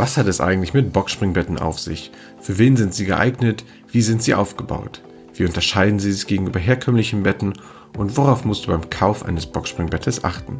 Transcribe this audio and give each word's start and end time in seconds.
Was 0.00 0.16
hat 0.16 0.28
es 0.28 0.40
eigentlich 0.40 0.72
mit 0.72 0.94
Boxspringbetten 0.94 1.58
auf 1.58 1.78
sich? 1.78 2.10
Für 2.40 2.56
wen 2.56 2.74
sind 2.74 2.94
sie 2.94 3.04
geeignet? 3.04 3.66
Wie 3.92 4.00
sind 4.00 4.22
sie 4.22 4.32
aufgebaut? 4.32 5.02
Wie 5.34 5.44
unterscheiden 5.44 5.98
sie 5.98 6.10
sich 6.10 6.26
gegenüber 6.26 6.58
herkömmlichen 6.58 7.22
Betten? 7.22 7.52
Und 7.98 8.16
worauf 8.16 8.46
musst 8.46 8.64
du 8.64 8.68
beim 8.68 8.88
Kauf 8.88 9.26
eines 9.26 9.44
Boxspringbettes 9.44 10.24
achten? 10.24 10.58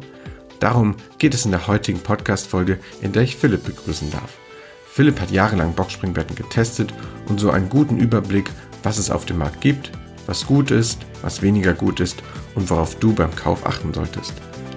Darum 0.59 0.95
geht 1.17 1.33
es 1.33 1.45
in 1.45 1.49
der 1.49 1.65
heutigen 1.65 2.01
Podcast-Folge, 2.01 2.77
in 3.01 3.13
der 3.13 3.23
ich 3.23 3.35
Philipp 3.35 3.65
begrüßen 3.65 4.11
darf. 4.11 4.37
Philipp 4.85 5.19
hat 5.19 5.31
jahrelang 5.31 5.73
Boxspringbetten 5.73 6.35
getestet 6.35 6.93
und 7.27 7.39
so 7.39 7.49
einen 7.49 7.69
guten 7.69 7.97
Überblick, 7.97 8.51
was 8.83 8.99
es 8.99 9.09
auf 9.09 9.25
dem 9.25 9.39
Markt 9.39 9.59
gibt, 9.59 9.91
was 10.27 10.45
gut 10.45 10.69
ist, 10.69 10.99
was 11.23 11.41
weniger 11.41 11.73
gut 11.73 11.99
ist 11.99 12.21
und 12.53 12.69
worauf 12.69 12.93
du 12.99 13.11
beim 13.15 13.35
Kauf 13.35 13.65
achten 13.65 13.91
solltest. 13.91 14.35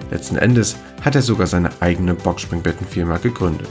Letzten 0.09 0.37
Endes 0.37 0.75
hat 1.01 1.13
er 1.13 1.21
sogar 1.21 1.45
seine 1.45 1.69
eigene 1.81 2.15
Boxspringbettenfirma 2.15 3.17
gegründet. 3.17 3.69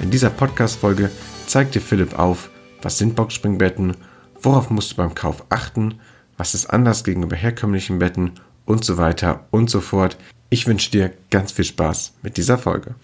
In 0.00 0.12
dieser 0.12 0.30
Podcast-Folge 0.30 1.10
zeigt 1.48 1.74
dir 1.74 1.80
Philipp 1.80 2.18
auf, 2.18 2.50
was 2.82 2.98
sind 2.98 3.16
Boxspringbetten, 3.16 3.96
worauf 4.40 4.70
musst 4.70 4.92
du 4.92 4.96
beim 4.96 5.14
Kauf 5.14 5.44
achten, 5.48 6.00
was 6.36 6.54
ist 6.54 6.66
anders 6.66 7.02
gegenüber 7.02 7.34
herkömmlichen 7.34 7.98
Betten 7.98 8.38
und 8.64 8.84
so 8.84 8.96
weiter 8.96 9.46
und 9.50 9.68
so 9.68 9.80
fort. 9.80 10.16
Ich 10.50 10.66
wünsche 10.68 10.92
dir 10.92 11.12
ganz 11.30 11.50
viel 11.50 11.64
Spaß 11.64 12.14
mit 12.22 12.36
dieser 12.36 12.58
Folge. 12.58 12.94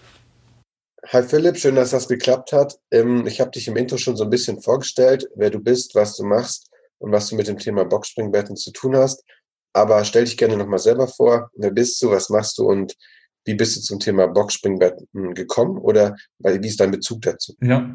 Hi 1.09 1.23
Philipp, 1.23 1.59
schön, 1.59 1.75
dass 1.75 1.91
das 1.91 2.09
geklappt 2.09 2.53
hat. 2.53 2.79
Ähm, 2.93 3.27
ich 3.27 3.41
habe 3.41 3.51
dich 3.51 3.67
im 3.67 3.77
Intro 3.77 3.99
schon 3.99 4.17
so 4.17 4.25
ein 4.25 4.31
bisschen 4.31 4.63
vorgestellt, 4.63 5.29
wer 5.35 5.51
du 5.51 5.59
bist, 5.59 5.95
was 5.95 6.17
du 6.17 6.25
machst 6.25 6.71
und 6.99 7.11
was 7.11 7.29
du 7.29 7.37
mit 7.37 7.49
dem 7.49 7.59
Thema 7.59 7.85
Boxspringbetten 7.85 8.57
zu 8.57 8.71
tun 8.71 8.97
hast. 8.97 9.25
Aber 9.73 10.05
stell 10.05 10.25
dich 10.25 10.37
gerne 10.37 10.57
nochmal 10.57 10.79
selber 10.79 11.09
vor. 11.09 11.51
Wer 11.57 11.73
bist 11.73 12.01
du, 12.01 12.11
was 12.11 12.31
machst 12.31 12.57
du 12.57 12.67
und 12.67 12.95
wie 13.45 13.55
bist 13.55 13.77
du 13.77 13.81
zum 13.81 14.01
Thema 14.01 14.27
Boxspringbetten 14.27 15.35
gekommen 15.35 15.79
oder 15.79 16.17
wie 16.39 16.67
ist 16.67 16.81
dein 16.81 16.91
Bezug 16.91 17.23
dazu? 17.23 17.55
Ja, 17.61 17.95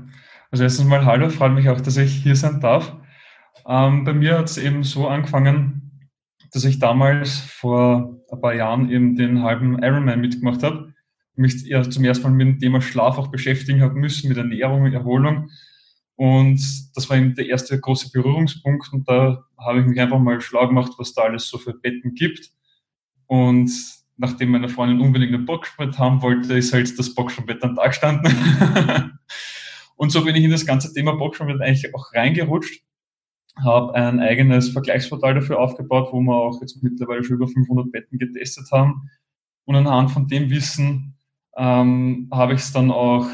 also 0.52 0.64
erstens 0.64 0.88
mal 0.88 1.06
hallo, 1.06 1.30
freut 1.30 1.54
mich 1.54 1.70
auch, 1.70 1.82
dass 1.82 1.98
ich 1.98 2.12
hier 2.12 2.36
sein 2.36 2.60
darf. 2.60 2.96
Ähm, 3.68 4.04
bei 4.04 4.14
mir 4.14 4.38
hat 4.38 4.50
es 4.50 4.58
eben 4.58 4.84
so 4.84 5.08
angefangen, 5.08 6.10
dass 6.52 6.64
ich 6.64 6.80
damals 6.80 7.38
vor 7.38 8.20
ein 8.32 8.42
paar 8.42 8.56
Jahren 8.56 8.90
eben 8.90 9.16
den 9.16 9.44
halben 9.44 9.82
Ironman 9.82 10.22
mitgemacht 10.22 10.64
habe, 10.64 10.94
mich 11.36 11.64
ja 11.64 11.88
zum 11.90 12.04
ersten 12.04 12.24
Mal 12.24 12.32
mit 12.32 12.48
dem 12.48 12.60
Thema 12.60 12.82
Schlaf 12.82 13.18
auch 13.18 13.28
beschäftigen 13.28 13.82
habe 13.82 13.96
müssen, 13.96 14.30
mit 14.30 14.38
Ernährung, 14.38 14.84
und 14.84 14.94
Erholung. 14.94 15.50
Und 16.16 16.60
das 16.96 17.10
war 17.10 17.18
eben 17.18 17.34
der 17.36 17.48
erste 17.48 17.80
große 17.80 18.12
Berührungspunkt. 18.12 18.92
Und 18.92 19.08
da 19.08 19.46
habe 19.58 19.80
ich 19.80 19.86
mich 19.86 20.00
einfach 20.02 20.20
mal 20.20 20.42
schlau 20.42 20.68
gemacht, 20.68 20.92
was 20.98 21.14
da 21.14 21.22
alles 21.24 21.48
so 21.48 21.58
für 21.58 21.74
Betten 21.74 22.14
gibt. 22.14 22.50
Und 23.28 23.72
nachdem 24.20 24.52
meine 24.52 24.70
Freundin 24.70 25.00
unbedingt 25.00 25.34
ein 25.34 25.46
Boxsport 25.46 25.98
haben 25.98 26.22
wollte, 26.22 26.54
ist 26.54 26.74
halt 26.74 27.00
das 27.00 27.16
Boxsport 27.16 27.64
dann 27.64 27.76
da 27.76 27.88
gestanden. 27.88 28.32
und 29.96 30.12
so 30.12 30.24
bin 30.24 30.36
ich 30.36 30.44
in 30.44 30.52
das 30.52 30.66
ganze 30.66 30.94
Thema 30.94 31.14
Boxsport 31.14 31.62
eigentlich 31.62 31.96
auch 31.96 32.14
reingerutscht, 32.14 32.84
habe 33.64 33.96
ein 33.96 34.20
eigenes 34.20 34.70
Vergleichsportal 34.70 35.36
dafür 35.36 35.60
aufgebaut, 35.60 36.10
wo 36.12 36.20
wir 36.20 36.36
auch 36.36 36.60
jetzt 36.60 36.84
mittlerweile 36.84 37.24
schon 37.24 37.38
über 37.38 37.48
500 37.48 37.92
Betten 37.92 38.20
getestet 38.20 38.70
haben. 38.72 39.10
Und 39.64 39.76
anhand 39.76 40.12
von 40.12 40.28
dem 40.28 40.50
Wissen 40.50 41.16
ähm, 41.58 42.30
habe 42.32 42.54
ich 42.54 42.72
dann 42.74 42.92
auch, 42.92 43.26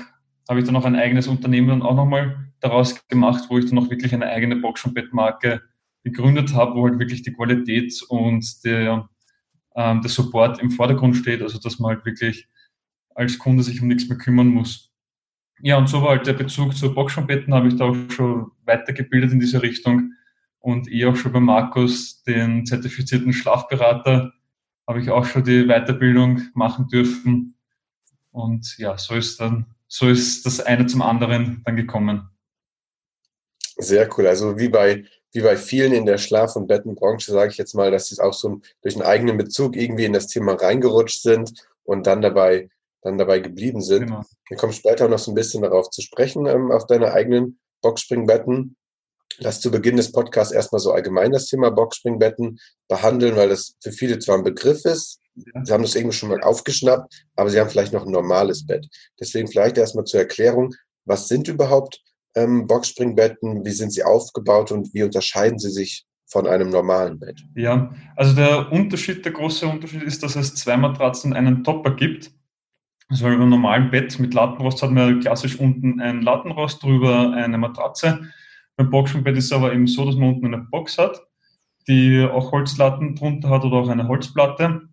habe 0.48 0.60
ich 0.60 0.66
dann 0.66 0.76
auch 0.76 0.86
ein 0.86 0.96
eigenes 0.96 1.28
Unternehmen 1.28 1.70
dann 1.70 1.82
auch 1.82 1.96
nochmal 1.96 2.52
daraus 2.60 3.08
gemacht, 3.08 3.46
wo 3.50 3.58
ich 3.58 3.66
dann 3.66 3.80
auch 3.80 3.90
wirklich 3.90 4.14
eine 4.14 4.28
eigene 4.28 4.58
Boxsport-Marke 4.58 5.62
gegründet 6.04 6.54
habe, 6.54 6.76
wo 6.76 6.88
halt 6.88 7.00
wirklich 7.00 7.24
die 7.24 7.34
Qualität 7.34 8.04
und 8.08 8.64
der 8.64 9.10
ähm, 9.76 10.02
der 10.02 10.10
Support 10.10 10.62
im 10.62 10.72
Vordergrund 10.72 11.16
steht, 11.16 11.42
also 11.42 11.60
dass 11.60 11.80
man 11.80 11.96
halt 11.96 12.06
wirklich 12.06 12.48
als 13.14 13.38
Kunde 13.38 13.64
sich 13.64 13.82
um 13.82 13.88
nichts 13.88 14.08
mehr 14.10 14.18
kümmern 14.18 14.48
muss. 14.48 14.92
Ja, 15.62 15.78
und 15.78 15.88
so 15.88 16.02
war 16.02 16.10
halt 16.10 16.28
der 16.28 16.34
Bezug 16.34 16.76
zu 16.76 16.94
Boxschonbetten, 16.94 17.54
habe 17.54 17.70
ich 17.70 17.76
da 17.76 17.86
auch 17.86 17.96
schon 18.10 18.52
weitergebildet 18.66 19.32
in 19.32 19.40
diese 19.40 19.62
Richtung 19.62 20.14
und 20.60 20.92
eh 20.92 21.06
auch 21.06 21.16
schon 21.16 21.32
bei 21.32 21.40
Markus, 21.40 22.24
den 22.24 22.66
zertifizierten 22.66 23.32
Schlafberater, 23.32 24.34
habe 24.88 25.00
ich 25.00 25.10
auch 25.10 25.26
schon 25.26 25.44
die 25.44 25.66
Weiterbildung 25.66 26.42
machen 26.54 26.88
dürfen. 26.88 27.56
Und 28.32 28.78
ja, 28.78 28.98
so 28.98 29.16
ist 29.16 29.40
dann, 29.40 29.66
so 29.88 30.08
ist 30.10 30.46
das 30.46 30.60
eine 30.60 30.86
zum 30.88 31.02
anderen 31.02 31.62
dann 31.66 31.76
gekommen. 31.76 32.30
Sehr 33.78 34.10
cool. 34.18 34.28
Also 34.28 34.58
wie 34.58 34.70
bei 34.70 35.06
wie 35.36 35.42
bei 35.42 35.58
vielen 35.58 35.92
in 35.92 36.06
der 36.06 36.18
Schlaf- 36.18 36.56
und 36.56 36.68
Bettenbranche, 36.68 37.34
sage 37.34 37.52
ich 37.52 37.58
jetzt 37.58 37.76
mal, 37.76 37.92
dass 37.92 38.08
sie 38.08 38.22
auch 38.22 38.34
so 38.34 38.62
durch 38.82 38.96
einen 38.96 39.04
eigenen 39.04 39.38
Bezug 39.38 39.76
irgendwie 39.76 40.06
in 40.06 40.14
das 40.14 40.28
Thema 40.28 40.54
reingerutscht 40.54 41.22
sind 41.22 41.52
und 41.84 42.08
dann 42.08 42.22
dabei, 42.22 42.70
dann 43.02 43.18
dabei 43.18 43.40
geblieben 43.40 43.82
sind. 43.82 44.08
Genau. 44.08 44.24
Wir 44.48 44.56
kommen 44.56 44.72
später 44.72 45.10
noch 45.10 45.20
so 45.20 45.32
ein 45.32 45.36
bisschen 45.36 45.64
darauf 45.64 45.90
zu 45.90 46.02
sprechen, 46.02 46.46
ähm, 46.46 46.72
auf 46.72 46.88
deine 46.88 47.12
eigenen 47.12 47.60
Boxspringbetten. 47.82 48.78
Lass 49.40 49.60
zu 49.60 49.72
Beginn 49.72 49.98
des 49.98 50.14
Podcasts 50.14 50.54
erstmal 50.54 50.80
so 50.80 50.94
allgemein 50.94 51.34
das 51.34 51.48
Thema 51.48 51.70
Boxspringbetten 51.70 52.58
behandeln, 52.88 53.36
weil 53.36 53.50
das 53.50 53.76
für 53.84 53.92
viele 53.92 54.20
zwar 54.20 54.38
ein 54.38 54.46
Begriff 54.46 54.86
ist, 54.86 55.20
sie 55.36 55.74
haben 55.74 55.84
das 55.84 55.96
irgendwie 55.96 56.16
schon 56.16 56.30
mal 56.30 56.42
aufgeschnappt, 56.42 57.26
aber 57.36 57.50
sie 57.50 57.60
haben 57.60 57.70
vielleicht 57.70 57.92
noch 57.92 58.06
ein 58.06 58.12
normales 58.12 58.66
Bett. 58.66 58.88
Deswegen 59.20 59.50
vielleicht 59.50 59.78
erstmal 59.78 60.06
zur 60.06 60.22
Erklärung, 60.22 60.74
was 61.04 61.28
sind 61.28 61.50
überhaupt 61.50 62.02
ähm, 62.36 62.68
Boxspringbetten? 62.68 63.66
Wie 63.66 63.72
sind 63.72 63.92
sie 63.92 64.04
aufgebaut 64.04 64.72
und 64.72 64.94
wie 64.94 65.04
unterscheiden 65.04 65.60
sie 65.60 65.72
sich 65.72 66.06
von 66.28 66.48
einem 66.48 66.70
normalen 66.70 67.20
Bett? 67.20 67.42
Ja, 67.56 67.94
also 68.16 68.36
der 68.36 68.72
Unterschied, 68.72 69.24
der 69.26 69.32
große 69.32 69.68
Unterschied 69.68 70.04
ist, 70.04 70.24
dass 70.24 70.36
es 70.36 70.56
zwei 70.56 70.78
Matratzen 70.78 71.32
und 71.32 71.38
einen 71.38 71.64
Topper 71.64 71.92
gibt. 71.92 72.32
Also 73.08 73.26
beim 73.26 73.50
normalen 73.50 73.92
Bett 73.92 74.20
mit 74.20 74.34
Lattenrost 74.34 74.82
hat 74.82 74.92
man 74.92 75.20
klassisch 75.20 75.60
unten 75.60 76.02
ein 76.02 76.22
Lattenrost, 76.22 76.82
drüber 76.82 77.34
eine 77.34 77.58
Matratze. 77.58 78.32
Beim 78.78 78.90
Boxspringbett 78.90 79.38
ist 79.38 79.46
es 79.46 79.52
aber 79.52 79.74
eben 79.74 79.88
so, 79.88 80.06
dass 80.06 80.16
man 80.16 80.30
unten 80.30 80.48
eine 80.48 80.58
Box 80.58 80.98
hat, 80.98 81.22
die 81.88 82.22
auch 82.24 82.52
Holzlatten 82.52 83.16
drunter 83.16 83.50
hat 83.50 83.64
oder 83.64 83.78
auch 83.78 83.90
eine 83.90 84.08
Holzplatte. 84.08 84.90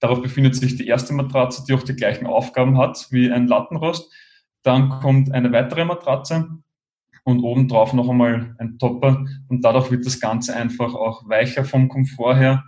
Darauf 0.00 0.22
befindet 0.22 0.56
sich 0.56 0.76
die 0.76 0.86
erste 0.86 1.12
Matratze, 1.12 1.64
die 1.66 1.74
auch 1.74 1.82
die 1.82 1.94
gleichen 1.94 2.26
Aufgaben 2.26 2.78
hat 2.78 3.06
wie 3.10 3.30
ein 3.30 3.46
Lattenrost. 3.46 4.10
Dann 4.62 4.88
kommt 4.88 5.30
eine 5.30 5.52
weitere 5.52 5.84
Matratze 5.84 6.48
und 7.24 7.40
obendrauf 7.40 7.92
noch 7.92 8.08
einmal 8.08 8.54
ein 8.58 8.78
Topper 8.78 9.24
und 9.48 9.64
dadurch 9.64 9.90
wird 9.90 10.06
das 10.06 10.20
Ganze 10.20 10.54
einfach 10.54 10.94
auch 10.94 11.28
weicher 11.28 11.64
vom 11.64 11.88
Komfort 11.88 12.36
her. 12.36 12.64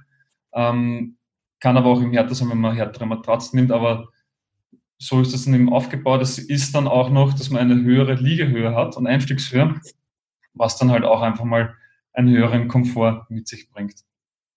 Ähm, 0.54 1.16
kann 1.60 1.76
aber 1.76 1.90
auch 1.90 2.00
im 2.00 2.12
härter 2.12 2.34
sein, 2.34 2.50
wenn 2.50 2.60
man 2.60 2.74
härtere 2.74 3.06
Matratzen 3.06 3.58
nimmt, 3.58 3.72
aber 3.72 4.08
so 4.98 5.20
ist 5.20 5.34
das 5.34 5.44
dann 5.44 5.54
eben 5.54 5.72
aufgebaut. 5.72 6.22
Es 6.22 6.38
ist 6.38 6.74
dann 6.74 6.88
auch 6.88 7.10
noch, 7.10 7.34
dass 7.34 7.50
man 7.50 7.60
eine 7.60 7.82
höhere 7.82 8.14
Liegehöhe 8.14 8.74
hat 8.74 8.96
und 8.96 9.06
Einstiegshöhe, 9.06 9.74
was 10.54 10.78
dann 10.78 10.90
halt 10.90 11.04
auch 11.04 11.20
einfach 11.20 11.44
mal 11.44 11.74
einen 12.14 12.34
höheren 12.34 12.68
Komfort 12.68 13.26
mit 13.28 13.46
sich 13.46 13.68
bringt. 13.70 13.94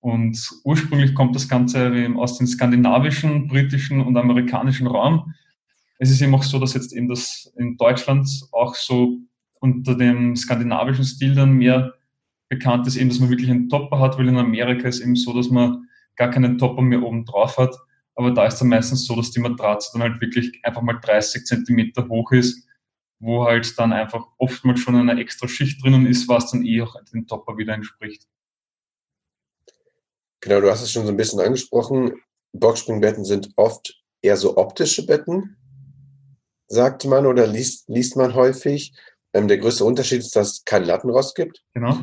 Und 0.01 0.49
ursprünglich 0.63 1.13
kommt 1.13 1.35
das 1.35 1.49
Ganze 1.49 2.09
aus 2.15 2.37
dem 2.37 2.47
skandinavischen, 2.47 3.47
britischen 3.47 3.99
und 3.99 4.15
amerikanischen 4.15 4.87
Raum. 4.87 5.33
Es 5.97 6.09
ist 6.09 6.21
eben 6.21 6.33
auch 6.33 6.43
so, 6.43 6.57
dass 6.57 6.73
jetzt 6.73 6.93
eben 6.93 7.09
das 7.09 7.51
in 7.57 7.75
Deutschland 7.75 8.29
auch 8.53 8.75
so 8.75 9.17
unter 9.59 9.95
dem 9.95 10.35
skandinavischen 10.35 11.05
Stil 11.05 11.35
dann 11.35 11.53
mehr 11.53 11.93
bekannt 12.49 12.87
ist, 12.87 12.95
eben, 12.95 13.09
dass 13.09 13.19
man 13.19 13.29
wirklich 13.29 13.49
einen 13.49 13.69
Topper 13.69 13.99
hat, 13.99 14.17
weil 14.17 14.27
in 14.27 14.37
Amerika 14.37 14.87
ist 14.87 15.01
eben 15.01 15.15
so, 15.15 15.33
dass 15.33 15.49
man 15.49 15.87
gar 16.15 16.29
keinen 16.29 16.57
Topper 16.57 16.81
mehr 16.81 17.03
oben 17.03 17.25
drauf 17.25 17.57
hat. 17.57 17.75
Aber 18.15 18.31
da 18.31 18.45
ist 18.45 18.57
dann 18.59 18.67
meistens 18.67 19.05
so, 19.05 19.15
dass 19.15 19.31
die 19.31 19.39
Matratze 19.39 19.91
dann 19.93 20.01
halt 20.01 20.19
wirklich 20.19 20.59
einfach 20.63 20.81
mal 20.81 20.99
30 20.99 21.45
Zentimeter 21.45 22.07
hoch 22.09 22.31
ist, 22.31 22.67
wo 23.19 23.45
halt 23.45 23.77
dann 23.77 23.93
einfach 23.93 24.25
oftmals 24.37 24.79
schon 24.79 24.95
eine 24.95 25.19
extra 25.19 25.47
Schicht 25.47 25.83
drinnen 25.83 26.05
ist, 26.05 26.27
was 26.27 26.51
dann 26.51 26.65
eh 26.65 26.81
auch 26.81 26.95
dem 27.13 27.27
Topper 27.27 27.57
wieder 27.57 27.73
entspricht. 27.73 28.27
Genau, 30.41 30.61
du 30.61 30.69
hast 30.71 30.81
es 30.81 30.91
schon 30.91 31.05
so 31.05 31.11
ein 31.11 31.17
bisschen 31.17 31.39
angesprochen. 31.39 32.13
Boxspringbetten 32.53 33.25
sind 33.25 33.51
oft 33.55 34.01
eher 34.21 34.37
so 34.37 34.57
optische 34.57 35.05
Betten, 35.05 35.57
sagt 36.67 37.05
man 37.05 37.25
oder 37.25 37.45
liest, 37.45 37.87
liest 37.89 38.15
man 38.15 38.33
häufig. 38.33 38.93
Ähm, 39.33 39.47
der 39.47 39.57
größte 39.59 39.85
Unterschied 39.85 40.19
ist, 40.19 40.35
dass 40.35 40.51
es 40.51 40.65
kein 40.65 40.83
Lattenrost 40.83 41.35
gibt. 41.35 41.63
Genau. 41.73 41.97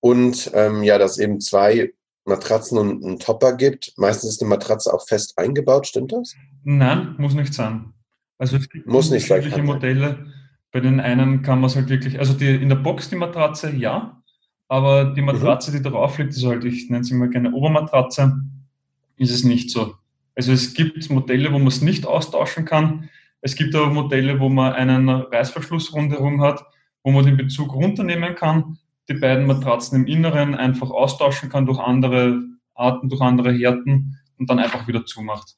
Und 0.00 0.50
ähm, 0.54 0.82
ja, 0.82 0.98
dass 0.98 1.18
eben 1.18 1.40
zwei 1.40 1.92
Matratzen 2.24 2.78
und 2.78 3.04
einen 3.04 3.18
Topper 3.18 3.54
gibt. 3.54 3.92
Meistens 3.96 4.30
ist 4.30 4.42
eine 4.42 4.48
Matratze 4.48 4.92
auch 4.92 5.06
fest 5.06 5.34
eingebaut, 5.36 5.86
stimmt 5.86 6.12
das? 6.12 6.34
Nein, 6.64 7.14
muss 7.18 7.34
nicht 7.34 7.54
sein. 7.54 7.92
Also 8.38 8.56
es 8.56 8.68
gibt 8.68 8.86
muss 8.86 9.10
nicht 9.10 9.30
unterschiedliche 9.30 9.62
Modelle. 9.62 10.26
Bei 10.70 10.80
den 10.80 11.00
einen 11.00 11.42
kann 11.42 11.60
man 11.60 11.68
es 11.68 11.76
halt 11.76 11.88
wirklich, 11.88 12.18
also 12.18 12.32
die, 12.32 12.54
in 12.54 12.68
der 12.68 12.76
Box 12.76 13.10
die 13.10 13.16
Matratze, 13.16 13.70
ja, 13.70 14.22
aber 14.68 15.12
die 15.14 15.20
mhm. 15.20 15.26
Matratze, 15.26 15.70
mhm. 15.70 15.76
die 15.76 15.82
darauf 15.82 16.18
liegt, 16.18 16.30
ist 16.30 16.44
halt, 16.44 16.64
ich 16.64 16.88
nenne 16.88 17.04
sie 17.04 17.14
mal 17.14 17.28
gerne 17.28 17.52
Obermatratze, 17.52 18.40
ist 19.16 19.30
es 19.30 19.44
nicht 19.44 19.70
so. 19.70 19.94
Also 20.34 20.52
es 20.52 20.72
gibt 20.74 21.10
Modelle, 21.10 21.52
wo 21.52 21.58
man 21.58 21.68
es 21.68 21.82
nicht 21.82 22.06
austauschen 22.06 22.64
kann. 22.64 23.10
Es 23.42 23.54
gibt 23.54 23.74
aber 23.74 23.92
Modelle, 23.92 24.40
wo 24.40 24.48
man 24.48 24.72
einen 24.72 25.08
Reißverschluss 25.08 25.92
rundherum 25.92 26.40
hat, 26.40 26.64
wo 27.02 27.10
man 27.10 27.26
den 27.26 27.36
Bezug 27.36 27.74
runternehmen 27.74 28.34
kann, 28.34 28.78
die 29.08 29.14
beiden 29.14 29.46
Matratzen 29.46 29.96
im 30.00 30.06
Inneren 30.06 30.54
einfach 30.54 30.90
austauschen 30.90 31.50
kann 31.50 31.66
durch 31.66 31.78
andere 31.78 32.40
Arten, 32.74 33.08
durch 33.08 33.20
andere 33.20 33.52
Härten 33.52 34.18
und 34.38 34.48
dann 34.48 34.60
einfach 34.60 34.86
wieder 34.86 35.04
zumacht. 35.04 35.56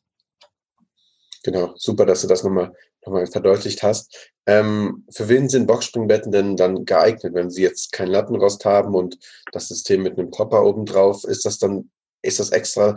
Genau, 1.43 1.75
super, 1.77 2.07
dass 2.07 2.23
du 2.23 2.27
das 2.29 2.43
nochmal 2.43 2.73
nochmal 3.05 3.27
verdeutlicht 3.27 3.83
hast. 3.83 4.33
Ähm, 4.47 5.05
für 5.11 5.29
wen 5.29 5.49
sind 5.49 5.67
Boxspringbetten 5.67 6.33
denn 6.33 6.57
dann 6.57 6.85
geeignet, 6.85 7.35
wenn 7.35 7.51
sie 7.51 7.63
jetzt 7.63 7.93
keinen 7.93 8.11
Lattenrost 8.11 8.65
haben 8.65 8.95
und 8.95 9.19
das 9.53 9.69
System 9.69 10.03
mit 10.03 10.19
einem 10.19 10.33
Topper 10.33 10.65
obendrauf? 10.65 11.25
Ist 11.25 11.45
das 11.45 11.59
dann, 11.59 11.91
ist 12.23 12.41
das 12.41 12.51
extra, 12.51 12.97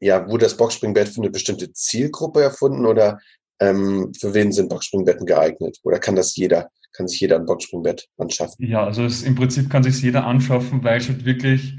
ja, 0.00 0.28
wurde 0.28 0.44
das 0.44 0.56
Boxspringbett 0.56 1.08
für 1.08 1.20
eine 1.20 1.30
bestimmte 1.30 1.72
Zielgruppe 1.72 2.42
erfunden 2.42 2.86
oder 2.86 3.18
ähm, 3.60 4.12
für 4.18 4.34
wen 4.34 4.52
sind 4.52 4.68
Boxspringbetten 4.68 5.26
geeignet? 5.26 5.78
Oder 5.82 5.98
kann 5.98 6.16
das 6.16 6.36
jeder, 6.36 6.70
kann 6.92 7.08
sich 7.08 7.20
jeder 7.20 7.36
ein 7.36 7.46
Boxspringbett 7.46 8.08
anschaffen? 8.18 8.66
Ja, 8.66 8.84
also 8.84 9.04
es, 9.04 9.22
im 9.22 9.34
Prinzip 9.34 9.70
kann 9.70 9.82
sich 9.82 10.02
jeder 10.02 10.26
anschaffen, 10.26 10.82
weil 10.84 10.98
es 10.98 11.08
halt 11.08 11.24
wirklich 11.24 11.74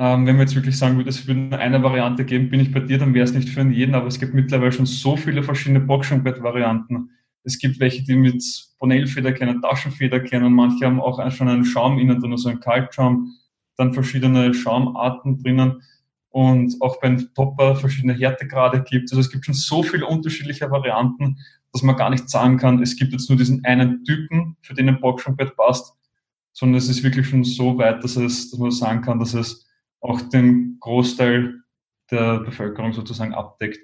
ähm, 0.00 0.26
wenn 0.26 0.36
man 0.36 0.46
jetzt 0.46 0.54
wirklich 0.54 0.78
sagen 0.78 0.96
würde, 0.96 1.10
es 1.10 1.26
würde 1.26 1.40
nur 1.40 1.58
eine 1.58 1.82
Variante 1.82 2.24
geben, 2.24 2.50
bin 2.50 2.60
ich 2.60 2.72
bei 2.72 2.78
dir, 2.78 2.98
dann 2.98 3.14
wäre 3.14 3.24
es 3.24 3.32
nicht 3.32 3.48
für 3.48 3.62
jeden, 3.62 3.96
aber 3.96 4.06
es 4.06 4.20
gibt 4.20 4.32
mittlerweile 4.32 4.70
schon 4.70 4.86
so 4.86 5.16
viele 5.16 5.42
verschiedene 5.42 5.80
Boxspringbett-Varianten. 5.80 7.10
Es 7.42 7.58
gibt 7.58 7.80
welche, 7.80 8.04
die 8.04 8.14
mit 8.14 8.40
kennen, 8.78 9.60
Taschenfeder 9.60 10.20
kennen, 10.20 10.52
manche 10.52 10.86
haben 10.86 11.00
auch 11.00 11.18
schon 11.32 11.48
einen 11.48 11.64
Schaum 11.64 11.98
innen 11.98 12.20
drin, 12.20 12.30
also 12.30 12.48
einen 12.48 12.60
Kaltschaum, 12.60 13.34
dann 13.76 13.92
verschiedene 13.92 14.54
Schaumarten 14.54 15.42
drinnen 15.42 15.82
und 16.30 16.76
auch 16.80 17.00
beim 17.00 17.32
Topper 17.34 17.76
verschiedene 17.76 18.14
Härtegrade 18.14 18.82
gibt. 18.82 19.10
Also 19.10 19.20
es 19.20 19.30
gibt 19.30 19.44
schon 19.44 19.54
so 19.54 19.82
viele 19.82 20.06
unterschiedliche 20.06 20.70
Varianten, 20.70 21.38
dass 21.72 21.82
man 21.82 21.96
gar 21.96 22.10
nicht 22.10 22.28
sagen 22.28 22.56
kann, 22.58 22.82
es 22.82 22.96
gibt 22.96 23.12
jetzt 23.12 23.28
nur 23.28 23.38
diesen 23.38 23.64
einen 23.64 24.04
Typen, 24.04 24.56
für 24.62 24.74
den 24.74 24.88
ein 24.88 25.00
Boxspringbett 25.00 25.56
passt, 25.56 25.94
sondern 26.52 26.78
es 26.78 26.88
ist 26.88 27.02
wirklich 27.02 27.28
schon 27.28 27.44
so 27.44 27.78
weit, 27.78 28.02
dass, 28.02 28.16
es, 28.16 28.50
dass 28.50 28.58
man 28.58 28.70
sagen 28.70 29.02
kann, 29.02 29.18
dass 29.18 29.34
es 29.34 29.66
auch 30.00 30.20
den 30.22 30.76
Großteil 30.80 31.62
der 32.10 32.40
Bevölkerung 32.40 32.92
sozusagen 32.92 33.34
abdeckt. 33.34 33.78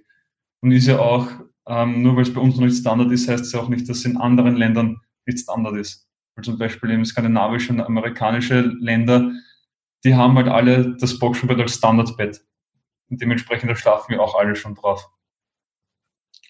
Und 0.60 0.72
ist 0.72 0.86
ja 0.86 0.98
auch, 0.98 1.28
ähm, 1.66 2.02
nur 2.02 2.16
weil 2.16 2.22
es 2.22 2.32
bei 2.32 2.40
uns 2.40 2.56
noch 2.56 2.64
nicht 2.64 2.78
Standard 2.78 3.12
ist, 3.12 3.28
heißt 3.28 3.44
es 3.44 3.52
ja 3.52 3.60
auch 3.60 3.68
nicht, 3.68 3.88
dass 3.88 3.98
es 3.98 4.04
in 4.04 4.16
anderen 4.16 4.56
Ländern 4.56 5.00
nicht 5.26 5.40
Standard 5.40 5.76
ist. 5.76 6.08
Weil 6.34 6.44
zum 6.44 6.58
Beispiel 6.58 6.90
in 6.90 7.04
skandinavische 7.04 7.72
und 7.72 7.80
amerikanische 7.80 8.60
Länder, 8.60 9.30
die 10.04 10.14
haben 10.14 10.36
halt 10.36 10.48
alle 10.48 10.96
das 10.98 11.18
Boxspringbett 11.18 11.60
als 11.60 11.74
Standardbett. 11.74 12.44
Und 13.10 13.20
dementsprechend 13.20 13.70
da 13.70 13.76
schlafen 13.76 14.12
wir 14.12 14.22
auch 14.22 14.34
alle 14.34 14.56
schon 14.56 14.74
drauf. 14.74 15.10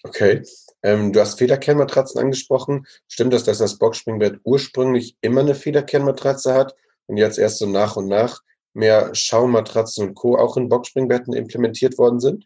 Okay. 0.03 0.43
Ähm, 0.83 1.13
du 1.13 1.19
hast 1.19 1.39
Federkernmatratzen 1.39 2.21
angesprochen. 2.21 2.85
Stimmt 3.07 3.33
das, 3.33 3.43
dass 3.43 3.57
das 3.57 3.79
Boxspringbett 3.79 4.39
ursprünglich 4.43 5.17
immer 5.21 5.41
eine 5.41 5.55
Federkernmatratze 5.55 6.53
hat 6.53 6.75
und 7.07 7.17
jetzt 7.17 7.39
erst 7.39 7.59
so 7.59 7.65
nach 7.65 7.95
und 7.95 8.07
nach 8.07 8.41
mehr 8.73 9.15
Schaummatratzen 9.15 10.09
und 10.09 10.15
Co. 10.15 10.37
auch 10.37 10.57
in 10.57 10.69
Boxspringbetten 10.69 11.33
implementiert 11.33 11.97
worden 11.97 12.19
sind? 12.19 12.43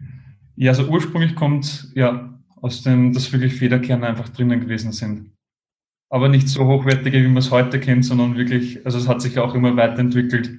Ja, 0.55 0.71
also 0.71 0.83
ursprünglich 0.85 1.35
kommt 1.35 1.89
ja 1.95 2.39
aus 2.61 2.83
dem, 2.83 3.13
dass 3.13 3.31
wirklich 3.33 3.55
Federkerne 3.55 4.07
einfach 4.07 4.29
drinnen 4.29 4.61
gewesen 4.61 4.91
sind. 4.91 5.31
Aber 6.09 6.29
nicht 6.29 6.47
so 6.47 6.65
hochwertige, 6.65 7.21
wie 7.21 7.27
man 7.27 7.37
es 7.37 7.51
heute 7.51 7.79
kennt, 7.79 8.05
sondern 8.05 8.37
wirklich, 8.37 8.85
also 8.85 8.97
es 8.97 9.07
hat 9.07 9.21
sich 9.21 9.37
auch 9.39 9.53
immer 9.53 9.75
weiterentwickelt. 9.75 10.51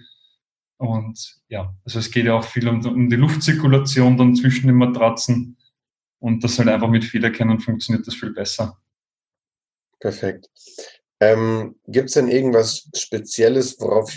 Und 0.81 1.43
ja, 1.49 1.75
also 1.85 1.99
es 1.99 2.11
geht 2.11 2.25
ja 2.25 2.39
auch 2.39 2.45
viel 2.45 2.67
um, 2.67 2.85
um 2.87 3.11
die 3.11 3.17
Luftzirkulation 3.17 4.17
dann 4.17 4.35
zwischen 4.35 4.67
den 4.67 4.77
Matratzen. 4.77 5.59
Und 6.21 6.43
das 6.43 6.59
halt 6.59 6.71
einfach 6.71 6.89
mit 6.89 7.05
Federkernen 7.05 7.61
funktioniert 7.61 8.07
das 8.07 8.15
viel 8.15 8.33
besser. 8.33 8.79
Perfekt. 9.99 10.49
Ähm, 11.21 11.77
Gibt 11.87 12.09
es 12.09 12.15
denn 12.15 12.29
irgendwas 12.29 12.89
Spezielles, 12.95 13.79
worauf 13.79 14.11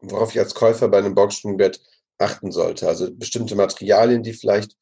worauf 0.00 0.30
ich 0.30 0.38
als 0.38 0.54
Käufer 0.54 0.88
bei 0.88 0.96
einem 0.96 1.14
Boxspringbett 1.14 1.82
achten 2.16 2.50
sollte. 2.50 2.88
Also 2.88 3.14
bestimmte 3.14 3.54
Materialien, 3.54 4.22
die 4.22 4.32
vielleicht 4.32 4.76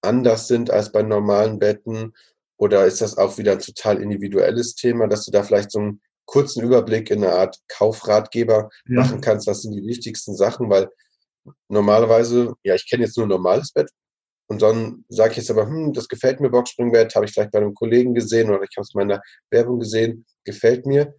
anders 0.00 0.48
sind 0.48 0.70
als 0.70 0.92
bei 0.92 1.02
normalen 1.02 1.58
Betten. 1.58 2.14
Oder 2.56 2.86
ist 2.86 3.02
das 3.02 3.18
auch 3.18 3.36
wieder 3.36 3.52
ein 3.52 3.58
total 3.58 4.00
individuelles 4.00 4.76
Thema, 4.76 5.08
dass 5.08 5.26
du 5.26 5.30
da 5.30 5.42
vielleicht 5.42 5.70
so 5.70 5.80
einen 5.80 6.00
kurzen 6.26 6.62
Überblick 6.62 7.10
in 7.10 7.24
einer 7.24 7.34
Art 7.34 7.58
Kaufratgeber 7.68 8.70
ja. 8.86 9.00
machen 9.00 9.20
kannst? 9.20 9.46
Was 9.46 9.62
sind 9.62 9.72
die 9.72 9.86
wichtigsten 9.86 10.34
Sachen? 10.34 10.70
Weil 10.70 10.88
normalerweise, 11.68 12.54
ja, 12.62 12.74
ich 12.74 12.88
kenne 12.88 13.04
jetzt 13.04 13.16
nur 13.16 13.26
ein 13.26 13.30
normales 13.30 13.72
Bett. 13.72 13.90
Und 14.46 14.60
dann 14.62 15.04
sage 15.08 15.32
ich 15.32 15.36
jetzt 15.38 15.50
aber, 15.50 15.66
hm, 15.66 15.92
das 15.92 16.08
gefällt 16.08 16.40
mir, 16.40 16.50
Boxspringbett, 16.50 17.14
habe 17.14 17.24
ich 17.24 17.32
vielleicht 17.32 17.52
bei 17.52 17.58
einem 17.58 17.74
Kollegen 17.74 18.14
gesehen 18.14 18.50
oder 18.50 18.62
ich 18.62 18.76
habe 18.76 18.82
es 18.82 18.94
in 18.94 18.98
meiner 18.98 19.22
Werbung 19.50 19.78
gesehen, 19.78 20.26
gefällt 20.44 20.84
mir 20.86 21.14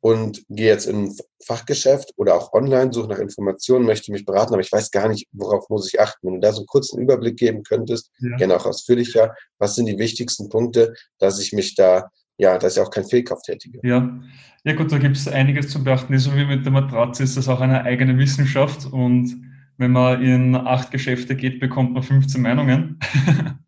und 0.00 0.44
gehe 0.48 0.68
jetzt 0.68 0.86
in 0.86 1.04
ein 1.04 1.16
Fachgeschäft 1.44 2.12
oder 2.16 2.36
auch 2.36 2.52
online, 2.52 2.92
suche 2.92 3.08
nach 3.08 3.18
Informationen, 3.18 3.84
möchte 3.84 4.12
mich 4.12 4.24
beraten, 4.24 4.54
aber 4.54 4.62
ich 4.62 4.70
weiß 4.70 4.90
gar 4.90 5.08
nicht, 5.08 5.26
worauf 5.32 5.68
muss 5.68 5.92
ich 5.92 6.00
achten. 6.00 6.26
Wenn 6.26 6.34
du 6.34 6.40
da 6.40 6.52
so 6.52 6.60
einen 6.60 6.66
kurzen 6.66 7.00
Überblick 7.00 7.36
geben 7.36 7.64
könntest, 7.64 8.10
ja. 8.20 8.36
gerne 8.36 8.56
auch 8.56 8.66
ausführlicher, 8.66 9.34
was 9.58 9.74
sind 9.74 9.86
die 9.86 9.98
wichtigsten 9.98 10.48
Punkte, 10.48 10.94
dass 11.18 11.40
ich 11.40 11.52
mich 11.52 11.74
da, 11.74 12.10
ja, 12.38 12.56
dass 12.58 12.76
ich 12.76 12.82
auch 12.82 12.90
keinen 12.90 13.08
Fehlkauf 13.08 13.42
tätige. 13.42 13.80
Ja, 13.82 14.18
ja 14.64 14.72
gut, 14.74 14.90
da 14.90 14.98
gibt 14.98 15.16
es 15.16 15.28
einiges 15.28 15.68
zu 15.68 15.84
beachten. 15.84 16.18
So 16.18 16.34
wie 16.34 16.46
mit 16.46 16.64
der 16.64 16.72
Matratze 16.72 17.22
ist 17.22 17.36
das 17.36 17.48
auch 17.48 17.60
eine 17.60 17.82
eigene 17.82 18.16
Wissenschaft 18.16 18.86
und 18.86 19.36
wenn 19.76 19.92
man 19.92 20.22
in 20.22 20.56
acht 20.56 20.90
Geschäfte 20.90 21.36
geht, 21.36 21.60
bekommt 21.60 21.92
man 21.92 22.02
15 22.02 22.40
Meinungen. 22.40 22.98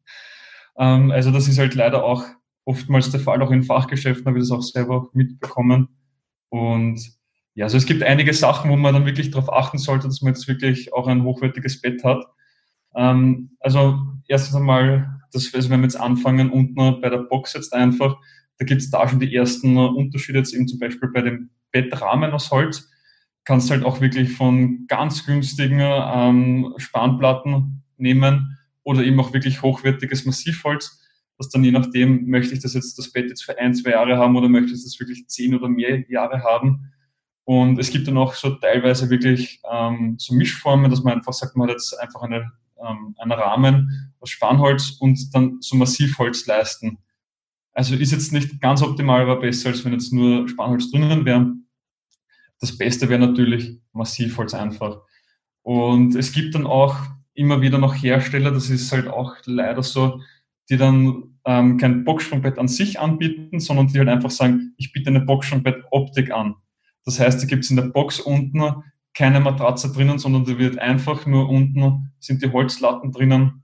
Ähm, 0.78 1.10
also 1.10 1.30
das 1.30 1.46
ist 1.46 1.58
halt 1.58 1.74
leider 1.74 2.04
auch 2.04 2.24
oftmals 2.64 3.10
der 3.10 3.20
Fall, 3.20 3.42
auch 3.42 3.50
in 3.50 3.64
Fachgeschäften 3.64 4.24
habe 4.24 4.38
ich 4.38 4.44
das 4.44 4.56
auch 4.56 4.62
selber 4.62 5.10
mitbekommen 5.12 5.88
und 6.48 7.00
ja, 7.54 7.64
also 7.66 7.76
es 7.76 7.86
gibt 7.86 8.02
einige 8.02 8.32
Sachen, 8.32 8.70
wo 8.70 8.76
man 8.76 8.94
dann 8.94 9.06
wirklich 9.06 9.30
darauf 9.30 9.52
achten 9.52 9.78
sollte, 9.78 10.06
dass 10.06 10.22
man 10.22 10.32
jetzt 10.32 10.48
wirklich 10.48 10.92
auch 10.92 11.06
ein 11.06 11.24
hochwertiges 11.24 11.80
Bett 11.80 12.02
hat. 12.04 12.24
Ähm, 12.94 13.50
also 13.60 13.98
erstens 14.28 14.56
einmal, 14.56 15.20
das, 15.32 15.52
also 15.52 15.68
wenn 15.70 15.80
wir 15.80 15.84
jetzt 15.86 16.00
anfangen, 16.00 16.50
unten 16.50 17.00
bei 17.00 17.10
der 17.10 17.18
Box 17.18 17.52
jetzt 17.52 17.74
einfach, 17.74 18.16
da 18.60 18.64
gibt 18.64 18.80
es 18.80 18.90
da 18.90 19.08
schon 19.08 19.18
die 19.18 19.34
ersten 19.34 19.76
Unterschiede, 19.76 20.38
jetzt 20.38 20.54
eben 20.54 20.68
zum 20.68 20.78
Beispiel 20.78 21.08
bei 21.08 21.22
dem 21.22 21.50
Bettrahmen 21.72 22.30
aus 22.30 22.52
Holz, 22.52 22.88
kannst 23.44 23.70
halt 23.70 23.84
auch 23.84 24.00
wirklich 24.00 24.32
von 24.32 24.86
ganz 24.86 25.26
günstigen 25.26 25.80
ähm, 25.80 26.74
Spanplatten 26.76 27.82
nehmen 27.96 28.56
oder 28.84 29.02
eben 29.02 29.18
auch 29.18 29.32
wirklich 29.32 29.62
hochwertiges 29.62 30.24
Massivholz 30.24 31.00
dass 31.40 31.48
dann 31.48 31.64
je 31.64 31.70
nachdem, 31.70 32.26
möchte 32.26 32.52
ich 32.52 32.60
das 32.60 32.74
jetzt, 32.74 32.98
das 32.98 33.12
Bett 33.12 33.30
jetzt 33.30 33.44
für 33.44 33.58
ein, 33.58 33.74
zwei 33.74 33.92
Jahre 33.92 34.18
haben 34.18 34.36
oder 34.36 34.46
möchte 34.46 34.74
ich 34.74 34.84
das 34.84 35.00
wirklich 35.00 35.26
zehn 35.26 35.54
oder 35.54 35.70
mehr 35.70 36.04
Jahre 36.10 36.42
haben. 36.42 36.92
Und 37.44 37.78
es 37.78 37.90
gibt 37.90 38.06
dann 38.06 38.18
auch 38.18 38.34
so 38.34 38.50
teilweise 38.50 39.08
wirklich 39.08 39.58
ähm, 39.72 40.16
so 40.18 40.34
Mischformen, 40.34 40.90
dass 40.90 41.02
man 41.02 41.14
einfach 41.14 41.32
sagt, 41.32 41.56
man 41.56 41.68
hat 41.68 41.76
jetzt 41.76 41.98
einfach 41.98 42.20
eine, 42.20 42.52
ähm, 42.86 43.14
einen 43.16 43.32
Rahmen 43.32 44.12
aus 44.20 44.28
Spanholz 44.28 44.98
und 45.00 45.34
dann 45.34 45.56
so 45.62 45.76
Massivholz 45.76 46.44
leisten. 46.44 46.98
Also 47.80 47.94
ist 47.94 48.12
jetzt 48.12 48.30
nicht 48.34 48.60
ganz 48.60 48.82
optimal, 48.82 49.22
aber 49.22 49.40
besser, 49.40 49.70
als 49.70 49.82
wenn 49.86 49.94
jetzt 49.94 50.12
nur 50.12 50.46
Spanholz 50.46 50.90
drinnen 50.90 51.24
wäre. 51.24 51.54
Das 52.60 52.76
Beste 52.76 53.08
wäre 53.08 53.20
natürlich 53.20 53.80
Massivholz 53.94 54.52
einfach. 54.52 54.98
Und 55.62 56.14
es 56.14 56.30
gibt 56.32 56.54
dann 56.54 56.66
auch 56.66 56.94
immer 57.32 57.62
wieder 57.62 57.78
noch 57.78 57.94
Hersteller, 57.94 58.50
das 58.50 58.68
ist 58.68 58.92
halt 58.92 59.08
auch 59.08 59.34
leider 59.46 59.82
so, 59.82 60.20
die 60.68 60.76
dann 60.76 61.38
ähm, 61.46 61.78
kein 61.78 62.04
Boxsprungbett 62.04 62.58
an 62.58 62.68
sich 62.68 63.00
anbieten, 63.00 63.60
sondern 63.60 63.86
die 63.86 63.98
halt 63.98 64.10
einfach 64.10 64.30
sagen, 64.30 64.74
ich 64.76 64.92
biete 64.92 65.08
eine 65.08 65.20
Boxsprungbett-Optik 65.20 66.32
an. 66.32 66.56
Das 67.06 67.18
heißt, 67.18 67.42
da 67.42 67.46
gibt 67.46 67.64
es 67.64 67.70
in 67.70 67.76
der 67.76 67.84
Box 67.84 68.20
unten 68.20 68.62
keine 69.14 69.40
Matratze 69.40 69.90
drinnen, 69.90 70.18
sondern 70.18 70.44
da 70.44 70.58
wird 70.58 70.78
einfach 70.78 71.24
nur 71.24 71.48
unten 71.48 72.12
sind 72.18 72.42
die 72.42 72.52
Holzlatten 72.52 73.10
drinnen 73.10 73.62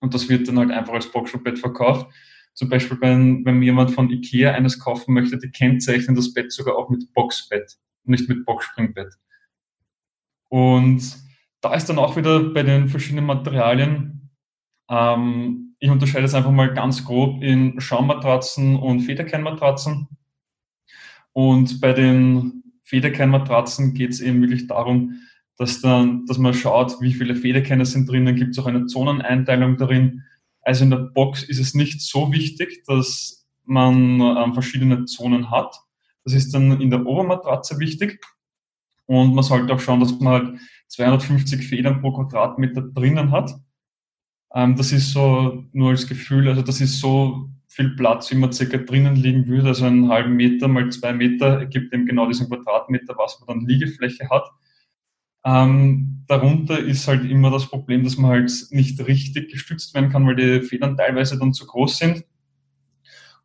und 0.00 0.14
das 0.14 0.30
wird 0.30 0.48
dann 0.48 0.58
halt 0.58 0.70
einfach 0.70 0.94
als 0.94 1.12
Boxspringbett 1.12 1.58
verkauft. 1.58 2.06
Zum 2.54 2.68
Beispiel, 2.68 2.98
wenn, 3.00 3.44
wenn 3.44 3.62
jemand 3.62 3.92
von 3.92 4.10
Ikea 4.10 4.52
eines 4.52 4.78
kaufen 4.78 5.14
möchte, 5.14 5.38
die 5.38 5.50
kennzeichnen 5.50 6.16
das 6.16 6.34
Bett 6.34 6.52
sogar 6.52 6.76
auch 6.76 6.90
mit 6.90 7.12
Boxbett, 7.12 7.78
nicht 8.04 8.28
mit 8.28 8.44
Boxspringbett. 8.44 9.14
Und 10.48 11.02
da 11.60 11.74
ist 11.74 11.86
dann 11.86 11.98
auch 11.98 12.16
wieder 12.16 12.40
bei 12.40 12.62
den 12.62 12.88
verschiedenen 12.88 13.24
Materialien 13.24 14.22
ähm, 14.92 15.74
ich 15.78 15.90
unterscheide 15.90 16.26
es 16.26 16.34
einfach 16.34 16.50
mal 16.50 16.72
ganz 16.74 17.04
grob 17.04 17.42
in 17.42 17.80
Schaummatratzen 17.80 18.76
und 18.76 19.00
Federkernmatratzen. 19.00 20.06
Und 21.32 21.80
bei 21.80 21.92
den 21.92 22.62
Federkernmatratzen 22.84 23.94
geht 23.94 24.10
es 24.10 24.20
eben 24.20 24.42
wirklich 24.42 24.66
darum, 24.66 25.22
dass, 25.56 25.80
dann, 25.80 26.26
dass 26.26 26.38
man 26.38 26.54
schaut, 26.54 27.00
wie 27.00 27.14
viele 27.14 27.34
Federkerne 27.34 27.86
sind 27.86 28.08
drin. 28.08 28.26
Dann 28.26 28.36
gibt 28.36 28.50
es 28.50 28.58
auch 28.58 28.66
eine 28.66 28.86
Zoneneinteilung 28.86 29.76
darin. 29.76 30.22
Also 30.62 30.84
in 30.84 30.90
der 30.90 30.98
Box 30.98 31.42
ist 31.42 31.58
es 31.58 31.74
nicht 31.74 32.00
so 32.00 32.32
wichtig, 32.32 32.84
dass 32.86 33.46
man 33.64 34.20
ähm, 34.20 34.54
verschiedene 34.54 35.04
Zonen 35.04 35.50
hat. 35.50 35.76
Das 36.24 36.34
ist 36.34 36.52
dann 36.54 36.80
in 36.80 36.90
der 36.90 37.04
Obermatratze 37.04 37.78
wichtig. 37.78 38.20
Und 39.06 39.34
man 39.34 39.44
sollte 39.44 39.74
auch 39.74 39.80
schauen, 39.80 40.00
dass 40.00 40.18
man 40.20 40.32
halt 40.32 40.60
250 40.88 41.66
Federn 41.66 42.00
pro 42.00 42.12
Quadratmeter 42.12 42.82
drinnen 42.82 43.30
hat. 43.32 43.54
Ähm, 44.54 44.76
das 44.76 44.92
ist 44.92 45.12
so 45.12 45.64
nur 45.72 45.90
als 45.90 46.06
Gefühl, 46.06 46.48
also 46.48 46.62
das 46.62 46.80
ist 46.80 47.00
so 47.00 47.48
viel 47.66 47.96
Platz, 47.96 48.30
wie 48.30 48.36
man 48.36 48.52
circa 48.52 48.76
drinnen 48.76 49.16
liegen 49.16 49.46
würde, 49.46 49.68
also 49.68 49.86
einen 49.86 50.10
halben 50.10 50.34
Meter 50.34 50.68
mal 50.68 50.90
zwei 50.90 51.14
Meter 51.14 51.60
ergibt 51.60 51.92
eben 51.94 52.04
genau 52.04 52.26
diesen 52.26 52.48
Quadratmeter, 52.48 53.14
was 53.16 53.40
man 53.40 53.46
dann 53.46 53.66
Liegefläche 53.66 54.28
hat. 54.28 54.44
Ähm, 55.44 56.24
darunter 56.28 56.78
ist 56.78 57.08
halt 57.08 57.28
immer 57.28 57.50
das 57.50 57.66
Problem, 57.66 58.04
dass 58.04 58.16
man 58.16 58.30
halt 58.30 58.52
nicht 58.70 59.04
richtig 59.06 59.50
gestützt 59.50 59.94
werden 59.94 60.10
kann, 60.10 60.26
weil 60.26 60.36
die 60.36 60.62
Federn 60.62 60.96
teilweise 60.96 61.38
dann 61.38 61.52
zu 61.52 61.66
groß 61.66 61.98
sind. 61.98 62.24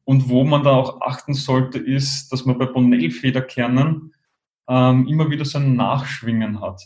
Und 0.04 0.30
wo 0.30 0.46
man 0.46 0.64
da 0.64 0.72
auch 0.72 1.02
achten 1.02 1.34
sollte, 1.34 1.80
ist, 1.80 2.32
dass 2.32 2.46
man 2.46 2.58
bei 2.58 2.66
Bonell-Federkernen 2.66 4.14
ähm, 4.70 5.08
immer 5.08 5.30
wieder 5.30 5.44
so 5.46 5.58
ein 5.58 5.76
Nachschwingen 5.76 6.62
hat. 6.62 6.82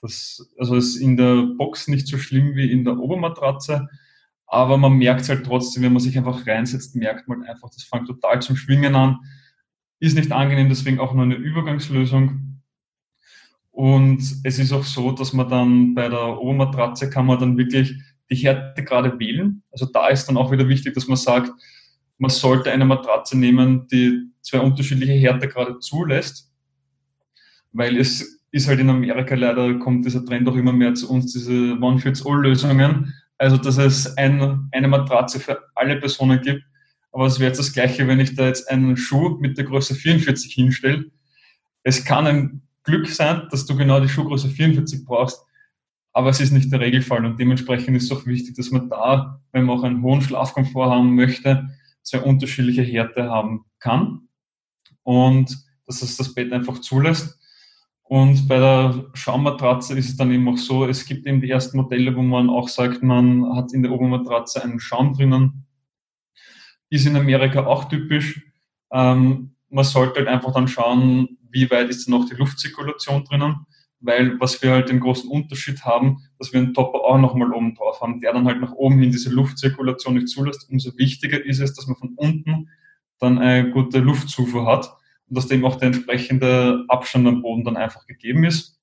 Das, 0.00 0.52
also 0.58 0.76
ist 0.76 0.96
in 0.96 1.16
der 1.16 1.42
Box 1.56 1.88
nicht 1.88 2.06
so 2.06 2.18
schlimm 2.18 2.54
wie 2.54 2.70
in 2.70 2.84
der 2.84 2.98
Obermatratze, 2.98 3.88
aber 4.46 4.78
man 4.78 4.94
merkt 4.94 5.22
es 5.22 5.28
halt 5.28 5.44
trotzdem, 5.44 5.82
wenn 5.82 5.92
man 5.92 6.00
sich 6.00 6.16
einfach 6.16 6.46
reinsetzt, 6.46 6.96
merkt 6.96 7.28
man 7.28 7.42
einfach, 7.42 7.68
das 7.70 7.82
fängt 7.84 8.06
total 8.06 8.40
zum 8.40 8.56
Schwingen 8.56 8.94
an. 8.94 9.18
Ist 10.00 10.16
nicht 10.16 10.32
angenehm, 10.32 10.68
deswegen 10.68 11.00
auch 11.00 11.12
nur 11.12 11.24
eine 11.24 11.34
Übergangslösung. 11.34 12.47
Und 13.78 14.20
es 14.42 14.58
ist 14.58 14.72
auch 14.72 14.82
so, 14.82 15.12
dass 15.12 15.32
man 15.32 15.48
dann 15.48 15.94
bei 15.94 16.08
der 16.08 16.40
Obermatratze 16.40 17.08
kann 17.08 17.26
man 17.26 17.38
dann 17.38 17.56
wirklich 17.56 17.94
die 18.28 18.34
Härte 18.34 18.82
gerade 18.82 19.16
wählen. 19.20 19.62
Also 19.70 19.86
da 19.86 20.08
ist 20.08 20.26
dann 20.26 20.36
auch 20.36 20.50
wieder 20.50 20.68
wichtig, 20.68 20.94
dass 20.94 21.06
man 21.06 21.16
sagt, 21.16 21.52
man 22.18 22.28
sollte 22.28 22.72
eine 22.72 22.84
Matratze 22.84 23.38
nehmen, 23.38 23.86
die 23.86 24.32
zwei 24.42 24.58
unterschiedliche 24.58 25.12
Härte 25.12 25.46
gerade 25.46 25.78
zulässt, 25.78 26.50
weil 27.70 27.96
es 27.98 28.40
ist 28.50 28.66
halt 28.66 28.80
in 28.80 28.90
Amerika 28.90 29.36
leider, 29.36 29.72
kommt 29.78 30.04
dieser 30.04 30.24
Trend 30.24 30.48
auch 30.48 30.56
immer 30.56 30.72
mehr 30.72 30.94
zu 30.94 31.08
uns, 31.08 31.32
diese 31.32 31.78
One-Fits-All-Lösungen. 31.80 33.14
Also, 33.36 33.58
dass 33.58 33.78
es 33.78 34.16
ein, 34.16 34.68
eine 34.72 34.88
Matratze 34.88 35.38
für 35.38 35.56
alle 35.76 36.00
Personen 36.00 36.40
gibt. 36.40 36.64
Aber 37.12 37.26
es 37.26 37.38
wäre 37.38 37.50
jetzt 37.50 37.60
das 37.60 37.72
Gleiche, 37.72 38.08
wenn 38.08 38.18
ich 38.18 38.34
da 38.34 38.46
jetzt 38.46 38.68
einen 38.68 38.96
Schuh 38.96 39.38
mit 39.38 39.56
der 39.56 39.66
Größe 39.66 39.94
44 39.94 40.52
hinstelle. 40.52 41.04
Es 41.84 42.04
kann 42.04 42.26
ein 42.26 42.62
Glück 42.88 43.06
sein, 43.08 43.46
dass 43.50 43.66
du 43.66 43.76
genau 43.76 44.00
die 44.00 44.08
Schuhgröße 44.08 44.48
44 44.48 45.04
brauchst, 45.04 45.44
aber 46.12 46.30
es 46.30 46.40
ist 46.40 46.52
nicht 46.52 46.72
der 46.72 46.80
Regelfall 46.80 47.24
und 47.24 47.38
dementsprechend 47.38 47.96
ist 47.96 48.10
es 48.10 48.12
auch 48.12 48.26
wichtig, 48.26 48.56
dass 48.56 48.70
man 48.70 48.88
da, 48.88 49.40
wenn 49.52 49.64
man 49.64 49.78
auch 49.78 49.84
einen 49.84 50.02
hohen 50.02 50.22
Schlafkomfort 50.22 50.90
haben 50.90 51.14
möchte, 51.14 51.68
zwei 52.02 52.20
unterschiedliche 52.20 52.82
Härte 52.82 53.28
haben 53.28 53.66
kann 53.78 54.28
und 55.02 55.56
dass 55.86 56.02
es 56.02 56.16
das 56.16 56.34
Bett 56.34 56.52
einfach 56.52 56.80
zulässt. 56.80 57.38
Und 58.02 58.48
bei 58.48 58.58
der 58.58 59.10
Schaummatratze 59.12 59.96
ist 59.98 60.08
es 60.08 60.16
dann 60.16 60.32
eben 60.32 60.48
auch 60.48 60.56
so, 60.56 60.86
es 60.86 61.04
gibt 61.04 61.26
eben 61.26 61.42
die 61.42 61.50
ersten 61.50 61.76
Modelle, 61.76 62.16
wo 62.16 62.22
man 62.22 62.48
auch 62.48 62.68
sagt, 62.68 63.02
man 63.02 63.54
hat 63.54 63.74
in 63.74 63.82
der 63.82 63.92
Obermatratze 63.92 64.62
einen 64.62 64.80
Schaum 64.80 65.12
drinnen. 65.12 65.66
Ist 66.88 67.06
in 67.06 67.16
Amerika 67.16 67.66
auch 67.66 67.84
typisch. 67.84 68.42
Ähm, 68.90 69.54
man 69.68 69.84
sollte 69.84 70.20
halt 70.20 70.28
einfach 70.28 70.54
dann 70.54 70.68
schauen, 70.68 71.37
wie 71.50 71.70
weit 71.70 71.88
ist 71.88 72.08
noch 72.08 72.28
die 72.28 72.34
Luftzirkulation 72.34 73.24
drinnen. 73.24 73.66
Weil 74.00 74.38
was 74.38 74.62
wir 74.62 74.70
halt 74.70 74.88
den 74.90 75.00
großen 75.00 75.28
Unterschied 75.28 75.82
haben, 75.84 76.22
dass 76.38 76.52
wir 76.52 76.60
einen 76.60 76.72
Topper 76.72 77.00
auch 77.00 77.18
nochmal 77.18 77.52
oben 77.52 77.74
drauf 77.74 78.00
haben, 78.00 78.20
der 78.20 78.32
dann 78.32 78.46
halt 78.46 78.60
nach 78.60 78.72
oben 78.72 79.00
hin 79.00 79.10
diese 79.10 79.30
Luftzirkulation 79.30 80.14
nicht 80.14 80.28
zulässt. 80.28 80.68
Umso 80.70 80.96
wichtiger 80.96 81.44
ist 81.44 81.58
es, 81.58 81.74
dass 81.74 81.88
man 81.88 81.96
von 81.96 82.14
unten 82.14 82.68
dann 83.18 83.38
eine 83.38 83.70
gute 83.72 83.98
Luftzufuhr 83.98 84.66
hat 84.66 84.88
und 85.26 85.36
dass 85.36 85.48
dem 85.48 85.64
auch 85.64 85.76
der 85.76 85.88
entsprechende 85.88 86.84
Abstand 86.86 87.26
am 87.26 87.42
Boden 87.42 87.64
dann 87.64 87.76
einfach 87.76 88.06
gegeben 88.06 88.44
ist. 88.44 88.78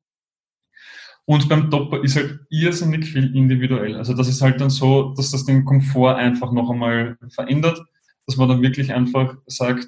Und 1.26 1.50
beim 1.50 1.72
Topper 1.72 2.04
ist 2.04 2.18
halt 2.18 2.40
irrsinnig 2.50 3.06
viel 3.06 3.36
individuell. 3.36 3.96
Also 3.96 4.14
das 4.14 4.28
ist 4.28 4.42
halt 4.42 4.62
dann 4.62 4.70
so, 4.70 5.14
dass 5.16 5.32
das 5.32 5.46
den 5.46 5.66
Komfort 5.66 6.16
einfach 6.16 6.52
noch 6.52 6.70
einmal 6.70 7.18
verändert, 7.30 7.82
dass 8.28 8.38
man 8.38 8.48
dann 8.48 8.62
wirklich 8.62 8.94
einfach 8.94 9.36
sagt, 9.48 9.88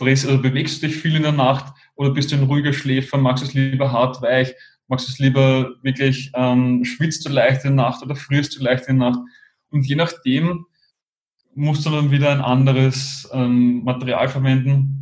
also 0.00 0.40
bewegst 0.40 0.82
du 0.82 0.86
dich 0.86 0.96
viel 0.96 1.16
in 1.16 1.22
der 1.22 1.32
Nacht 1.32 1.74
oder 1.94 2.10
bist 2.10 2.30
du 2.30 2.36
ein 2.36 2.44
ruhiger 2.44 2.72
Schläfer, 2.72 3.18
magst 3.18 3.42
du 3.42 3.48
es 3.48 3.54
lieber 3.54 3.92
hart, 3.92 4.20
weich, 4.22 4.54
magst 4.88 5.08
du 5.08 5.12
es 5.12 5.18
lieber 5.18 5.70
wirklich, 5.82 6.30
ähm, 6.34 6.84
schwitzt 6.84 7.24
du 7.26 7.30
leicht 7.30 7.64
in 7.64 7.76
der 7.76 7.86
Nacht 7.86 8.02
oder 8.02 8.16
frierst 8.16 8.56
du 8.56 8.62
leicht 8.62 8.86
in 8.88 8.98
der 8.98 9.10
Nacht. 9.10 9.20
Und 9.70 9.86
je 9.86 9.96
nachdem 9.96 10.66
musst 11.54 11.86
du 11.86 11.90
dann 11.90 12.10
wieder 12.10 12.30
ein 12.30 12.40
anderes 12.40 13.28
ähm, 13.32 13.82
Material 13.84 14.28
verwenden, 14.28 14.96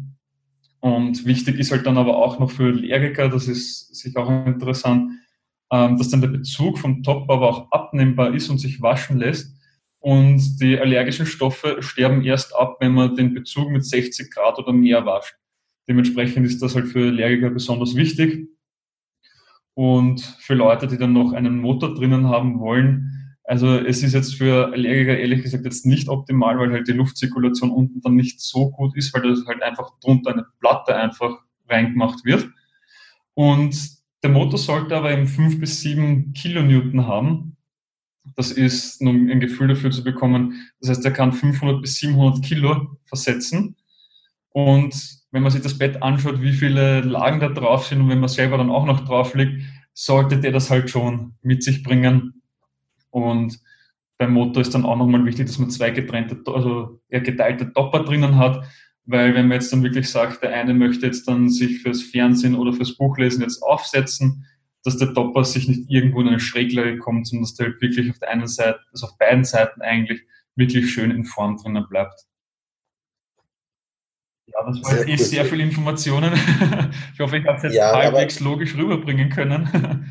und 0.85 1.25
wichtig 1.25 1.59
ist 1.59 1.71
halt 1.71 1.87
dann 1.87 1.97
aber 1.97 2.15
auch 2.19 2.39
noch 2.39 2.51
für 2.51 2.65
Allergiker, 2.65 3.31
das 3.31 3.49
ist 3.49 3.97
sicher 3.97 4.21
auch 4.21 4.29
interessant, 4.45 5.13
ähm, 5.73 5.97
dass 5.97 6.11
dann 6.11 6.21
der 6.21 6.29
Bezug 6.29 6.79
vom 6.79 7.03
Top 7.03 7.31
aber 7.31 7.49
auch 7.49 7.73
abnehmbar 7.73 8.35
ist 8.35 8.51
und 8.51 8.59
sich 8.59 8.83
waschen 8.83 9.17
lässt. 9.17 9.57
Und 10.05 10.61
die 10.61 10.79
allergischen 10.79 11.25
Stoffe 11.25 11.79
sterben 11.81 12.23
erst 12.23 12.55
ab, 12.55 12.77
wenn 12.79 12.93
man 12.93 13.17
den 13.17 13.33
Bezug 13.33 13.71
mit 13.71 13.87
60 13.87 14.31
Grad 14.31 14.59
oder 14.59 14.71
mehr 14.71 15.07
wascht. 15.07 15.35
Dementsprechend 15.89 16.45
ist 16.45 16.61
das 16.61 16.75
halt 16.75 16.89
für 16.89 17.09
Allergiker 17.09 17.49
besonders 17.49 17.97
wichtig. 17.97 18.51
Und 19.73 20.21
für 20.41 20.53
Leute, 20.53 20.89
die 20.89 20.99
dann 20.99 21.15
noch 21.15 21.33
einen 21.33 21.59
Motor 21.59 21.95
drinnen 21.95 22.29
haben 22.29 22.61
wollen, 22.61 23.39
also 23.45 23.79
es 23.79 24.03
ist 24.03 24.13
jetzt 24.13 24.35
für 24.35 24.75
Allergiker 24.75 25.17
ehrlich 25.17 25.41
gesagt 25.41 25.65
jetzt 25.65 25.87
nicht 25.87 26.11
optimal, 26.11 26.59
weil 26.59 26.73
halt 26.73 26.87
die 26.87 26.93
Luftzirkulation 26.93 27.71
unten 27.71 28.03
dann 28.03 28.15
nicht 28.15 28.43
so 28.43 28.73
gut 28.73 28.95
ist, 28.99 29.15
weil 29.15 29.23
das 29.23 29.47
halt 29.47 29.63
einfach 29.63 29.91
drunter 30.01 30.33
eine 30.33 30.45
Platte 30.61 30.95
einfach 30.95 31.39
reingemacht 31.67 32.27
wird. 32.27 32.47
Und 33.33 33.75
der 34.23 34.29
Motor 34.29 34.59
sollte 34.59 34.95
aber 34.99 35.13
eben 35.13 35.27
5 35.27 35.61
bis 35.61 35.81
7 35.81 36.35
Kilonewton 36.35 37.07
haben. 37.07 37.54
Das 38.37 38.50
ist, 38.53 39.00
um 39.00 39.29
ein 39.29 39.41
Gefühl 39.41 39.69
dafür 39.69 39.91
zu 39.91 40.03
bekommen, 40.03 40.69
das 40.81 40.91
heißt, 40.91 41.05
er 41.05 41.12
kann 41.12 41.33
500 41.33 41.81
bis 41.81 41.97
700 41.97 42.45
Kilo 42.45 42.97
versetzen. 43.05 43.76
Und 44.50 44.95
wenn 45.31 45.43
man 45.43 45.53
sich 45.53 45.62
das 45.62 45.79
Bett 45.79 46.03
anschaut, 46.03 46.41
wie 46.41 46.53
viele 46.53 47.00
Lagen 47.00 47.41
da 47.41 47.49
drauf 47.49 47.87
sind 47.87 48.00
und 48.00 48.09
wenn 48.09 48.21
man 48.21 48.29
selber 48.29 48.59
dann 48.59 48.71
auch 48.71 48.87
noch 48.87 49.05
drauf 49.05 49.35
liegt, 49.35 49.62
sollte 49.93 50.38
der 50.38 50.53
das 50.53 50.71
halt 50.71 50.91
schon 50.91 51.35
mit 51.43 51.62
sich 51.62 51.83
bringen, 51.83 52.43
und 53.14 53.61
beim 54.19 54.33
Motor 54.33 54.62
ist 54.62 54.75
dann 54.75 54.85
auch 54.85 54.97
nochmal 54.97 55.25
wichtig, 55.25 55.47
dass 55.47 55.61
man 55.61 55.71
zwei 55.71 55.91
getrennte, 55.91 56.37
also 56.53 57.00
eher 57.09 57.21
geteilte 57.21 57.73
Topper 57.73 58.03
drinnen 58.03 58.37
hat, 58.38 58.64
weil 59.07 59.35
wenn 59.35 59.47
man 59.47 59.61
jetzt 59.61 59.73
dann 59.73 59.85
wirklich 59.85 60.11
sagt, 60.11 60.43
der 60.43 60.53
eine 60.53 60.75
möchte 60.75 61.07
jetzt 61.07 61.29
dann 61.29 61.49
sich 61.49 61.81
fürs 61.81 62.03
Fernsehen 62.03 62.57
oder 62.57 62.73
fürs 62.73 62.97
Buchlesen 62.97 63.43
jetzt 63.43 63.62
aufsetzen, 63.62 64.47
dass 64.85 64.99
der 64.99 65.14
Topper 65.14 65.45
sich 65.45 65.67
nicht 65.67 65.91
irgendwo 65.91 66.21
in 66.21 66.29
eine 66.29 66.41
Schräglage 66.41 66.99
kommt, 66.99 67.26
sondern 67.26 67.45
dass 67.45 67.55
der 67.55 67.69
halt 67.69 67.81
wirklich 67.81 68.11
auf 68.11 68.19
der 68.19 68.31
einen 68.31 68.47
Seite, 68.47 68.81
also 68.93 69.07
auf 69.07 69.19
beiden 69.19 69.45
Seiten 69.45 69.81
eigentlich 69.81 70.23
wirklich 70.57 70.93
schön 70.93 71.11
in 71.11 71.25
Form 71.25 71.57
drinnen 71.57 71.87
bleibt. 71.88 72.26
Ja, 74.47 74.62
das 74.67 74.83
war 74.83 74.99
jetzt 74.99 75.09
eh 75.09 75.17
sehr 75.17 75.45
viele 75.47 75.62
Informationen. 75.62 76.33
ich 77.14 77.21
hoffe, 77.21 77.38
ich 77.38 77.47
habe 77.47 77.57
es 77.57 77.62
jetzt 77.62 77.75
ja, 77.75 77.93
halbwegs 77.93 78.41
logisch 78.41 78.76
rüberbringen 78.76 79.31
können. 79.31 80.07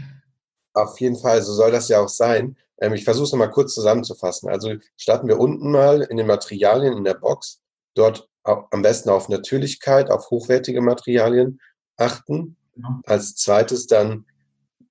Auf 0.73 0.99
jeden 0.99 1.17
Fall, 1.17 1.41
so 1.43 1.53
soll 1.53 1.71
das 1.71 1.87
ja 1.87 1.99
auch 1.99 2.09
sein. 2.09 2.57
Ähm, 2.81 2.93
ich 2.93 3.03
versuche 3.03 3.25
es 3.25 3.31
nochmal 3.31 3.51
kurz 3.51 3.75
zusammenzufassen. 3.75 4.49
Also 4.49 4.73
starten 4.97 5.27
wir 5.27 5.39
unten 5.39 5.71
mal 5.71 6.01
in 6.01 6.17
den 6.17 6.25
Materialien 6.25 6.97
in 6.97 7.03
der 7.03 7.13
Box. 7.13 7.61
Dort 7.93 8.27
am 8.43 8.81
besten 8.81 9.09
auf 9.09 9.29
Natürlichkeit, 9.29 10.09
auf 10.09 10.31
hochwertige 10.31 10.81
Materialien 10.81 11.61
achten. 11.95 12.57
Ja. 12.75 13.01
Als 13.05 13.35
zweites 13.35 13.85
dann 13.85 14.25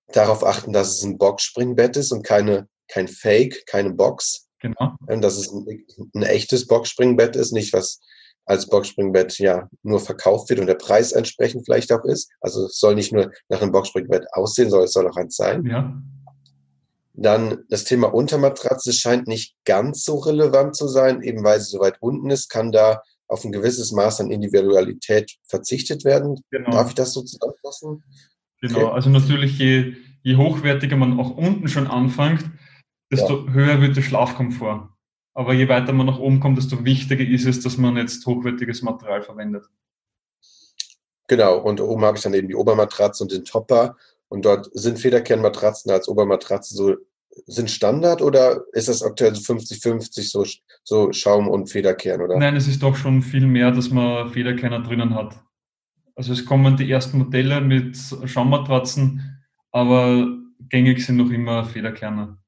darauf 0.08 0.44
achten, 0.44 0.72
dass 0.72 0.90
es 0.90 1.02
ein 1.02 1.18
Boxspringbett 1.18 1.96
ist 1.96 2.12
und 2.12 2.22
keine, 2.22 2.68
kein 2.88 3.08
Fake, 3.08 3.64
keine 3.66 3.92
Box. 3.92 4.48
Genau. 4.60 4.96
Ähm, 5.08 5.20
dass 5.20 5.36
es 5.36 5.50
ein, 5.52 5.84
ein 6.14 6.22
echtes 6.22 6.66
Boxspringbett 6.66 7.36
ist, 7.36 7.52
nicht 7.52 7.72
was 7.72 8.00
als 8.44 8.66
Boxspringbett 8.66 9.38
ja 9.38 9.68
nur 9.82 10.00
verkauft 10.00 10.50
wird 10.50 10.60
und 10.60 10.66
der 10.66 10.74
Preis 10.74 11.12
entsprechend 11.12 11.64
vielleicht 11.64 11.92
auch 11.92 12.04
ist. 12.04 12.30
Also 12.40 12.66
es 12.66 12.78
soll 12.78 12.94
nicht 12.94 13.12
nur 13.12 13.30
nach 13.48 13.62
einem 13.62 13.72
Boxspringbett 13.72 14.26
aussehen, 14.32 14.70
sondern 14.70 14.86
es 14.86 14.92
soll 14.92 15.08
auch 15.08 15.16
eins 15.16 15.36
sein. 15.36 15.64
Ja. 15.66 16.02
Dann 17.14 17.64
das 17.68 17.84
Thema 17.84 18.12
Untermatratze 18.12 18.92
scheint 18.92 19.28
nicht 19.28 19.54
ganz 19.64 20.04
so 20.04 20.18
relevant 20.18 20.74
zu 20.74 20.88
sein, 20.88 21.22
eben 21.22 21.44
weil 21.44 21.60
sie 21.60 21.70
so 21.70 21.80
weit 21.80 21.98
unten 22.00 22.30
ist, 22.30 22.48
kann 22.48 22.72
da 22.72 23.02
auf 23.28 23.44
ein 23.44 23.52
gewisses 23.52 23.92
Maß 23.92 24.20
an 24.20 24.30
Individualität 24.30 25.36
verzichtet 25.48 26.04
werden. 26.04 26.40
Genau. 26.50 26.70
Darf 26.70 26.88
ich 26.88 26.94
das 26.94 27.12
so 27.12 27.22
zusammenfassen? 27.22 28.02
Genau, 28.62 28.86
okay. 28.86 28.94
also 28.94 29.10
natürlich 29.10 29.58
je, 29.58 29.96
je 30.22 30.36
hochwertiger 30.36 30.96
man 30.96 31.18
auch 31.18 31.36
unten 31.36 31.68
schon 31.68 31.88
anfängt, 31.88 32.48
desto 33.10 33.44
ja. 33.44 33.52
höher 33.52 33.80
wird 33.80 33.96
der 33.96 34.02
Schlafkomfort. 34.02 34.88
Aber 35.34 35.52
je 35.52 35.68
weiter 35.68 35.92
man 35.92 36.06
nach 36.06 36.18
oben 36.18 36.40
kommt, 36.40 36.58
desto 36.58 36.84
wichtiger 36.84 37.24
ist 37.24 37.46
es, 37.46 37.60
dass 37.60 37.76
man 37.76 37.96
jetzt 37.96 38.24
hochwertiges 38.24 38.82
Material 38.82 39.22
verwendet. 39.22 39.64
Genau, 41.26 41.58
und 41.58 41.80
oben 41.80 42.04
habe 42.04 42.16
ich 42.16 42.22
dann 42.22 42.34
eben 42.34 42.48
die 42.48 42.54
Obermatratze 42.54 43.24
und 43.24 43.32
den 43.32 43.44
Topper. 43.44 43.96
Und 44.28 44.44
dort 44.44 44.70
sind 44.72 44.98
Federkernmatratzen 44.98 45.90
als 45.90 46.08
Obermatratze 46.08 46.74
so, 46.74 46.96
sind 47.46 47.70
Standard 47.70 48.22
oder 48.22 48.62
ist 48.72 48.88
das 48.88 49.02
aktuell 49.02 49.34
so 49.34 49.54
50-50 49.54 50.30
so, 50.30 50.46
so 50.84 51.12
Schaum 51.12 51.48
und 51.48 51.70
Federkern, 51.70 52.20
oder? 52.20 52.38
Nein, 52.38 52.56
es 52.56 52.68
ist 52.68 52.82
doch 52.82 52.94
schon 52.94 53.22
viel 53.22 53.46
mehr, 53.46 53.70
dass 53.70 53.90
man 53.90 54.30
Federkerner 54.30 54.80
drinnen 54.80 55.14
hat. 55.14 55.42
Also 56.14 56.32
es 56.32 56.44
kommen 56.44 56.76
die 56.76 56.90
ersten 56.90 57.18
Modelle 57.18 57.60
mit 57.60 57.96
Schaummatratzen, 58.24 59.42
aber 59.70 60.26
gängig 60.68 61.04
sind 61.04 61.16
noch 61.16 61.30
immer 61.30 61.64
Federkerner. 61.64 62.38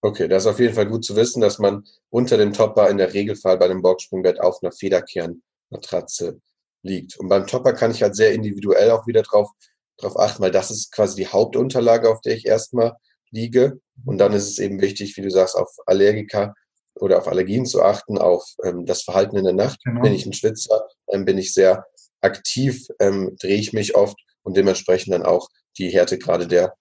Okay, 0.00 0.28
das 0.28 0.44
ist 0.44 0.50
auf 0.50 0.60
jeden 0.60 0.74
Fall 0.74 0.86
gut 0.86 1.04
zu 1.04 1.16
wissen, 1.16 1.40
dass 1.40 1.58
man 1.58 1.84
unter 2.08 2.36
dem 2.36 2.52
Topper 2.52 2.88
in 2.88 2.98
der 2.98 3.12
Regelfall 3.12 3.58
bei 3.58 3.64
einem 3.64 3.82
Boxsprungbett 3.82 4.40
auf 4.40 4.62
einer 4.62 4.70
Federkernmatratze 4.70 6.40
liegt. 6.82 7.18
Und 7.18 7.28
beim 7.28 7.46
Topper 7.46 7.72
kann 7.72 7.90
ich 7.90 8.02
halt 8.02 8.14
sehr 8.14 8.32
individuell 8.32 8.92
auch 8.92 9.06
wieder 9.06 9.22
drauf 9.22 9.50
darauf 9.96 10.18
achten, 10.18 10.42
weil 10.42 10.52
das 10.52 10.70
ist 10.70 10.92
quasi 10.92 11.16
die 11.16 11.26
Hauptunterlage, 11.26 12.08
auf 12.08 12.20
der 12.20 12.34
ich 12.34 12.46
erstmal 12.46 12.96
liege. 13.30 13.80
Und 14.06 14.18
dann 14.18 14.32
ist 14.32 14.48
es 14.48 14.58
eben 14.58 14.80
wichtig, 14.80 15.16
wie 15.16 15.22
du 15.22 15.30
sagst, 15.30 15.56
auf 15.56 15.68
Allergiker 15.86 16.54
oder 16.94 17.18
auf 17.18 17.28
Allergien 17.28 17.66
zu 17.66 17.82
achten, 17.82 18.18
auf 18.18 18.44
ähm, 18.64 18.86
das 18.86 19.02
Verhalten 19.02 19.36
in 19.36 19.44
der 19.44 19.54
Nacht. 19.54 19.82
Genau. 19.84 20.02
Bin 20.02 20.14
ich 20.14 20.24
ein 20.24 20.32
Schwitzer, 20.32 20.88
ähm, 21.08 21.24
bin 21.24 21.38
ich 21.38 21.52
sehr 21.52 21.84
aktiv, 22.20 22.86
ähm, 22.98 23.36
drehe 23.40 23.58
ich 23.58 23.72
mich 23.72 23.94
oft 23.94 24.16
und 24.42 24.56
dementsprechend 24.56 25.12
dann 25.12 25.22
auch 25.22 25.48
die 25.78 25.90
Härtegrade 25.90 26.46
der 26.46 26.74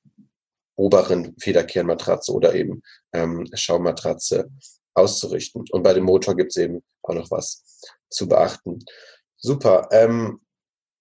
oberen 0.75 1.35
Federkernmatratze 1.39 2.31
oder 2.31 2.53
eben 2.53 2.81
ähm, 3.13 3.47
Schaummatratze 3.53 4.49
auszurichten. 4.93 5.65
Und 5.71 5.83
bei 5.83 5.93
dem 5.93 6.03
Motor 6.03 6.35
gibt 6.35 6.51
es 6.51 6.61
eben 6.61 6.83
auch 7.03 7.13
noch 7.13 7.31
was 7.31 7.81
zu 8.09 8.27
beachten. 8.27 8.79
Super. 9.37 9.89
Ähm, 9.91 10.41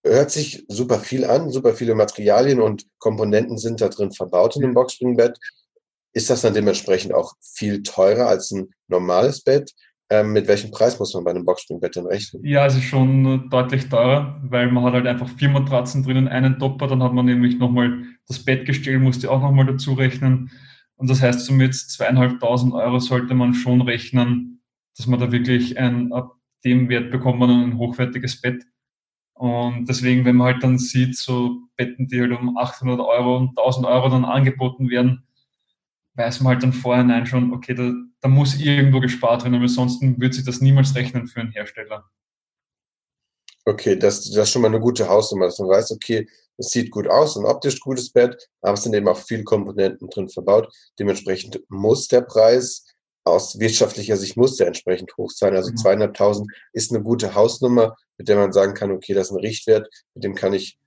hört 0.05 0.31
sich 0.31 0.65
super 0.69 1.01
viel 1.01 1.25
an, 1.25 1.51
super 1.51 1.75
viele 1.75 1.95
Materialien 1.95 2.61
und 2.61 2.87
Komponenten 2.99 3.59
sind 3.59 3.81
da 3.81 3.89
drin 3.89 4.13
verbaut 4.13 4.57
in 4.57 4.63
dem 4.63 4.75
Boxspringbett. 4.75 5.39
Ist 6.13 6.31
das 6.31 6.43
dann 6.43 6.55
dementsprechend 6.55 7.13
auch 7.13 7.35
viel 7.41 7.83
teurer 7.83 8.29
als 8.29 8.51
ein 8.51 8.71
normales 8.89 9.43
Bett? 9.43 9.73
Ähm, 10.09 10.33
mit 10.33 10.47
welchem 10.47 10.71
Preis 10.71 10.99
muss 11.01 11.15
man 11.15 11.25
bei 11.25 11.31
einem 11.33 11.45
Boxspringbett 11.45 11.97
denn 11.97 12.07
rechnen? 12.07 12.45
Ja, 12.45 12.67
es 12.67 12.77
ist 12.77 12.85
schon 12.85 13.51
deutlich 13.51 13.89
teurer, 13.89 14.41
weil 14.45 14.71
man 14.71 14.85
hat 14.85 14.95
halt 14.95 15.07
einfach 15.07 15.29
vier 15.29 15.49
Matratzen 15.49 16.05
drinnen, 16.05 16.29
einen 16.29 16.59
Topper, 16.61 16.87
dann 16.87 17.03
hat 17.03 17.13
man 17.13 17.27
nämlich 17.27 17.59
nochmal 17.59 18.05
das 18.29 18.45
Bettgestell, 18.45 19.01
musste 19.01 19.31
auch 19.31 19.41
nochmal 19.41 19.67
dazu 19.67 19.95
rechnen. 19.95 20.51
Und 20.95 21.11
das 21.11 21.23
heißt, 21.23 21.45
somit 21.45 21.75
zweieinhalbtausend 21.75 22.73
Euro 22.73 23.01
sollte 23.01 23.35
man 23.35 23.53
schon 23.53 23.83
rechnen, 23.83 24.63
dass 24.97 25.09
man 25.09 25.19
da 25.19 25.33
wirklich 25.33 25.77
ein, 25.77 26.13
ab 26.13 26.37
dem 26.65 26.89
Wert 26.89 27.11
bekommt 27.11 27.41
man 27.41 27.51
ein 27.51 27.77
hochwertiges 27.77 28.41
Bett. 28.41 28.65
Und 29.35 29.87
deswegen, 29.89 30.25
wenn 30.25 30.37
man 30.37 30.55
halt 30.55 30.63
dann 30.63 30.79
sieht, 30.79 31.17
so 31.17 31.63
Betten, 31.77 32.07
die 32.07 32.21
halt 32.21 32.33
um 32.33 32.57
800 32.57 33.01
Euro 33.01 33.37
und 33.37 33.51
1000 33.59 33.87
Euro 33.87 34.09
dann 34.09 34.25
angeboten 34.25 34.89
werden, 34.89 35.26
weiß 36.17 36.41
man 36.41 36.55
halt 36.55 36.63
dann 36.63 36.73
vorhinein 36.73 37.27
schon, 37.27 37.53
okay, 37.53 37.75
da, 37.75 37.93
da 38.21 38.29
muss 38.29 38.59
irgendwo 38.59 39.01
gespart 39.01 39.45
werden, 39.45 39.61
weil 39.61 39.69
sonst 39.69 40.01
würde 40.03 40.35
sich 40.35 40.45
das 40.45 40.61
niemals 40.61 40.95
rechnen 40.95 41.27
für 41.27 41.41
einen 41.41 41.53
Hersteller. 41.53 42.05
Okay, 43.65 43.97
das, 43.97 44.31
das 44.31 44.37
ist 44.37 44.51
schon 44.51 44.63
mal 44.63 44.69
eine 44.69 44.81
gute 44.81 45.09
Hausnummer, 45.09 45.47
dass 45.47 45.59
man 45.59 45.69
weiß, 45.69 45.93
okay, 45.93 46.29
es 46.57 46.71
sieht 46.71 46.91
gut 46.91 47.07
aus, 47.09 47.37
ein 47.37 47.45
optisch 47.45 47.81
gutes 47.81 48.11
Bett, 48.11 48.49
aber 48.63 48.75
es 48.75 48.83
sind 48.83 48.95
eben 48.95 49.09
auch 49.09 49.19
viele 49.19 49.45
Komponenten 49.45 50.09
drin 50.09 50.29
verbaut. 50.29 50.73
Dementsprechend 50.99 51.61
muss 51.69 52.09
der 52.09 52.23
Preis 52.23 52.85
aus 53.25 53.59
wirtschaftlicher 53.59 54.17
Sicht 54.17 54.37
muss 54.37 54.57
der 54.57 54.69
entsprechend 54.69 55.17
hoch 55.17 55.31
sein. 55.31 55.55
Also 55.55 55.73
mhm. 55.73 55.77
zweieinhalbtausend 55.77 56.51
ist 56.73 56.95
eine 56.95 57.03
gute 57.03 57.35
Hausnummer, 57.35 57.97
mit 58.19 58.29
der 58.29 58.37
man 58.37 58.53
sagen 58.53 58.75
kann, 58.75 58.93
okay, 58.93 59.15
das 59.15 59.29
ist 59.29 59.33
ein 59.33 59.41
Richtwert, 59.41 59.89
mit 60.15 60.25
dem 60.25 60.35
kann 60.35 60.53
ich 60.53 60.79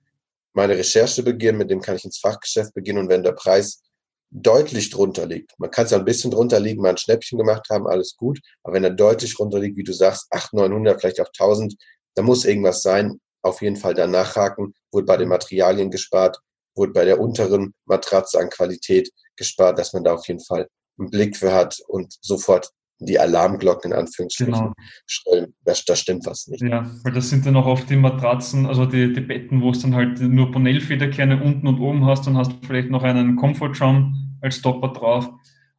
meine 0.54 0.76
Recherche 0.76 1.22
beginnen, 1.22 1.58
mit 1.58 1.70
dem 1.70 1.80
kann 1.80 1.96
ich 1.96 2.04
ins 2.04 2.18
Fachgeschäft 2.18 2.74
beginnen 2.74 2.98
und 2.98 3.08
wenn 3.08 3.22
der 3.22 3.32
Preis 3.32 3.82
deutlich 4.30 4.90
drunter 4.90 5.26
liegt. 5.26 5.58
Man 5.58 5.70
kann 5.70 5.84
es 5.84 5.90
ja 5.90 5.98
ein 5.98 6.04
bisschen 6.04 6.30
drunter 6.30 6.60
liegen, 6.60 6.82
mal 6.82 6.90
ein 6.90 6.96
Schnäppchen 6.96 7.38
gemacht 7.38 7.68
haben, 7.70 7.86
alles 7.86 8.16
gut. 8.16 8.40
Aber 8.62 8.74
wenn 8.74 8.84
er 8.84 8.90
deutlich 8.90 9.34
drunter 9.34 9.58
liegt, 9.58 9.76
wie 9.76 9.84
du 9.84 9.92
sagst, 9.92 10.26
800, 10.30 10.70
900, 10.70 11.00
vielleicht 11.00 11.20
auch 11.20 11.28
1000, 11.28 11.74
da 12.14 12.22
muss 12.22 12.44
irgendwas 12.44 12.82
sein. 12.82 13.20
Auf 13.42 13.62
jeden 13.62 13.76
Fall 13.76 13.94
dann 13.94 14.10
nachhaken. 14.10 14.74
Wurde 14.92 15.06
bei 15.06 15.16
den 15.16 15.28
Materialien 15.28 15.90
gespart, 15.90 16.38
wurde 16.74 16.92
bei 16.92 17.04
der 17.04 17.20
unteren 17.20 17.74
Matratze 17.86 18.38
an 18.38 18.50
Qualität 18.50 19.10
gespart, 19.36 19.78
dass 19.78 19.92
man 19.92 20.04
da 20.04 20.14
auf 20.14 20.26
jeden 20.28 20.40
Fall 20.40 20.68
einen 20.98 21.10
Blick 21.10 21.36
für 21.36 21.52
hat 21.52 21.80
und 21.88 22.16
sofort 22.20 22.70
die 23.00 23.18
Alarmglocken 23.18 23.92
in 23.92 23.98
Anführungsstrichen 23.98 24.52
genau. 24.52 24.72
schrillen. 25.06 25.54
Das, 25.64 25.84
da 25.84 25.96
stimmt 25.96 26.26
was 26.26 26.46
nicht. 26.46 26.62
Ja, 26.62 26.90
weil 27.02 27.12
das 27.12 27.30
sind 27.30 27.46
dann 27.46 27.56
auch 27.56 27.66
oft 27.66 27.88
die 27.88 27.96
Matratzen, 27.96 28.66
also 28.66 28.86
die, 28.86 29.12
die 29.12 29.20
Betten, 29.20 29.62
wo 29.62 29.70
es 29.70 29.80
dann 29.80 29.94
halt 29.94 30.20
nur 30.20 30.50
Bonell-Federkerne 30.50 31.42
unten 31.42 31.66
und 31.66 31.80
oben 31.80 32.04
hast, 32.06 32.26
dann 32.26 32.36
hast 32.36 32.52
du 32.52 32.66
vielleicht 32.66 32.90
noch 32.90 33.02
einen 33.02 33.36
Comfort-Schaum 33.36 34.38
als 34.42 34.60
Topper 34.60 34.92
drauf 34.92 35.30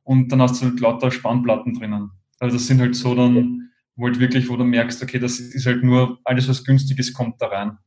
und 0.03 0.31
dann 0.31 0.41
hast 0.41 0.61
du 0.61 0.65
halt 0.65 0.79
lauter 0.79 1.11
Spannplatten 1.11 1.73
drinnen. 1.73 2.11
Also 2.39 2.57
das 2.57 2.67
sind 2.67 2.81
halt 2.81 2.95
so 2.95 3.13
dann, 3.13 3.69
wo 3.95 4.05
halt 4.05 4.19
wirklich, 4.19 4.49
wo 4.49 4.57
du 4.57 4.63
merkst, 4.63 5.01
okay, 5.03 5.19
das 5.19 5.39
ist 5.39 5.65
halt 5.65 5.83
nur 5.83 6.19
alles, 6.23 6.49
was 6.49 6.63
günstiges 6.63 7.13
kommt 7.13 7.39
da 7.41 7.47
rein. 7.47 7.77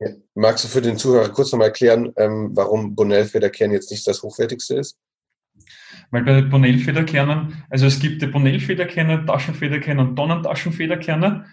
Ja. 0.00 0.08
Magst 0.34 0.64
du 0.64 0.68
für 0.68 0.80
den 0.80 0.96
Zuhörer 0.96 1.28
kurz 1.30 1.52
nochmal 1.52 1.68
erklären, 1.68 2.12
ähm, 2.16 2.50
warum 2.54 2.94
Bonell-Federkern 2.94 3.72
jetzt 3.72 3.90
nicht 3.90 4.06
das 4.06 4.22
hochwertigste 4.22 4.76
ist? 4.76 4.98
Weil 6.10 6.22
bei 6.24 6.42
Bonell-Federkernen, 6.42 7.64
also 7.70 7.86
es 7.86 7.98
gibt 7.98 8.22
die 8.22 8.26
Bonell-Federkerne, 8.26 9.24
Taschenfederkerne 9.26 10.00
und 10.02 10.16
Tonnentaschenfederkerne. 10.16 11.44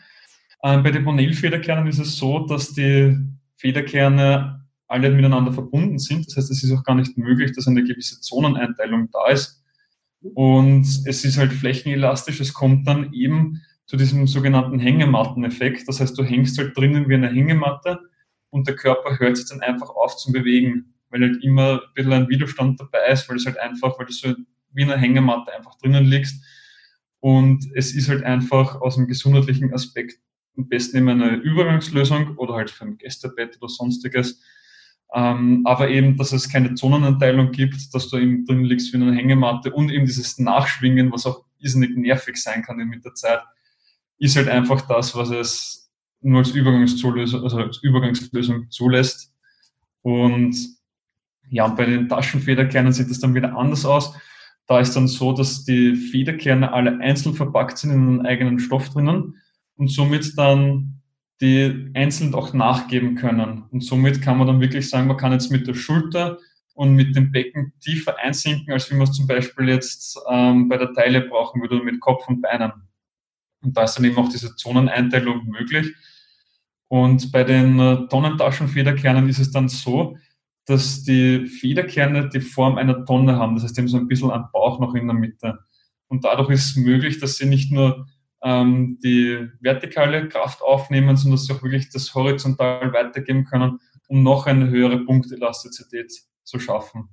Ähm, 0.63 0.83
bei 0.83 0.91
den 0.91 1.03
Bonell-Federkernen 1.03 1.87
ist 1.87 1.99
es 1.99 2.17
so, 2.17 2.45
dass 2.45 2.73
die 2.73 3.17
Federkerne 3.57 4.65
alle 4.87 5.09
miteinander 5.09 5.53
verbunden 5.53 5.99
sind. 5.99 6.27
Das 6.27 6.37
heißt, 6.37 6.51
es 6.51 6.63
ist 6.63 6.71
auch 6.71 6.83
gar 6.83 6.95
nicht 6.95 7.17
möglich, 7.17 7.53
dass 7.53 7.67
eine 7.67 7.83
gewisse 7.83 8.19
Zoneneinteilung 8.19 9.09
da 9.11 9.29
ist. 9.29 9.63
Und 10.21 10.81
es 10.81 11.25
ist 11.25 11.37
halt 11.37 11.53
flächenelastisch. 11.53 12.39
Es 12.39 12.53
kommt 12.53 12.87
dann 12.87 13.13
eben 13.13 13.61
zu 13.85 13.97
diesem 13.97 14.27
sogenannten 14.27 14.79
Hängematteneffekt. 14.79 15.87
Das 15.87 15.99
heißt, 15.99 16.17
du 16.17 16.23
hängst 16.23 16.57
halt 16.57 16.77
drinnen 16.77 17.09
wie 17.09 17.15
eine 17.15 17.29
Hängematte 17.29 17.99
und 18.49 18.67
der 18.67 18.75
Körper 18.75 19.17
hört 19.17 19.37
sich 19.37 19.47
dann 19.49 19.61
einfach 19.61 19.89
auf 19.89 20.17
zum 20.17 20.33
Bewegen 20.33 20.90
weil 21.11 21.21
halt 21.21 21.43
immer 21.43 21.73
ein 21.73 21.93
bisschen 21.93 22.13
ein 22.13 22.29
Widerstand 22.29 22.79
dabei 22.79 23.11
ist, 23.11 23.29
weil 23.29 23.37
es 23.37 23.45
halt 23.45 23.59
einfach, 23.59 23.97
weil 23.99 24.05
du 24.05 24.13
so 24.13 24.33
wie 24.73 24.83
eine 24.83 24.97
Hängematte 24.97 25.53
einfach 25.53 25.75
drinnen 25.75 26.05
liegst. 26.05 26.43
Und 27.19 27.65
es 27.75 27.93
ist 27.93 28.09
halt 28.09 28.23
einfach 28.23 28.81
aus 28.81 28.95
dem 28.95 29.07
gesundheitlichen 29.07 29.73
Aspekt 29.73 30.19
am 30.57 30.67
besten 30.67 30.97
immer 30.97 31.11
eine 31.11 31.35
Übergangslösung 31.35 32.35
oder 32.37 32.55
halt 32.55 32.69
für 32.69 32.85
ein 32.85 32.97
Gästebett 32.97 33.57
oder 33.61 33.69
sonstiges. 33.69 34.41
Ähm, 35.13 35.61
aber 35.65 35.89
eben, 35.89 36.17
dass 36.17 36.31
es 36.31 36.49
keine 36.49 36.73
Zonenanteilung 36.73 37.51
gibt, 37.51 37.93
dass 37.93 38.09
du 38.09 38.17
eben 38.17 38.45
drin 38.45 38.63
liegst 38.63 38.93
wie 38.93 38.97
eine 38.97 39.13
Hängematte 39.13 39.71
und 39.71 39.91
eben 39.91 40.05
dieses 40.05 40.39
Nachschwingen, 40.39 41.11
was 41.11 41.25
auch 41.25 41.43
irrsinnig 41.59 41.95
nervig 41.95 42.37
sein 42.37 42.63
kann 42.63 42.77
mit 42.77 43.03
der 43.03 43.13
Zeit, 43.13 43.41
ist 44.19 44.35
halt 44.37 44.47
einfach 44.47 44.81
das, 44.87 45.15
was 45.15 45.29
es 45.29 45.91
nur 46.21 46.39
als 46.39 46.53
also 46.53 47.57
als 47.57 47.83
Übergangslösung 47.83 48.69
zulässt. 48.69 49.33
Und 50.01 50.55
ja, 51.51 51.65
und 51.65 51.75
bei 51.75 51.85
den 51.85 52.07
Taschenfederkernen 52.07 52.93
sieht 52.93 53.09
das 53.09 53.19
dann 53.19 53.35
wieder 53.35 53.55
anders 53.57 53.85
aus. 53.85 54.15
Da 54.67 54.79
ist 54.79 54.95
dann 54.95 55.09
so, 55.09 55.33
dass 55.33 55.65
die 55.65 55.95
Federkerne 55.95 56.71
alle 56.71 56.97
einzeln 56.99 57.35
verpackt 57.35 57.77
sind 57.77 57.91
in 57.91 57.97
einem 57.97 58.21
eigenen 58.21 58.57
Stoff 58.57 58.89
drinnen 58.89 59.35
und 59.75 59.91
somit 59.91 60.37
dann 60.37 61.01
die 61.41 61.91
einzeln 61.93 62.33
auch 62.35 62.53
nachgeben 62.53 63.15
können. 63.15 63.63
Und 63.69 63.83
somit 63.83 64.21
kann 64.21 64.37
man 64.37 64.47
dann 64.47 64.61
wirklich 64.61 64.89
sagen, 64.89 65.07
man 65.07 65.17
kann 65.17 65.33
jetzt 65.33 65.51
mit 65.51 65.67
der 65.67 65.73
Schulter 65.73 66.37
und 66.73 66.95
mit 66.95 67.17
dem 67.17 67.33
Becken 67.33 67.73
tiefer 67.81 68.15
einsinken, 68.17 68.71
als 68.71 68.89
wie 68.89 68.95
man 68.95 69.07
es 69.07 69.11
zum 69.11 69.27
Beispiel 69.27 69.67
jetzt 69.67 70.17
ähm, 70.29 70.69
bei 70.69 70.77
der 70.77 70.93
Teile 70.93 71.19
brauchen 71.21 71.61
würde 71.61 71.83
mit 71.83 71.99
Kopf 71.99 72.29
und 72.29 72.41
Beinen. 72.41 72.71
Und 73.61 73.75
da 73.75 73.83
ist 73.83 73.95
dann 73.95 74.05
eben 74.05 74.17
auch 74.17 74.29
diese 74.29 74.55
Zoneneinteilung 74.55 75.47
möglich. 75.47 75.93
Und 76.87 77.31
bei 77.33 77.43
den 77.43 77.77
äh, 77.79 78.07
Tonnentaschenfederkernen 78.07 79.27
ist 79.27 79.39
es 79.39 79.51
dann 79.51 79.67
so, 79.67 80.17
dass 80.71 81.03
die 81.03 81.45
Federkerne 81.47 82.29
die 82.29 82.39
Form 82.39 82.77
einer 82.77 83.05
Tonne 83.05 83.35
haben. 83.35 83.55
Das 83.55 83.65
heißt, 83.65 83.77
die 83.77 83.81
haben 83.81 83.87
so 83.89 83.97
ein 83.97 84.07
bisschen 84.07 84.31
einen 84.31 84.45
Bauch 84.53 84.79
noch 84.79 84.95
in 84.95 85.05
der 85.05 85.15
Mitte. 85.15 85.59
Und 86.07 86.23
dadurch 86.23 86.49
ist 86.49 86.71
es 86.71 86.75
möglich, 86.77 87.19
dass 87.19 87.35
sie 87.35 87.45
nicht 87.45 87.71
nur 87.71 88.07
ähm, 88.41 88.97
die 89.03 89.49
vertikale 89.59 90.29
Kraft 90.29 90.61
aufnehmen, 90.61 91.17
sondern 91.17 91.37
dass 91.37 91.45
sie 91.45 91.53
auch 91.53 91.61
wirklich 91.61 91.89
das 91.89 92.15
horizontal 92.15 92.93
weitergeben 92.93 93.43
können, 93.43 93.79
um 94.07 94.23
noch 94.23 94.45
eine 94.47 94.69
höhere 94.69 94.99
Punktelastizität 94.99 96.11
zu 96.43 96.59
schaffen. 96.59 97.09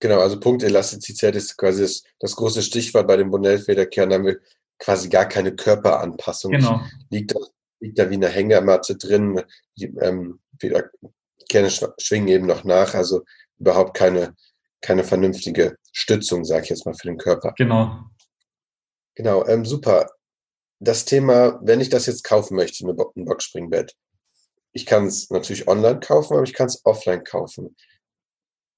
Genau, 0.00 0.20
also 0.20 0.40
Punktelastizität 0.40 1.36
ist 1.36 1.56
quasi 1.56 1.82
das, 1.82 2.02
das 2.18 2.34
große 2.34 2.62
Stichwort 2.62 3.06
bei 3.06 3.16
den 3.16 3.30
Bonell-Federkernen. 3.30 4.10
Da 4.10 4.16
haben 4.16 4.26
wir 4.26 4.40
quasi 4.78 5.08
gar 5.08 5.26
keine 5.26 5.54
Körperanpassung. 5.54 6.52
Genau. 6.52 6.80
Liegt 7.10 7.34
da, 7.34 7.40
liegt 7.80 7.98
da 7.98 8.08
wie 8.10 8.14
eine 8.14 8.28
Hängematte 8.28 8.96
drin. 8.96 9.42
Die, 9.76 9.86
ähm, 10.00 10.40
Kerne 11.48 11.70
schwingen 11.70 12.28
eben 12.28 12.46
noch 12.46 12.64
nach, 12.64 12.94
also 12.94 13.22
überhaupt 13.58 13.96
keine, 13.96 14.34
keine 14.80 15.04
vernünftige 15.04 15.76
Stützung, 15.92 16.44
sage 16.44 16.64
ich 16.64 16.70
jetzt 16.70 16.86
mal, 16.86 16.94
für 16.94 17.08
den 17.08 17.18
Körper. 17.18 17.54
Genau. 17.56 17.98
Genau, 19.14 19.46
ähm, 19.46 19.64
super. 19.64 20.10
Das 20.80 21.04
Thema, 21.04 21.60
wenn 21.62 21.80
ich 21.80 21.88
das 21.88 22.06
jetzt 22.06 22.24
kaufen 22.24 22.56
möchte, 22.56 22.84
ein 22.86 23.24
Boxspringbett, 23.24 23.94
ich 24.72 24.86
kann 24.86 25.06
es 25.06 25.30
natürlich 25.30 25.68
online 25.68 26.00
kaufen, 26.00 26.34
aber 26.34 26.42
ich 26.42 26.52
kann 26.52 26.66
es 26.66 26.84
offline 26.84 27.22
kaufen. 27.22 27.76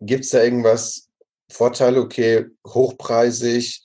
Gibt 0.01 0.25
es 0.25 0.31
da 0.31 0.43
irgendwas, 0.43 1.09
Vorteile, 1.51 2.01
okay, 2.01 2.47
hochpreisig, 2.67 3.83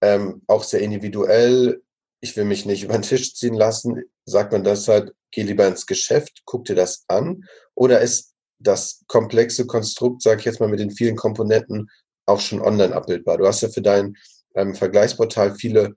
ähm, 0.00 0.42
auch 0.46 0.62
sehr 0.62 0.80
individuell, 0.80 1.82
ich 2.20 2.36
will 2.36 2.44
mich 2.44 2.66
nicht 2.66 2.84
über 2.84 2.94
den 2.94 3.02
Tisch 3.02 3.34
ziehen 3.34 3.54
lassen, 3.54 4.02
sagt 4.24 4.52
man 4.52 4.64
das 4.64 4.88
halt, 4.88 5.12
geh 5.30 5.42
lieber 5.42 5.66
ins 5.66 5.86
Geschäft, 5.86 6.42
guck 6.44 6.64
dir 6.64 6.74
das 6.74 7.04
an? 7.08 7.44
Oder 7.74 8.00
ist 8.00 8.34
das 8.58 9.02
komplexe 9.06 9.66
Konstrukt, 9.66 10.22
sage 10.22 10.40
ich 10.40 10.44
jetzt 10.44 10.60
mal 10.60 10.68
mit 10.68 10.80
den 10.80 10.90
vielen 10.90 11.16
Komponenten, 11.16 11.88
auch 12.26 12.40
schon 12.40 12.60
online 12.60 12.94
abbildbar? 12.94 13.38
Du 13.38 13.46
hast 13.46 13.62
ja 13.62 13.68
für 13.68 13.82
dein 13.82 14.16
ähm, 14.54 14.74
Vergleichsportal 14.74 15.54
viele, 15.54 15.94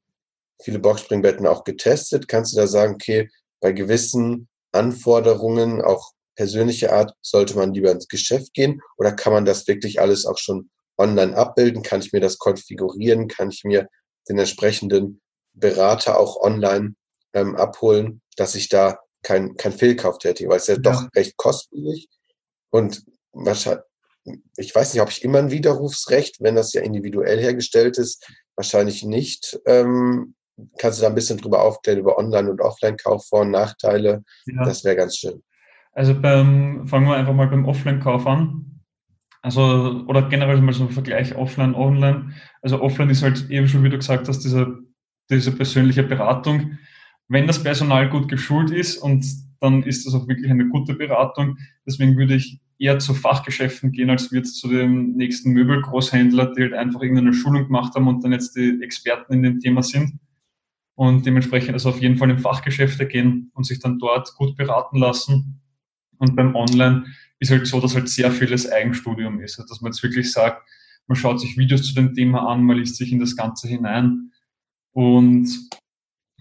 viele 0.61 0.79
Boxspringbetten 0.79 1.45
auch 1.45 1.63
getestet. 1.63 2.27
Kannst 2.27 2.53
du 2.53 2.57
da 2.57 2.67
sagen, 2.67 2.95
okay, 2.95 3.29
bei 3.59 3.73
gewissen 3.73 4.47
Anforderungen, 4.71 5.81
auch 5.81 6.11
persönliche 6.35 6.93
Art, 6.93 7.13
sollte 7.21 7.55
man 7.55 7.73
lieber 7.73 7.91
ins 7.91 8.07
Geschäft 8.07 8.53
gehen 8.53 8.81
oder 8.97 9.11
kann 9.11 9.33
man 9.33 9.45
das 9.45 9.67
wirklich 9.67 9.99
alles 9.99 10.25
auch 10.25 10.37
schon 10.37 10.69
online 10.97 11.35
abbilden? 11.35 11.83
Kann 11.83 12.01
ich 12.01 12.13
mir 12.13 12.21
das 12.21 12.37
konfigurieren? 12.37 13.27
Kann 13.27 13.49
ich 13.49 13.63
mir 13.63 13.87
den 14.29 14.39
entsprechenden 14.39 15.21
Berater 15.53 16.19
auch 16.19 16.41
online 16.41 16.95
ähm, 17.33 17.55
abholen, 17.55 18.21
dass 18.37 18.55
ich 18.55 18.69
da 18.69 18.99
kein, 19.21 19.55
kein 19.55 19.71
Fehlkauf 19.71 20.17
tätige, 20.17 20.49
weil 20.49 20.57
es 20.57 20.67
ja, 20.67 20.75
ja. 20.75 20.81
doch 20.81 21.07
recht 21.15 21.37
kostspielig 21.37 22.09
und 22.69 23.03
wahrscheinlich, 23.31 23.83
ich 24.57 24.73
weiß 24.73 24.93
nicht, 24.93 25.01
ob 25.01 25.09
ich 25.09 25.23
immer 25.23 25.39
ein 25.39 25.51
Widerrufsrecht, 25.51 26.37
wenn 26.39 26.55
das 26.55 26.73
ja 26.73 26.81
individuell 26.81 27.39
hergestellt 27.39 27.97
ist, 27.97 28.25
wahrscheinlich 28.55 29.03
nicht. 29.03 29.59
Ähm, 29.65 30.35
kannst 30.77 30.99
du 30.99 31.03
da 31.03 31.09
ein 31.09 31.15
bisschen 31.15 31.37
drüber 31.37 31.61
aufklären 31.61 31.99
über 31.99 32.17
Online- 32.17 32.49
und 32.51 32.61
Offline-Kauf, 32.61 33.27
Vor- 33.27 33.41
und 33.41 33.51
Nachteile? 33.51 34.23
Ja. 34.45 34.63
Das 34.63 34.83
wäre 34.83 34.95
ganz 34.95 35.17
schön. 35.17 35.43
Also 35.93 36.19
beim, 36.19 36.87
fangen 36.87 37.07
wir 37.07 37.15
einfach 37.15 37.33
mal 37.33 37.47
beim 37.47 37.65
Offline-Kauf 37.65 38.25
an. 38.25 38.81
Also, 39.41 40.05
oder 40.07 40.29
generell 40.29 40.61
mal 40.61 40.73
so 40.73 40.83
ein 40.83 40.89
Vergleich 40.89 41.35
Offline, 41.35 41.75
Online. 41.75 42.33
Also 42.61 42.81
Offline 42.81 43.09
ist 43.09 43.23
halt 43.23 43.49
eben 43.49 43.67
schon, 43.67 43.83
wie 43.83 43.89
du 43.89 43.97
gesagt 43.97 44.27
hast, 44.29 44.39
diese, 44.39 44.79
diese 45.29 45.51
persönliche 45.51 46.03
Beratung. 46.03 46.77
Wenn 47.27 47.47
das 47.47 47.63
Personal 47.63 48.09
gut 48.09 48.27
geschult 48.27 48.71
ist 48.71 48.97
und 48.97 49.25
dann 49.63 49.83
ist 49.83 50.05
das 50.05 50.13
auch 50.13 50.27
wirklich 50.27 50.51
eine 50.51 50.67
gute 50.67 50.93
Beratung. 50.93 51.57
Deswegen 51.87 52.17
würde 52.17 52.35
ich 52.35 52.59
eher 52.77 52.99
zu 52.99 53.13
Fachgeschäften 53.13 53.93
gehen, 53.93 54.09
als 54.09 54.29
wir 54.31 54.39
jetzt 54.39 54.59
zu 54.59 54.67
dem 54.67 55.13
nächsten 55.15 55.51
Möbelgroßhändler, 55.51 56.53
die 56.53 56.63
halt 56.63 56.73
einfach 56.73 57.01
irgendeine 57.01 57.33
Schulung 57.33 57.65
gemacht 57.65 57.95
haben 57.95 58.09
und 58.09 58.23
dann 58.23 58.33
jetzt 58.33 58.57
die 58.57 58.79
Experten 58.81 59.33
in 59.33 59.43
dem 59.43 59.59
Thema 59.61 59.81
sind. 59.81 60.19
Und 60.95 61.25
dementsprechend 61.25 61.73
also 61.73 61.89
auf 61.89 62.01
jeden 62.01 62.17
Fall 62.17 62.29
in 62.29 62.39
Fachgeschäfte 62.39 63.07
gehen 63.07 63.51
und 63.53 63.65
sich 63.65 63.79
dann 63.79 63.99
dort 63.99 64.35
gut 64.35 64.57
beraten 64.57 64.97
lassen. 64.97 65.61
Und 66.17 66.35
beim 66.35 66.55
Online 66.55 67.05
ist 67.39 67.49
halt 67.49 67.65
so, 67.65 67.79
dass 67.79 67.95
halt 67.95 68.09
sehr 68.09 68.31
vieles 68.31 68.69
Eigenstudium 68.69 69.39
ist. 69.39 69.59
Also 69.59 69.73
dass 69.73 69.81
man 69.81 69.93
jetzt 69.93 70.03
wirklich 70.03 70.29
sagt, 70.31 70.61
man 71.07 71.15
schaut 71.15 71.39
sich 71.39 71.57
Videos 71.57 71.83
zu 71.83 71.95
dem 71.95 72.13
Thema 72.13 72.47
an, 72.47 72.63
man 72.63 72.77
liest 72.77 72.97
sich 72.97 73.13
in 73.13 73.19
das 73.19 73.35
Ganze 73.37 73.69
hinein 73.69 74.32
und 74.93 75.49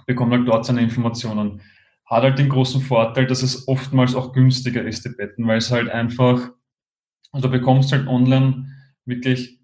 bekommt 0.06 0.32
halt 0.32 0.46
dort 0.46 0.64
seine 0.64 0.82
Informationen 0.82 1.60
hat 2.12 2.24
halt 2.24 2.38
den 2.38 2.50
großen 2.50 2.82
Vorteil, 2.82 3.26
dass 3.26 3.42
es 3.42 3.66
oftmals 3.66 4.14
auch 4.14 4.34
günstiger 4.34 4.84
ist, 4.84 5.04
die 5.04 5.08
Betten, 5.08 5.46
weil 5.46 5.58
es 5.58 5.70
halt 5.70 5.88
einfach, 5.88 6.50
also 7.32 7.48
du 7.48 7.58
bekommst 7.58 7.90
halt 7.90 8.06
online 8.06 8.68
wirklich, 9.06 9.58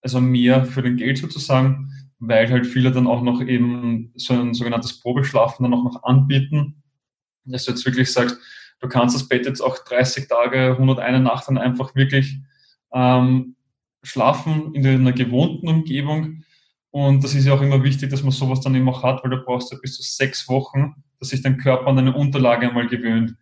also 0.00 0.20
mehr 0.20 0.64
für 0.64 0.82
den 0.82 0.96
Geld 0.96 1.18
sozusagen, 1.18 1.90
weil 2.20 2.48
halt 2.50 2.68
viele 2.68 2.92
dann 2.92 3.08
auch 3.08 3.22
noch 3.22 3.40
eben 3.42 4.12
so 4.14 4.32
ein 4.34 4.54
sogenanntes 4.54 5.00
Probeschlafen 5.00 5.64
dann 5.64 5.74
auch 5.74 5.82
noch 5.82 6.04
anbieten, 6.04 6.84
dass 7.44 7.64
du 7.64 7.72
jetzt 7.72 7.84
wirklich 7.84 8.12
sagst, 8.12 8.38
du 8.78 8.88
kannst 8.88 9.16
das 9.16 9.28
Bett 9.28 9.46
jetzt 9.46 9.60
auch 9.60 9.78
30 9.78 10.28
Tage, 10.28 10.76
101 10.78 11.24
Nacht 11.24 11.48
dann 11.48 11.58
einfach 11.58 11.96
wirklich 11.96 12.38
ähm, 12.92 13.56
schlafen 14.04 14.72
in 14.74 14.86
einer 14.86 15.12
gewohnten 15.12 15.66
Umgebung. 15.66 16.44
Und 16.90 17.22
das 17.22 17.34
ist 17.34 17.44
ja 17.44 17.52
auch 17.52 17.60
immer 17.60 17.82
wichtig, 17.82 18.10
dass 18.10 18.22
man 18.22 18.32
sowas 18.32 18.60
dann 18.60 18.74
eben 18.74 18.88
auch 18.88 19.02
hat, 19.02 19.22
weil 19.22 19.30
du 19.30 19.44
brauchst 19.44 19.70
ja 19.72 19.78
bis 19.80 19.96
zu 19.96 20.02
sechs 20.02 20.48
Wochen, 20.48 20.94
dass 21.18 21.28
sich 21.30 21.42
dein 21.42 21.58
Körper 21.58 21.86
an 21.86 21.98
eine 21.98 22.14
Unterlage 22.14 22.68
einmal 22.68 22.88
gewöhnt. 22.88 23.36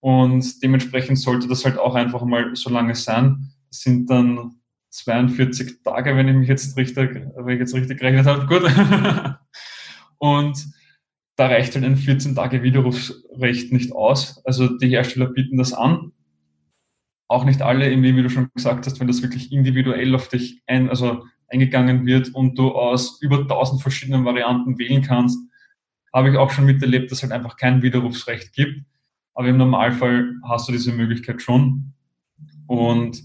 Und 0.00 0.62
dementsprechend 0.62 1.18
sollte 1.18 1.48
das 1.48 1.64
halt 1.64 1.78
auch 1.78 1.94
einfach 1.94 2.24
mal 2.24 2.54
so 2.54 2.70
lange 2.70 2.94
sein. 2.94 3.52
Das 3.70 3.80
sind 3.80 4.08
dann 4.08 4.56
42 4.90 5.82
Tage, 5.82 6.16
wenn 6.16 6.28
ich 6.28 6.36
mich 6.36 6.48
jetzt 6.48 6.76
richtig, 6.76 7.26
wenn 7.36 7.54
ich 7.54 7.60
jetzt 7.60 7.74
richtig 7.74 7.98
gerechnet 7.98 8.26
habe. 8.26 8.46
Gut. 8.46 8.62
und 10.18 10.66
da 11.36 11.48
reicht 11.48 11.74
halt 11.74 11.84
ein 11.84 11.96
14 11.96 12.34
Tage 12.34 12.62
Widerrufsrecht 12.62 13.72
nicht 13.72 13.92
aus. 13.92 14.42
Also 14.44 14.78
die 14.78 14.88
Hersteller 14.88 15.26
bieten 15.26 15.58
das 15.58 15.72
an. 15.72 16.12
Auch 17.28 17.44
nicht 17.44 17.60
alle, 17.60 17.90
irgendwie, 17.90 18.16
wie 18.16 18.22
du 18.22 18.30
schon 18.30 18.48
gesagt 18.54 18.86
hast, 18.86 19.00
wenn 19.00 19.08
das 19.08 19.22
wirklich 19.22 19.52
individuell 19.52 20.14
auf 20.14 20.28
dich 20.28 20.62
ein, 20.66 20.88
also 20.88 21.24
eingegangen 21.48 22.06
wird 22.06 22.34
und 22.34 22.58
du 22.58 22.72
aus 22.72 23.20
über 23.20 23.40
1000 23.40 23.80
verschiedenen 23.80 24.24
Varianten 24.24 24.78
wählen 24.78 25.02
kannst, 25.02 25.38
habe 26.12 26.30
ich 26.30 26.36
auch 26.36 26.50
schon 26.50 26.66
miterlebt, 26.66 27.10
dass 27.10 27.18
es 27.18 27.22
halt 27.22 27.32
einfach 27.32 27.56
kein 27.56 27.82
Widerrufsrecht 27.82 28.52
gibt. 28.52 28.82
Aber 29.34 29.48
im 29.48 29.58
Normalfall 29.58 30.34
hast 30.44 30.68
du 30.68 30.72
diese 30.72 30.92
Möglichkeit 30.92 31.42
schon. 31.42 31.92
Und 32.66 33.22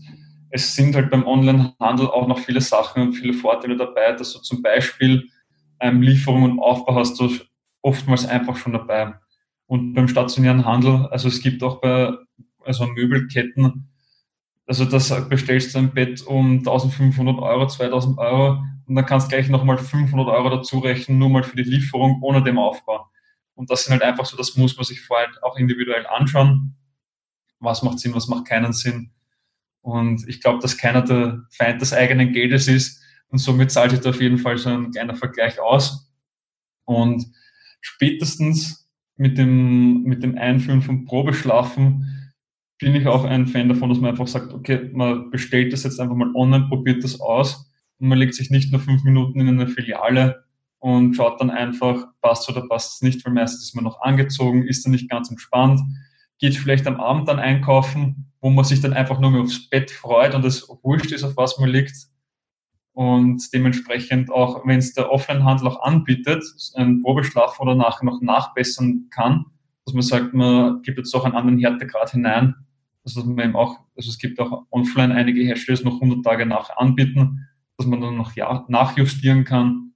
es 0.50 0.76
sind 0.76 0.96
halt 0.96 1.10
beim 1.10 1.26
Onlinehandel 1.26 2.08
auch 2.08 2.28
noch 2.28 2.40
viele 2.40 2.62
Sachen 2.62 3.02
und 3.02 3.14
viele 3.14 3.34
Vorteile 3.34 3.78
dabei, 3.78 4.12
dass 4.12 4.34
du 4.34 4.40
zum 4.40 4.62
Beispiel 4.62 5.30
ähm, 5.80 6.02
Lieferung 6.02 6.44
und 6.44 6.60
Aufbau 6.60 6.96
hast 6.96 7.20
du 7.20 7.30
oftmals 7.82 8.26
einfach 8.26 8.58
schon 8.58 8.74
dabei. 8.74 9.14
Und 9.66 9.94
beim 9.94 10.10
stationären 10.10 10.66
Handel, 10.66 11.08
also 11.08 11.30
es 11.30 11.42
gibt 11.42 11.64
auch 11.64 11.80
bei 11.80 12.12
also 12.64 12.86
Möbelketten, 12.88 13.91
also 14.68 14.86
das 14.86 15.30
bestellst 15.30 15.76
du 15.76 15.80
ein 15.80 15.94
Bett 15.94 16.22
um 16.22 16.60
1500 16.60 17.40
Euro, 17.40 17.68
2000 17.68 18.18
Euro 18.18 18.64
und 18.86 18.96
dann 18.96 19.06
kannst 19.06 19.28
du 19.28 19.36
gleich 19.36 19.50
nochmal 19.50 19.78
500 19.78 20.28
Euro 20.28 20.50
dazu 20.50 20.80
rechnen, 20.80 21.18
nur 21.18 21.30
mal 21.30 21.44
für 21.44 21.56
die 21.56 21.64
Lieferung 21.64 22.22
ohne 22.22 22.44
dem 22.44 22.58
Aufbau. 22.58 23.08
Und 23.54 23.70
das 23.70 23.84
sind 23.84 23.94
halt 23.94 24.04
einfach 24.04 24.26
so, 24.26 24.38
das 24.38 24.56
muss 24.56 24.76
man 24.76 24.86
sich 24.86 25.02
vorher 25.02 25.30
auch 25.42 25.58
individuell 25.58 26.06
anschauen. 26.08 26.76
Was 27.60 27.84
macht 27.84 28.00
Sinn, 28.00 28.16
was 28.16 28.28
macht 28.28 28.48
keinen 28.48 28.74
Sinn. 28.74 29.12
Und 29.82 30.28
ich 30.28 30.42
glaube, 30.42 30.60
dass 30.60 30.78
keiner 30.78 31.02
der 31.02 31.44
Feind 31.52 31.82
des 31.82 31.94
eigenen 31.94 32.34
Geldes 32.34 32.68
ist. 32.68 33.02
Und 33.30 33.40
somit 33.40 33.72
zahlt 33.72 33.92
sich 33.92 34.02
da 34.02 34.10
auf 34.10 34.22
jeden 34.22 34.38
Fall 34.38 34.58
so 34.58 34.70
ein 34.70 34.92
kleiner 34.92 35.16
Vergleich 35.16 35.60
aus. 35.60 36.12
Und 36.86 37.26
spätestens 37.82 38.90
mit 39.16 39.38
dem, 39.38 40.04
mit 40.04 40.24
dem 40.24 40.38
Einführen 40.38 40.82
von 40.82 41.06
Probeschlafen 41.06 42.21
bin 42.82 42.96
ich 42.96 43.06
auch 43.08 43.26
ein 43.26 43.46
Fan 43.46 43.70
davon, 43.70 43.90
dass 43.90 44.00
man 44.00 44.10
einfach 44.10 44.28
sagt, 44.28 44.54
okay, 44.54 44.90
man 44.92 45.30
bestellt 45.30 45.72
das 45.72 45.84
jetzt 45.84 46.00
einfach 46.00 46.16
mal 46.16 46.34
online, 46.34 46.66
probiert 46.68 47.04
das 47.04 47.22
aus 47.22 47.72
und 48.00 48.08
man 48.08 48.18
legt 48.18 48.34
sich 48.34 48.50
nicht 48.50 48.72
nur 48.72 48.82
fünf 48.82 49.04
Minuten 49.04 49.40
in 49.40 49.48
eine 49.48 49.68
Filiale 49.68 50.44
und 50.80 51.14
schaut 51.14 51.40
dann 51.40 51.52
einfach, 51.52 52.08
passt 52.22 52.50
oder 52.50 52.68
passt 52.68 52.96
es 52.96 53.02
nicht, 53.04 53.24
weil 53.24 53.34
meistens 53.34 53.66
ist 53.66 53.76
man 53.76 53.84
noch 53.84 54.02
angezogen, 54.02 54.64
ist 54.64 54.84
dann 54.84 54.94
nicht 54.94 55.12
ganz 55.12 55.30
entspannt, 55.30 55.80
geht 56.40 56.56
vielleicht 56.56 56.88
am 56.88 57.00
Abend 57.00 57.28
dann 57.28 57.38
einkaufen, 57.38 58.34
wo 58.42 58.50
man 58.50 58.66
sich 58.66 58.82
dann 58.82 58.94
einfach 58.94 59.20
nur 59.20 59.30
mehr 59.30 59.42
aufs 59.42 59.70
Bett 59.70 59.92
freut 59.92 60.34
und 60.34 60.44
es 60.44 60.68
wurscht 60.82 61.12
ist, 61.12 61.24
auf 61.24 61.38
was 61.38 61.60
man 61.60 61.70
liegt. 61.70 61.96
Und 62.94 63.48
dementsprechend 63.54 64.32
auch, 64.32 64.66
wenn 64.66 64.80
es 64.80 64.96
der 64.96 65.12
Offline-Handel 65.12 65.68
auch 65.68 65.84
anbietet, 65.84 66.44
einen 66.74 67.04
Probeschlaf 67.04 67.60
oder 67.60 67.76
nachher 67.76 68.06
noch 68.06 68.22
nachbessern 68.22 69.08
kann, 69.12 69.46
dass 69.86 69.94
man 69.94 70.02
sagt, 70.02 70.34
man 70.34 70.82
gibt 70.82 70.98
jetzt 70.98 71.14
auch 71.14 71.26
einen 71.26 71.36
anderen 71.36 71.60
Härtegrad 71.60 72.10
hinein, 72.10 72.56
also 73.04 73.22
dass 73.22 73.30
man 73.30 73.46
eben 73.46 73.56
auch, 73.56 73.80
also 73.96 74.10
es 74.10 74.18
gibt 74.18 74.40
auch 74.40 74.66
offline 74.70 75.12
einige 75.12 75.42
Hersteller, 75.42 75.84
noch 75.84 76.02
100 76.02 76.24
Tage 76.24 76.46
nachher 76.46 76.80
anbieten, 76.80 77.48
dass 77.78 77.88
man 77.88 78.02
dann 78.02 78.18
noch 78.18 78.36
nachjustieren 78.68 79.44
kann, 79.44 79.94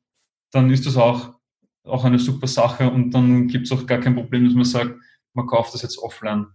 dann 0.51 0.69
ist 0.71 0.85
das 0.85 0.97
auch, 0.97 1.35
auch 1.83 2.03
eine 2.03 2.19
super 2.19 2.47
Sache 2.47 2.89
und 2.89 3.11
dann 3.11 3.47
gibt 3.47 3.67
es 3.67 3.71
auch 3.71 3.85
gar 3.85 3.99
kein 3.99 4.15
Problem, 4.15 4.45
dass 4.45 4.53
man 4.53 4.65
sagt, 4.65 4.95
man 5.33 5.47
kauft 5.47 5.73
das 5.73 5.81
jetzt 5.83 5.99
offline. 5.99 6.47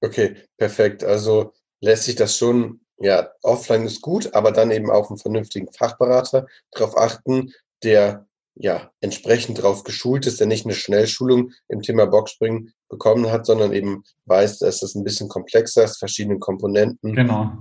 Okay, 0.00 0.36
perfekt. 0.56 1.04
Also 1.04 1.52
lässt 1.80 2.04
sich 2.04 2.16
das 2.16 2.36
schon, 2.36 2.80
ja, 2.96 3.30
offline 3.42 3.84
ist 3.84 4.00
gut, 4.00 4.34
aber 4.34 4.50
dann 4.50 4.70
eben 4.70 4.90
auf 4.90 5.10
einen 5.10 5.18
vernünftigen 5.18 5.70
Fachberater 5.72 6.46
darauf 6.70 6.96
achten, 6.96 7.52
der 7.82 8.26
ja 8.60 8.90
entsprechend 9.00 9.58
darauf 9.58 9.84
geschult 9.84 10.26
ist, 10.26 10.38
der 10.40 10.46
nicht 10.46 10.66
eine 10.66 10.74
Schnellschulung 10.74 11.52
im 11.68 11.82
Thema 11.82 12.06
Boxspringen 12.06 12.72
bekommen 12.88 13.30
hat, 13.30 13.46
sondern 13.46 13.72
eben 13.72 14.04
weiß, 14.26 14.58
dass 14.58 14.80
das 14.80 14.94
ein 14.94 15.04
bisschen 15.04 15.28
komplexer 15.28 15.84
ist, 15.84 15.98
verschiedene 15.98 16.38
Komponenten. 16.38 17.14
Genau 17.14 17.52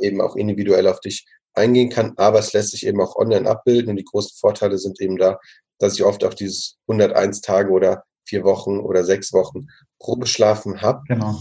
eben 0.00 0.20
auch 0.20 0.36
individuell 0.36 0.86
auf 0.86 1.00
dich 1.00 1.26
eingehen 1.54 1.90
kann, 1.90 2.14
aber 2.16 2.38
es 2.38 2.52
lässt 2.52 2.70
sich 2.70 2.86
eben 2.86 3.00
auch 3.00 3.16
online 3.16 3.48
abbilden 3.48 3.90
und 3.90 3.96
die 3.96 4.04
großen 4.04 4.36
Vorteile 4.38 4.78
sind 4.78 5.00
eben 5.00 5.18
da, 5.18 5.38
dass 5.78 5.94
ich 5.94 6.04
oft 6.04 6.24
auch 6.24 6.34
dieses 6.34 6.78
101 6.88 7.40
Tage 7.40 7.70
oder 7.70 8.04
vier 8.24 8.44
Wochen 8.44 8.78
oder 8.78 9.04
sechs 9.04 9.32
Wochen 9.32 9.66
Probeschlafen 9.98 10.80
habe. 10.80 11.02
Genau. 11.08 11.38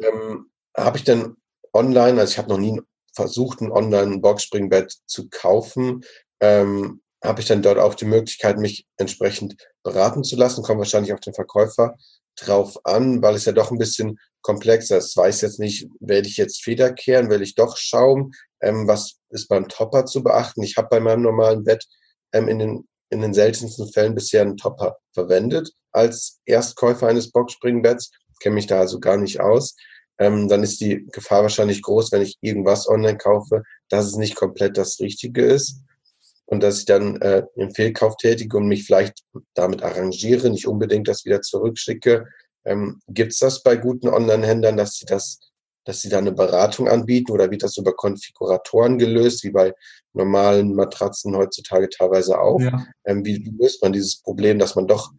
Ähm, 0.00 0.50
habe 0.76 0.98
ich 0.98 1.04
dann 1.04 1.36
online, 1.72 2.20
also 2.20 2.30
ich 2.30 2.38
habe 2.38 2.50
noch 2.50 2.58
nie 2.58 2.80
versucht, 3.14 3.60
ein 3.60 3.72
Online-Boxspringbett 3.72 4.94
zu 5.06 5.28
kaufen, 5.28 6.04
ähm, 6.40 7.00
habe 7.22 7.40
ich 7.40 7.48
dann 7.48 7.62
dort 7.62 7.78
auch 7.78 7.94
die 7.94 8.04
Möglichkeit, 8.04 8.58
mich 8.58 8.86
entsprechend 8.96 9.56
beraten 9.82 10.22
zu 10.22 10.36
lassen, 10.36 10.62
kommt 10.62 10.78
wahrscheinlich 10.78 11.12
auch 11.12 11.20
den 11.20 11.34
Verkäufer 11.34 11.96
drauf 12.36 12.78
an, 12.84 13.22
weil 13.22 13.34
es 13.34 13.44
ja 13.44 13.52
doch 13.52 13.70
ein 13.70 13.78
bisschen 13.78 14.18
komplexer 14.42 14.98
ist. 14.98 15.16
Weiß 15.16 15.40
jetzt 15.40 15.58
nicht, 15.58 15.88
werde 16.00 16.28
ich 16.28 16.36
jetzt 16.36 16.62
Feder 16.62 16.92
kehren, 16.92 17.30
will 17.30 17.42
ich 17.42 17.56
doch 17.56 17.76
Schaum? 17.76 18.32
Ähm, 18.60 18.86
was 18.86 19.18
ist 19.30 19.48
beim 19.48 19.68
Topper 19.68 20.06
zu 20.06 20.22
beachten? 20.22 20.62
Ich 20.62 20.76
habe 20.76 20.88
bei 20.88 21.00
meinem 21.00 21.22
normalen 21.22 21.64
Bett 21.64 21.84
ähm, 22.32 22.48
in, 22.48 22.58
den, 22.60 22.88
in 23.10 23.20
den 23.20 23.34
seltensten 23.34 23.90
Fällen 23.92 24.14
bisher 24.14 24.42
einen 24.42 24.56
Topper 24.56 24.96
verwendet 25.12 25.72
als 25.90 26.38
Erstkäufer 26.44 27.08
eines 27.08 27.32
Boxspringbetts. 27.32 28.12
Kenne 28.40 28.54
mich 28.54 28.68
da 28.68 28.78
also 28.78 29.00
gar 29.00 29.16
nicht 29.16 29.40
aus. 29.40 29.74
Ähm, 30.20 30.48
dann 30.48 30.62
ist 30.62 30.80
die 30.80 31.06
Gefahr 31.12 31.42
wahrscheinlich 31.42 31.82
groß, 31.82 32.12
wenn 32.12 32.22
ich 32.22 32.38
irgendwas 32.40 32.88
online 32.88 33.18
kaufe, 33.18 33.64
dass 33.88 34.06
es 34.06 34.14
nicht 34.14 34.36
komplett 34.36 34.76
das 34.76 35.00
Richtige 35.00 35.44
ist 35.44 35.82
und 36.48 36.62
dass 36.62 36.80
ich 36.80 36.84
dann 36.86 37.20
äh, 37.20 37.42
einen 37.58 37.74
Fehlkauf 37.74 38.16
tätige 38.16 38.56
und 38.56 38.68
mich 38.68 38.84
vielleicht 38.84 39.22
damit 39.54 39.82
arrangiere, 39.82 40.48
nicht 40.48 40.66
unbedingt 40.66 41.06
das 41.06 41.26
wieder 41.26 41.42
zurückschicke. 41.42 42.26
Ähm, 42.64 43.00
Gibt 43.06 43.32
es 43.32 43.38
das 43.38 43.62
bei 43.62 43.76
guten 43.76 44.08
Online-Händlern, 44.08 44.78
dass 44.78 44.94
sie 44.94 45.04
das, 45.04 45.40
dass 45.84 46.00
sie 46.00 46.08
da 46.08 46.16
eine 46.16 46.32
Beratung 46.32 46.88
anbieten 46.88 47.32
oder 47.32 47.50
wird 47.50 47.62
das 47.62 47.76
über 47.76 47.92
Konfiguratoren 47.94 48.98
gelöst, 48.98 49.44
wie 49.44 49.50
bei 49.50 49.74
normalen 50.14 50.74
Matratzen 50.74 51.36
heutzutage 51.36 51.90
teilweise 51.90 52.40
auch? 52.40 52.60
Ja. 52.60 52.86
Ähm, 53.04 53.26
wie, 53.26 53.44
wie 53.44 53.54
löst 53.62 53.82
man 53.82 53.92
dieses 53.92 54.22
Problem, 54.22 54.58
dass 54.58 54.74
man 54.74 54.86
doch 54.86 55.10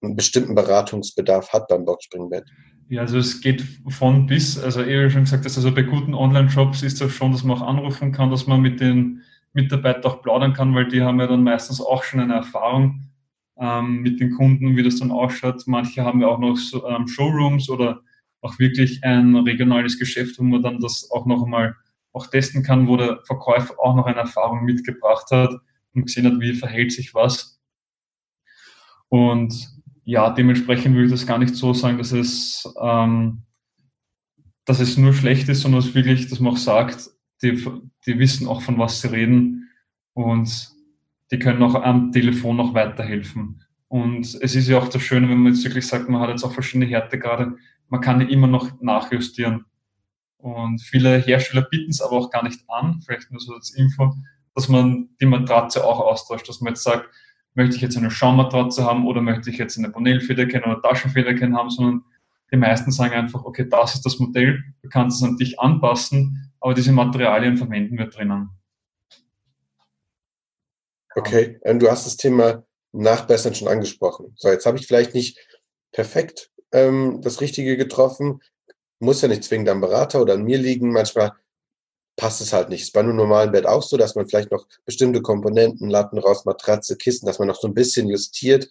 einen 0.00 0.14
bestimmten 0.14 0.54
Beratungsbedarf 0.54 1.52
hat 1.52 1.66
beim 1.66 1.84
Boxspringbett? 1.86 2.44
Ja, 2.88 3.00
also 3.00 3.18
es 3.18 3.40
geht 3.40 3.64
von 3.88 4.26
bis, 4.26 4.56
also 4.62 4.86
wie 4.86 5.10
schon 5.10 5.24
gesagt, 5.24 5.44
also 5.44 5.74
bei 5.74 5.82
guten 5.82 6.14
Online-Shops 6.14 6.84
ist 6.84 7.00
das 7.00 7.10
schon, 7.10 7.32
dass 7.32 7.42
man 7.42 7.58
auch 7.58 7.66
anrufen 7.66 8.12
kann, 8.12 8.30
dass 8.30 8.46
man 8.46 8.60
mit 8.60 8.80
den 8.80 9.24
Mitarbeitern 9.52 10.12
auch 10.12 10.22
plaudern 10.22 10.52
kann, 10.52 10.74
weil 10.74 10.88
die 10.88 11.02
haben 11.02 11.20
ja 11.20 11.26
dann 11.26 11.42
meistens 11.42 11.80
auch 11.80 12.04
schon 12.04 12.20
eine 12.20 12.34
Erfahrung 12.34 13.08
ähm, 13.58 14.00
mit 14.02 14.20
den 14.20 14.34
Kunden, 14.34 14.76
wie 14.76 14.82
das 14.82 14.96
dann 14.96 15.10
ausschaut. 15.10 15.62
Manche 15.66 16.04
haben 16.04 16.20
ja 16.20 16.28
auch 16.28 16.38
noch 16.38 16.56
so, 16.56 16.86
ähm, 16.86 17.08
Showrooms 17.08 17.68
oder 17.68 18.02
auch 18.40 18.58
wirklich 18.58 19.02
ein 19.02 19.34
regionales 19.36 19.98
Geschäft, 19.98 20.38
wo 20.38 20.44
man 20.44 20.62
dann 20.62 20.80
das 20.80 21.10
auch 21.10 21.26
noch 21.26 21.44
einmal 21.44 21.74
auch 22.12 22.26
testen 22.26 22.62
kann, 22.62 22.88
wo 22.88 22.96
der 22.96 23.20
Verkäufer 23.24 23.74
auch 23.78 23.94
noch 23.94 24.06
eine 24.06 24.18
Erfahrung 24.20 24.64
mitgebracht 24.64 25.30
hat 25.30 25.54
und 25.94 26.06
gesehen 26.06 26.26
hat, 26.26 26.40
wie 26.40 26.54
verhält 26.54 26.92
sich 26.92 27.14
was. 27.14 27.60
Und 29.08 29.68
ja, 30.04 30.30
dementsprechend 30.30 30.94
würde 30.94 31.06
ich 31.06 31.12
das 31.12 31.26
gar 31.26 31.38
nicht 31.38 31.54
so 31.54 31.74
sagen, 31.74 31.98
dass 31.98 32.12
es, 32.12 32.72
ähm, 32.80 33.42
dass 34.64 34.80
es 34.80 34.96
nur 34.96 35.12
schlecht 35.12 35.48
ist, 35.48 35.62
sondern 35.62 35.80
es 35.80 35.94
wirklich, 35.94 36.28
dass 36.28 36.40
man 36.40 36.54
auch 36.54 36.58
sagt, 36.58 37.10
die, 37.42 37.64
die 38.06 38.18
wissen 38.18 38.48
auch, 38.48 38.62
von 38.62 38.78
was 38.78 39.00
sie 39.00 39.12
reden 39.12 39.70
und 40.14 40.70
die 41.30 41.38
können 41.38 41.62
auch 41.62 41.74
am 41.74 42.12
Telefon 42.12 42.56
noch 42.56 42.74
weiterhelfen. 42.74 43.62
Und 43.88 44.26
es 44.42 44.54
ist 44.54 44.68
ja 44.68 44.78
auch 44.78 44.88
das 44.88 45.02
Schöne, 45.02 45.28
wenn 45.28 45.38
man 45.38 45.52
jetzt 45.52 45.64
wirklich 45.64 45.86
sagt, 45.86 46.08
man 46.08 46.20
hat 46.20 46.30
jetzt 46.30 46.44
auch 46.44 46.52
verschiedene 46.52 46.86
Härtegrade, 46.86 47.56
man 47.88 48.00
kann 48.00 48.20
ja 48.20 48.28
immer 48.28 48.46
noch 48.46 48.80
nachjustieren. 48.80 49.64
Und 50.36 50.80
viele 50.80 51.18
Hersteller 51.18 51.62
bieten 51.62 51.90
es 51.90 52.00
aber 52.00 52.12
auch 52.12 52.30
gar 52.30 52.44
nicht 52.44 52.60
an, 52.68 53.00
vielleicht 53.00 53.30
nur 53.30 53.40
so 53.40 53.54
als 53.54 53.70
Info, 53.70 54.14
dass 54.54 54.68
man 54.68 55.08
die 55.20 55.26
Matratze 55.26 55.84
auch 55.84 56.00
austauscht, 56.00 56.48
dass 56.48 56.60
man 56.60 56.74
jetzt 56.74 56.82
sagt, 56.82 57.08
möchte 57.54 57.76
ich 57.76 57.82
jetzt 57.82 57.96
eine 57.96 58.10
Schaummatratze 58.10 58.84
haben 58.84 59.06
oder 59.06 59.20
möchte 59.20 59.50
ich 59.50 59.58
jetzt 59.58 59.78
eine 59.78 59.88
Bonell-Federkern 59.88 60.64
oder 60.64 60.80
Taschenfederkern 60.82 61.56
haben, 61.56 61.70
sondern 61.70 62.04
die 62.52 62.56
meisten 62.56 62.92
sagen 62.92 63.14
einfach, 63.14 63.44
okay, 63.44 63.66
das 63.68 63.96
ist 63.96 64.06
das 64.06 64.18
Modell, 64.18 64.62
du 64.82 64.88
kannst 64.88 65.18
es 65.18 65.28
an 65.28 65.36
dich 65.36 65.58
anpassen, 65.58 66.47
aber 66.60 66.74
diese 66.74 66.92
Materialien 66.92 67.56
verwenden 67.56 67.98
wir 67.98 68.06
drinnen. 68.06 68.50
Okay, 71.14 71.58
ähm, 71.64 71.78
du 71.78 71.90
hast 71.90 72.06
das 72.06 72.16
Thema 72.16 72.64
Nachbessern 72.92 73.54
schon 73.54 73.68
angesprochen. 73.68 74.32
So, 74.36 74.48
jetzt 74.48 74.66
habe 74.66 74.78
ich 74.78 74.86
vielleicht 74.86 75.14
nicht 75.14 75.38
perfekt 75.92 76.50
ähm, 76.72 77.20
das 77.22 77.40
Richtige 77.40 77.76
getroffen. 77.76 78.40
Muss 79.00 79.22
ja 79.22 79.28
nicht 79.28 79.44
zwingend 79.44 79.68
am 79.68 79.80
Berater 79.80 80.20
oder 80.22 80.34
an 80.34 80.44
mir 80.44 80.58
liegen. 80.58 80.92
Manchmal 80.92 81.32
passt 82.16 82.40
es 82.40 82.52
halt 82.52 82.68
nicht. 82.68 82.82
Ist 82.82 82.92
bei 82.92 83.00
einem 83.00 83.16
normalen 83.16 83.52
Bett 83.52 83.66
auch 83.66 83.82
so, 83.82 83.96
dass 83.96 84.14
man 84.14 84.28
vielleicht 84.28 84.50
noch 84.50 84.66
bestimmte 84.84 85.22
Komponenten, 85.22 85.88
Latten 85.88 86.18
raus, 86.18 86.44
Matratze, 86.44 86.96
Kissen, 86.96 87.26
dass 87.26 87.38
man 87.38 87.48
noch 87.48 87.60
so 87.60 87.68
ein 87.68 87.74
bisschen 87.74 88.08
justiert, 88.08 88.68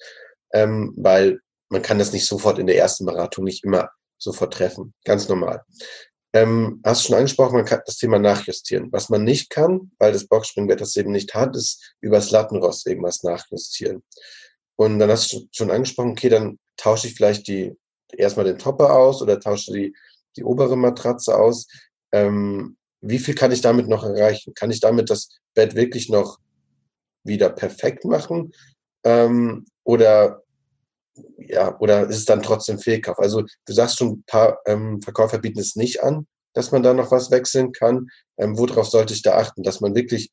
ähm, 0.53 0.93
weil 0.97 1.39
man 1.69 1.81
kann 1.81 1.99
das 1.99 2.13
nicht 2.13 2.25
sofort 2.25 2.59
in 2.59 2.67
der 2.67 2.77
ersten 2.77 3.05
Beratung 3.05 3.45
nicht 3.45 3.63
immer 3.63 3.89
sofort 4.17 4.53
treffen. 4.53 4.93
Ganz 5.05 5.27
normal. 5.27 5.63
Ähm, 6.33 6.81
hast 6.83 7.03
du 7.03 7.07
schon 7.07 7.17
angesprochen, 7.17 7.55
man 7.55 7.65
kann 7.65 7.81
das 7.85 7.97
Thema 7.97 8.19
nachjustieren. 8.19 8.91
Was 8.91 9.09
man 9.09 9.23
nicht 9.23 9.49
kann, 9.49 9.91
weil 9.97 10.11
das 10.11 10.27
Boxspringbett 10.27 10.81
das 10.81 10.95
eben 10.95 11.11
nicht 11.11 11.33
hat, 11.33 11.55
ist 11.55 11.95
übers 12.01 12.31
Lattenrost 12.31 12.85
irgendwas 12.85 13.23
nachjustieren. 13.23 14.03
Und 14.75 14.99
dann 14.99 15.09
hast 15.09 15.31
du 15.33 15.47
schon 15.51 15.71
angesprochen, 15.71 16.11
okay, 16.11 16.29
dann 16.29 16.59
tausche 16.75 17.07
ich 17.07 17.15
vielleicht 17.15 17.47
die 17.47 17.75
erstmal 18.11 18.45
den 18.45 18.57
Topper 18.59 18.93
aus 18.93 19.21
oder 19.21 19.39
tausche 19.39 19.73
die, 19.73 19.95
die 20.35 20.43
obere 20.43 20.77
Matratze 20.77 21.37
aus. 21.37 21.67
Ähm, 22.11 22.77
wie 23.01 23.19
viel 23.19 23.35
kann 23.35 23.51
ich 23.51 23.61
damit 23.61 23.87
noch 23.87 24.03
erreichen? 24.03 24.53
Kann 24.53 24.71
ich 24.71 24.79
damit 24.79 25.09
das 25.09 25.29
Bett 25.53 25.75
wirklich 25.75 26.09
noch 26.09 26.39
wieder 27.23 27.49
perfekt 27.49 28.05
machen? 28.05 28.51
Ähm, 29.03 29.65
oder 29.83 30.43
ja, 31.37 31.77
oder 31.79 32.07
ist 32.09 32.17
es 32.17 32.25
dann 32.25 32.41
trotzdem 32.41 32.79
Fehlkauf? 32.79 33.19
Also 33.19 33.43
du 33.65 33.73
sagst 33.73 33.97
schon, 33.97 34.09
ein 34.09 34.23
paar 34.27 34.59
ähm, 34.65 35.01
Verkäufer 35.01 35.39
bieten 35.39 35.59
es 35.59 35.75
nicht 35.75 36.03
an, 36.03 36.27
dass 36.53 36.71
man 36.71 36.83
da 36.83 36.93
noch 36.93 37.11
was 37.11 37.31
wechseln 37.31 37.71
kann. 37.71 38.07
Ähm, 38.37 38.57
worauf 38.57 38.87
sollte 38.87 39.13
ich 39.13 39.21
da 39.21 39.37
achten? 39.37 39.63
Dass 39.63 39.81
man 39.81 39.95
wirklich 39.95 40.31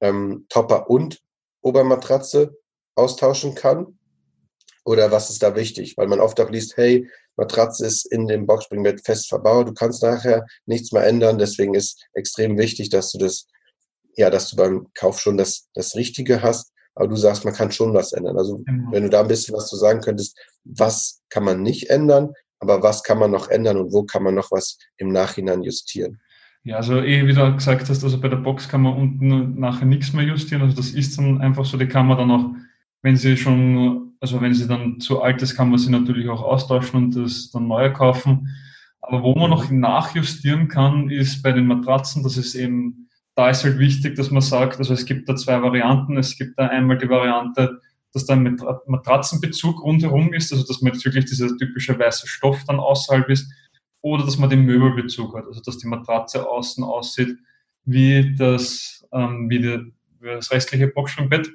ähm, 0.00 0.46
Topper 0.48 0.90
und 0.90 1.20
Obermatratze 1.62 2.56
austauschen 2.94 3.54
kann? 3.54 3.98
Oder 4.84 5.10
was 5.10 5.30
ist 5.30 5.42
da 5.42 5.56
wichtig? 5.56 5.96
Weil 5.96 6.06
man 6.06 6.20
oft 6.20 6.40
auch 6.40 6.50
liest, 6.50 6.76
hey, 6.76 7.08
Matratze 7.36 7.86
ist 7.86 8.06
in 8.06 8.26
dem 8.26 8.46
Boxspringbett 8.46 9.04
fest 9.04 9.28
verbaut. 9.28 9.68
Du 9.68 9.74
kannst 9.74 10.02
nachher 10.02 10.46
nichts 10.64 10.92
mehr 10.92 11.04
ändern. 11.04 11.38
Deswegen 11.38 11.74
ist 11.74 12.06
extrem 12.14 12.56
wichtig, 12.56 12.88
dass 12.90 13.12
du 13.12 13.18
das, 13.18 13.46
ja, 14.16 14.30
dass 14.30 14.50
du 14.50 14.56
beim 14.56 14.86
Kauf 14.94 15.20
schon 15.20 15.36
das, 15.36 15.68
das 15.74 15.94
Richtige 15.94 16.42
hast. 16.42 16.72
Aber 16.96 17.08
du 17.08 17.16
sagst, 17.16 17.44
man 17.44 17.54
kann 17.54 17.70
schon 17.70 17.94
was 17.94 18.12
ändern. 18.12 18.36
Also, 18.36 18.58
genau. 18.58 18.90
wenn 18.90 19.04
du 19.04 19.10
da 19.10 19.20
ein 19.20 19.28
bisschen 19.28 19.54
was 19.54 19.68
zu 19.68 19.76
sagen 19.76 20.00
könntest, 20.00 20.36
was 20.64 21.22
kann 21.28 21.44
man 21.44 21.62
nicht 21.62 21.88
ändern, 21.90 22.32
aber 22.58 22.82
was 22.82 23.04
kann 23.04 23.18
man 23.18 23.30
noch 23.30 23.48
ändern 23.48 23.76
und 23.76 23.92
wo 23.92 24.02
kann 24.02 24.24
man 24.24 24.34
noch 24.34 24.50
was 24.50 24.78
im 24.96 25.08
Nachhinein 25.08 25.62
justieren? 25.62 26.18
Ja, 26.64 26.78
also 26.78 27.00
eh, 27.00 27.24
wie 27.26 27.32
du 27.32 27.54
gesagt 27.54 27.88
hast, 27.88 28.02
also 28.02 28.20
bei 28.20 28.28
der 28.28 28.38
Box 28.38 28.68
kann 28.68 28.82
man 28.82 28.96
unten 28.96 29.60
nachher 29.60 29.86
nichts 29.86 30.12
mehr 30.12 30.24
justieren. 30.24 30.62
Also 30.62 30.74
das 30.74 30.90
ist 30.90 31.16
dann 31.16 31.40
einfach 31.40 31.64
so, 31.64 31.76
die 31.76 31.86
kann 31.86 32.08
man 32.08 32.18
dann 32.18 32.30
auch, 32.32 32.50
wenn 33.02 33.16
sie 33.16 33.36
schon 33.36 34.06
also 34.20 34.40
wenn 34.40 34.54
sie 34.54 34.66
dann 34.66 35.00
zu 35.00 35.22
alt 35.22 35.42
ist, 35.42 35.56
kann 35.56 35.70
man 35.70 35.78
sie 35.78 35.90
natürlich 35.90 36.28
auch 36.28 36.42
austauschen 36.42 36.96
und 37.04 37.16
das 37.16 37.50
dann 37.50 37.68
neu 37.68 37.92
kaufen. 37.92 38.48
Aber 39.00 39.22
wo 39.22 39.34
man 39.34 39.50
noch 39.50 39.70
nachjustieren 39.70 40.68
kann, 40.68 41.10
ist 41.10 41.42
bei 41.42 41.52
den 41.52 41.66
Matratzen, 41.66 42.22
das 42.22 42.36
ist 42.36 42.54
eben, 42.54 43.05
da 43.36 43.50
ist 43.50 43.64
halt 43.64 43.78
wichtig, 43.78 44.16
dass 44.16 44.30
man 44.30 44.40
sagt, 44.40 44.78
also 44.78 44.94
es 44.94 45.04
gibt 45.04 45.28
da 45.28 45.36
zwei 45.36 45.60
Varianten. 45.62 46.16
Es 46.16 46.36
gibt 46.36 46.58
da 46.58 46.68
einmal 46.68 46.96
die 46.96 47.08
Variante, 47.08 47.80
dass 48.12 48.24
da 48.24 48.34
ein 48.34 48.58
Matratzenbezug 48.86 49.82
rundherum 49.84 50.32
ist, 50.32 50.52
also 50.52 50.66
dass 50.66 50.80
man 50.80 50.94
jetzt 50.94 51.04
wirklich 51.04 51.26
dieser 51.26 51.54
typische 51.56 51.98
weiße 51.98 52.26
Stoff 52.26 52.64
dann 52.66 52.80
außerhalb 52.80 53.28
ist, 53.28 53.52
oder 54.00 54.24
dass 54.24 54.38
man 54.38 54.48
den 54.48 54.64
Möbelbezug 54.64 55.36
hat, 55.36 55.46
also 55.46 55.60
dass 55.60 55.78
die 55.78 55.86
Matratze 55.86 56.48
außen 56.48 56.82
aussieht 56.82 57.36
wie 57.84 58.34
das, 58.34 59.06
ähm, 59.12 59.50
wie, 59.50 59.60
die, 59.60 59.92
wie 60.20 60.28
das 60.28 60.50
restliche 60.50 60.88
Boxspringbett. 60.88 61.50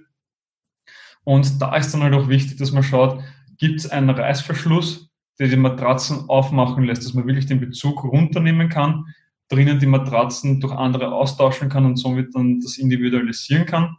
Und 1.24 1.62
da 1.62 1.76
ist 1.76 1.94
dann 1.94 2.04
halt 2.04 2.13
auch 2.13 2.30
wichtig, 2.30 2.58
dass 2.58 2.72
man 2.72 2.84
schaut, 2.84 3.24
gibt 3.58 3.80
es 3.80 3.89
einen 3.89 4.10
Reißverschluss, 4.10 5.10
der 5.39 5.48
die 5.48 5.58
Matratzen 5.58 6.30
aufmachen 6.30 6.84
lässt, 6.84 7.06
dass 7.06 7.13
man 7.13 7.28
wirklich 7.28 7.48
den 7.48 7.60
Bezug 7.60 8.04
runternehmen 8.04 8.70
kann, 8.70 9.06
drinnen 9.52 9.80
die 9.80 9.86
Matratzen 9.86 10.60
durch 10.60 10.74
andere 10.74 11.12
austauschen 11.12 11.70
kann 11.70 11.86
und 11.86 11.98
somit 11.98 12.34
dann 12.34 12.60
das 12.60 12.78
individualisieren 12.78 13.66
kann. 13.66 13.98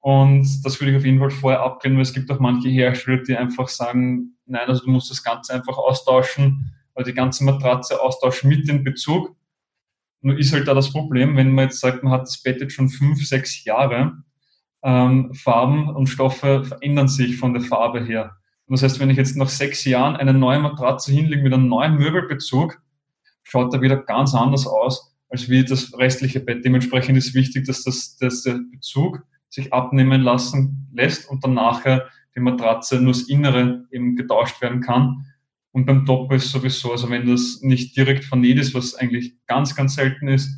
Und 0.00 0.64
das 0.64 0.80
würde 0.80 0.92
ich 0.92 0.96
auf 0.96 1.04
jeden 1.04 1.18
Fall 1.18 1.30
vorher 1.30 1.62
abklären, 1.62 1.96
weil 1.96 2.02
es 2.02 2.12
gibt 2.12 2.30
auch 2.30 2.40
manche 2.40 2.68
Hersteller, 2.68 3.22
die 3.22 3.36
einfach 3.36 3.68
sagen, 3.68 4.36
nein, 4.46 4.66
also 4.66 4.84
du 4.84 4.90
musst 4.90 5.10
das 5.10 5.22
Ganze 5.22 5.54
einfach 5.54 5.76
austauschen, 5.76 6.72
oder 6.94 7.04
die 7.04 7.14
ganze 7.14 7.44
Matratze 7.44 8.00
austauschen 8.00 8.48
mit 8.48 8.68
dem 8.68 8.84
Bezug. 8.84 9.34
Nur 10.22 10.38
ist 10.38 10.52
halt 10.52 10.68
da 10.68 10.74
das 10.74 10.92
Problem, 10.92 11.36
wenn 11.36 11.52
man 11.52 11.66
jetzt 11.66 11.80
sagt, 11.80 12.02
man 12.02 12.12
hat 12.12 12.22
das 12.22 12.42
Bett 12.42 12.60
jetzt 12.60 12.74
schon 12.74 12.88
fünf, 12.88 13.26
sechs 13.26 13.64
Jahre, 13.64 14.18
ähm, 14.82 15.32
Farben 15.34 15.88
und 15.88 16.08
Stoffe 16.08 16.64
verändern 16.64 17.08
sich 17.08 17.38
von 17.38 17.54
der 17.54 17.62
Farbe 17.62 18.04
her. 18.04 18.36
Und 18.66 18.78
das 18.78 18.82
heißt, 18.82 19.00
wenn 19.00 19.10
ich 19.10 19.16
jetzt 19.16 19.36
nach 19.36 19.48
sechs 19.48 19.84
Jahren 19.84 20.16
eine 20.16 20.34
neue 20.34 20.60
Matratze 20.60 21.12
hinlege 21.12 21.42
mit 21.42 21.52
einem 21.52 21.68
neuen 21.68 21.96
Möbelbezug, 21.96 22.80
schaut 23.50 23.74
er 23.74 23.80
wieder 23.80 23.96
ganz 23.96 24.34
anders 24.34 24.66
aus 24.66 25.12
als 25.28 25.48
wie 25.48 25.64
das 25.64 25.96
restliche 25.96 26.40
Bett. 26.40 26.64
Dementsprechend 26.64 27.16
ist 27.16 27.34
wichtig, 27.34 27.66
dass, 27.66 27.84
das, 27.84 28.16
dass 28.16 28.42
der 28.42 28.60
Bezug 28.70 29.24
sich 29.48 29.72
abnehmen 29.72 30.22
lassen 30.22 30.88
lässt 30.92 31.28
und 31.28 31.44
dann 31.44 31.54
nachher 31.54 32.08
die 32.34 32.40
Matratze 32.40 33.00
nur 33.00 33.12
das 33.12 33.22
Innere 33.22 33.86
eben 33.90 34.16
getauscht 34.16 34.60
werden 34.60 34.80
kann. 34.80 35.26
Und 35.72 35.86
beim 35.86 36.04
Topper 36.04 36.36
ist 36.36 36.50
sowieso, 36.50 36.92
also 36.92 37.10
wenn 37.10 37.26
das 37.26 37.60
nicht 37.62 37.96
direkt 37.96 38.24
vernäht 38.24 38.58
ist, 38.58 38.74
was 38.74 38.94
eigentlich 38.96 39.34
ganz, 39.46 39.74
ganz 39.74 39.94
selten 39.94 40.28
ist, 40.28 40.50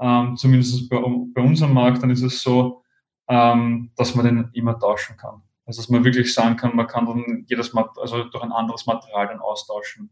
ähm, 0.00 0.36
zumindest 0.36 0.88
bei, 0.88 0.98
bei 1.34 1.42
unserem 1.42 1.74
Markt, 1.74 2.02
dann 2.02 2.10
ist 2.10 2.22
es 2.22 2.42
so, 2.42 2.82
ähm, 3.28 3.90
dass 3.96 4.14
man 4.14 4.24
den 4.24 4.50
immer 4.52 4.78
tauschen 4.78 5.16
kann. 5.16 5.42
Also 5.66 5.82
dass 5.82 5.90
man 5.90 6.04
wirklich 6.04 6.32
sagen 6.32 6.56
kann, 6.56 6.76
man 6.76 6.86
kann 6.86 7.04
dann 7.04 7.44
jedes 7.46 7.74
Mal, 7.74 7.88
also 8.00 8.24
durch 8.24 8.42
ein 8.42 8.52
anderes 8.52 8.86
Material 8.86 9.26
dann 9.28 9.40
austauschen. 9.40 10.10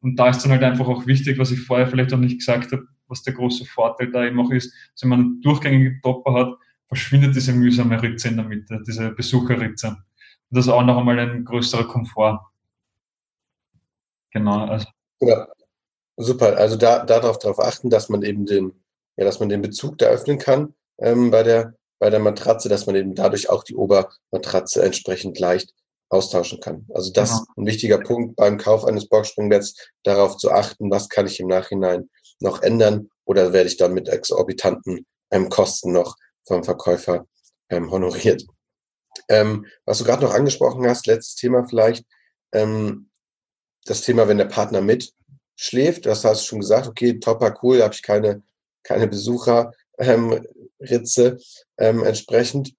Und 0.00 0.16
da 0.16 0.28
ist 0.28 0.42
dann 0.42 0.52
halt 0.52 0.62
einfach 0.62 0.86
auch 0.86 1.06
wichtig, 1.06 1.38
was 1.38 1.50
ich 1.50 1.60
vorher 1.60 1.86
vielleicht 1.86 2.12
auch 2.12 2.18
nicht 2.18 2.38
gesagt 2.38 2.72
habe, 2.72 2.86
was 3.08 3.22
der 3.22 3.34
große 3.34 3.64
Vorteil 3.64 4.10
da 4.10 4.24
eben 4.24 4.40
auch 4.40 4.50
ist, 4.50 4.72
dass 4.92 5.02
wenn 5.02 5.10
man 5.10 5.20
einen 5.20 5.40
durchgängigen 5.40 6.00
Topper 6.02 6.34
hat, 6.34 6.54
verschwindet 6.88 7.34
diese 7.34 7.52
mühsame 7.52 8.00
Ritze 8.00 8.28
in 8.28 8.36
der 8.36 8.46
Mitte, 8.46 8.80
diese 8.86 9.10
Besucherritze. 9.10 9.88
Und 9.88 9.96
das 10.50 10.66
ist 10.66 10.72
auch 10.72 10.84
noch 10.84 10.98
einmal 10.98 11.18
ein 11.18 11.44
größerer 11.44 11.88
Komfort. 11.88 12.40
Genau. 14.30 14.66
Also. 14.66 14.86
Ja, 15.20 15.48
super. 16.16 16.56
Also 16.56 16.76
da, 16.76 17.04
darauf 17.04 17.38
darauf 17.38 17.58
achten, 17.58 17.90
dass 17.90 18.08
man 18.08 18.22
eben 18.22 18.46
den, 18.46 18.72
ja, 19.16 19.24
dass 19.24 19.40
man 19.40 19.48
den 19.48 19.62
Bezug 19.62 19.98
da 19.98 20.06
öffnen 20.06 20.38
kann 20.38 20.74
ähm, 20.98 21.30
bei 21.30 21.42
der 21.42 21.74
bei 21.98 22.10
der 22.10 22.20
Matratze, 22.20 22.68
dass 22.68 22.86
man 22.86 22.96
eben 22.96 23.14
dadurch 23.14 23.48
auch 23.48 23.64
die 23.64 23.74
Obermatratze 23.74 24.84
entsprechend 24.84 25.38
leicht 25.38 25.74
austauschen 26.08 26.60
kann. 26.60 26.86
Also 26.94 27.12
das 27.12 27.32
ist 27.32 27.46
ein 27.56 27.66
wichtiger 27.66 27.98
Punkt 27.98 28.36
beim 28.36 28.58
Kauf 28.58 28.84
eines 28.84 29.08
Boxspringbetts, 29.08 29.74
darauf 30.04 30.36
zu 30.36 30.52
achten, 30.52 30.90
was 30.90 31.08
kann 31.08 31.26
ich 31.26 31.40
im 31.40 31.48
Nachhinein 31.48 32.08
noch 32.40 32.62
ändern 32.62 33.10
oder 33.24 33.52
werde 33.52 33.68
ich 33.68 33.76
dann 33.76 33.94
mit 33.94 34.08
exorbitanten 34.08 35.06
ähm, 35.30 35.48
Kosten 35.48 35.92
noch 35.92 36.16
vom 36.46 36.64
Verkäufer 36.64 37.26
ähm, 37.70 37.90
honoriert. 37.90 38.44
Ähm, 39.28 39.66
was 39.84 39.98
du 39.98 40.04
gerade 40.04 40.24
noch 40.24 40.34
angesprochen 40.34 40.86
hast, 40.86 41.06
letztes 41.06 41.34
Thema 41.34 41.66
vielleicht, 41.66 42.04
ähm, 42.52 43.10
das 43.84 44.02
Thema, 44.02 44.28
wenn 44.28 44.38
der 44.38 44.44
Partner 44.46 44.80
mitschläft, 44.80 46.06
das 46.06 46.24
hast 46.24 46.42
du 46.42 46.46
schon 46.46 46.60
gesagt, 46.60 46.86
okay, 46.86 47.18
topper, 47.18 47.58
cool, 47.62 47.82
habe 47.82 47.94
ich 47.94 48.02
keine, 48.02 48.42
keine 48.82 49.08
Besucherritze 49.08 49.72
ähm, 51.78 52.04
entsprechend 52.04 52.74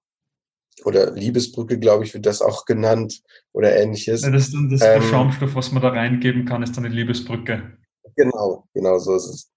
oder 0.86 1.12
Liebesbrücke, 1.12 1.80
glaube 1.80 2.04
ich, 2.04 2.14
wird 2.14 2.26
das 2.26 2.42
auch 2.42 2.66
genannt 2.66 3.22
oder 3.52 3.76
ähnliches. 3.76 4.22
Ja, 4.22 4.30
das, 4.30 4.52
das 4.70 4.82
ähm, 4.82 5.02
Schaumstoff, 5.02 5.56
was 5.56 5.72
man 5.72 5.82
da 5.82 5.90
reingeben 5.90 6.46
kann, 6.46 6.64
ist 6.64 6.78
dann 6.78 6.86
eine 6.86 6.94
Liebesbrücke. 6.94 7.78
Genau, 8.16 8.68
genau 8.74 8.98
so 9.00 9.16
ist 9.16 9.28
es. 9.28 9.52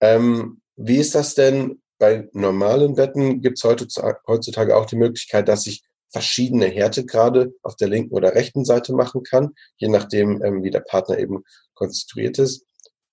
Ähm, 0.00 0.60
wie 0.76 0.96
ist 0.96 1.14
das 1.14 1.34
denn 1.34 1.80
bei 1.98 2.28
normalen 2.32 2.94
Betten? 2.94 3.40
Gibt 3.40 3.58
es 3.58 3.64
heutzutage 3.64 4.76
auch 4.76 4.86
die 4.86 4.96
Möglichkeit, 4.96 5.48
dass 5.48 5.66
ich 5.66 5.82
verschiedene 6.10 6.66
Härtegrade 6.66 7.52
auf 7.62 7.76
der 7.76 7.88
linken 7.88 8.14
oder 8.14 8.34
rechten 8.34 8.64
Seite 8.64 8.94
machen 8.94 9.24
kann, 9.24 9.50
je 9.76 9.88
nachdem, 9.88 10.42
ähm, 10.44 10.62
wie 10.62 10.70
der 10.70 10.80
Partner 10.80 11.18
eben 11.18 11.42
konstituiert 11.74 12.38
ist. 12.38 12.64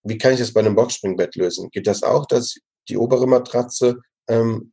Wie 0.04 0.18
kann 0.18 0.34
ich 0.34 0.40
das 0.40 0.54
bei 0.54 0.60
einem 0.60 0.76
Boxspringbett 0.76 1.36
lösen? 1.36 1.70
Geht 1.72 1.88
das 1.88 2.04
auch, 2.04 2.28
dass 2.28 2.58
die 2.90 2.98
obere 2.98 3.28
Matratze 3.28 4.00
ähm, 4.28 4.72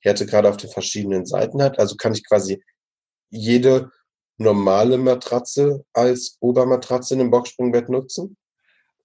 verschiedene 0.00 0.26
Härtegrade 0.26 0.48
auf 0.48 0.56
den 0.56 0.70
verschiedenen 0.70 1.26
Seiten 1.26 1.62
hat. 1.62 1.78
Also 1.78 1.96
kann 1.96 2.12
ich 2.12 2.26
quasi 2.26 2.62
jede 3.30 3.90
normale 4.38 4.98
Matratze 4.98 5.84
als 5.92 6.36
Obermatratze 6.40 7.14
in 7.14 7.20
einem 7.20 7.30
Boxspringbett 7.30 7.88
nutzen? 7.88 8.36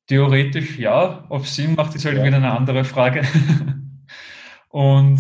Theoretisch 0.07 0.77
ja. 0.77 1.25
Ob 1.29 1.45
Sinn 1.45 1.75
macht, 1.75 1.95
ist 1.95 2.05
halt 2.05 2.17
ja. 2.17 2.23
wieder 2.23 2.37
eine 2.37 2.51
andere 2.51 2.83
Frage. 2.85 3.23
Und 4.69 5.19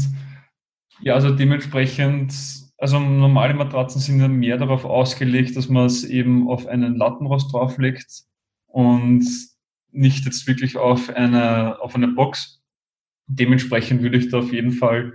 ja, 1.01 1.13
also 1.13 1.31
dementsprechend, 1.31 2.33
also 2.77 2.99
normale 2.99 3.53
Matratzen 3.53 3.99
sind 4.01 4.19
ja 4.19 4.27
mehr 4.27 4.57
darauf 4.57 4.85
ausgelegt, 4.85 5.55
dass 5.57 5.69
man 5.69 5.85
es 5.85 6.03
eben 6.03 6.49
auf 6.49 6.67
einen 6.67 6.95
Lattenrost 6.95 7.53
drauflegt 7.53 8.23
und 8.67 9.25
nicht 9.91 10.25
jetzt 10.25 10.45
wirklich 10.47 10.77
auf 10.77 11.09
eine, 11.09 11.79
auf 11.81 11.95
eine 11.95 12.09
Box. 12.09 12.61
Dementsprechend 13.27 14.01
würde 14.03 14.17
ich 14.17 14.29
da 14.29 14.39
auf 14.39 14.51
jeden 14.51 14.71
Fall 14.71 15.13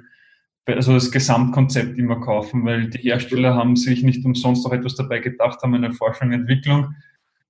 also 0.74 0.94
das 0.94 1.10
Gesamtkonzept 1.10 1.98
immer 1.98 2.20
kaufen, 2.20 2.64
weil 2.64 2.90
die 2.90 2.98
Hersteller 2.98 3.54
haben 3.54 3.76
sich 3.76 4.02
nicht 4.02 4.24
umsonst 4.24 4.66
auch 4.66 4.72
etwas 4.72 4.94
dabei 4.94 5.18
gedacht, 5.18 5.62
haben 5.62 5.74
eine 5.74 5.92
Forschung 5.92 6.28
und 6.28 6.34
Entwicklung, 6.34 6.94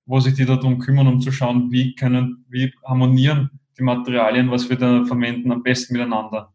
wo 0.05 0.19
sich 0.19 0.33
die 0.33 0.45
darum 0.45 0.79
kümmern, 0.79 1.07
um 1.07 1.21
zu 1.21 1.31
schauen, 1.31 1.71
wie 1.71 1.95
können, 1.95 2.45
wie 2.49 2.73
harmonieren 2.85 3.49
die 3.77 3.83
Materialien, 3.83 4.51
was 4.51 4.69
wir 4.69 4.77
da 4.77 5.05
verwenden, 5.05 5.51
am 5.51 5.63
besten 5.63 5.93
miteinander. 5.93 6.53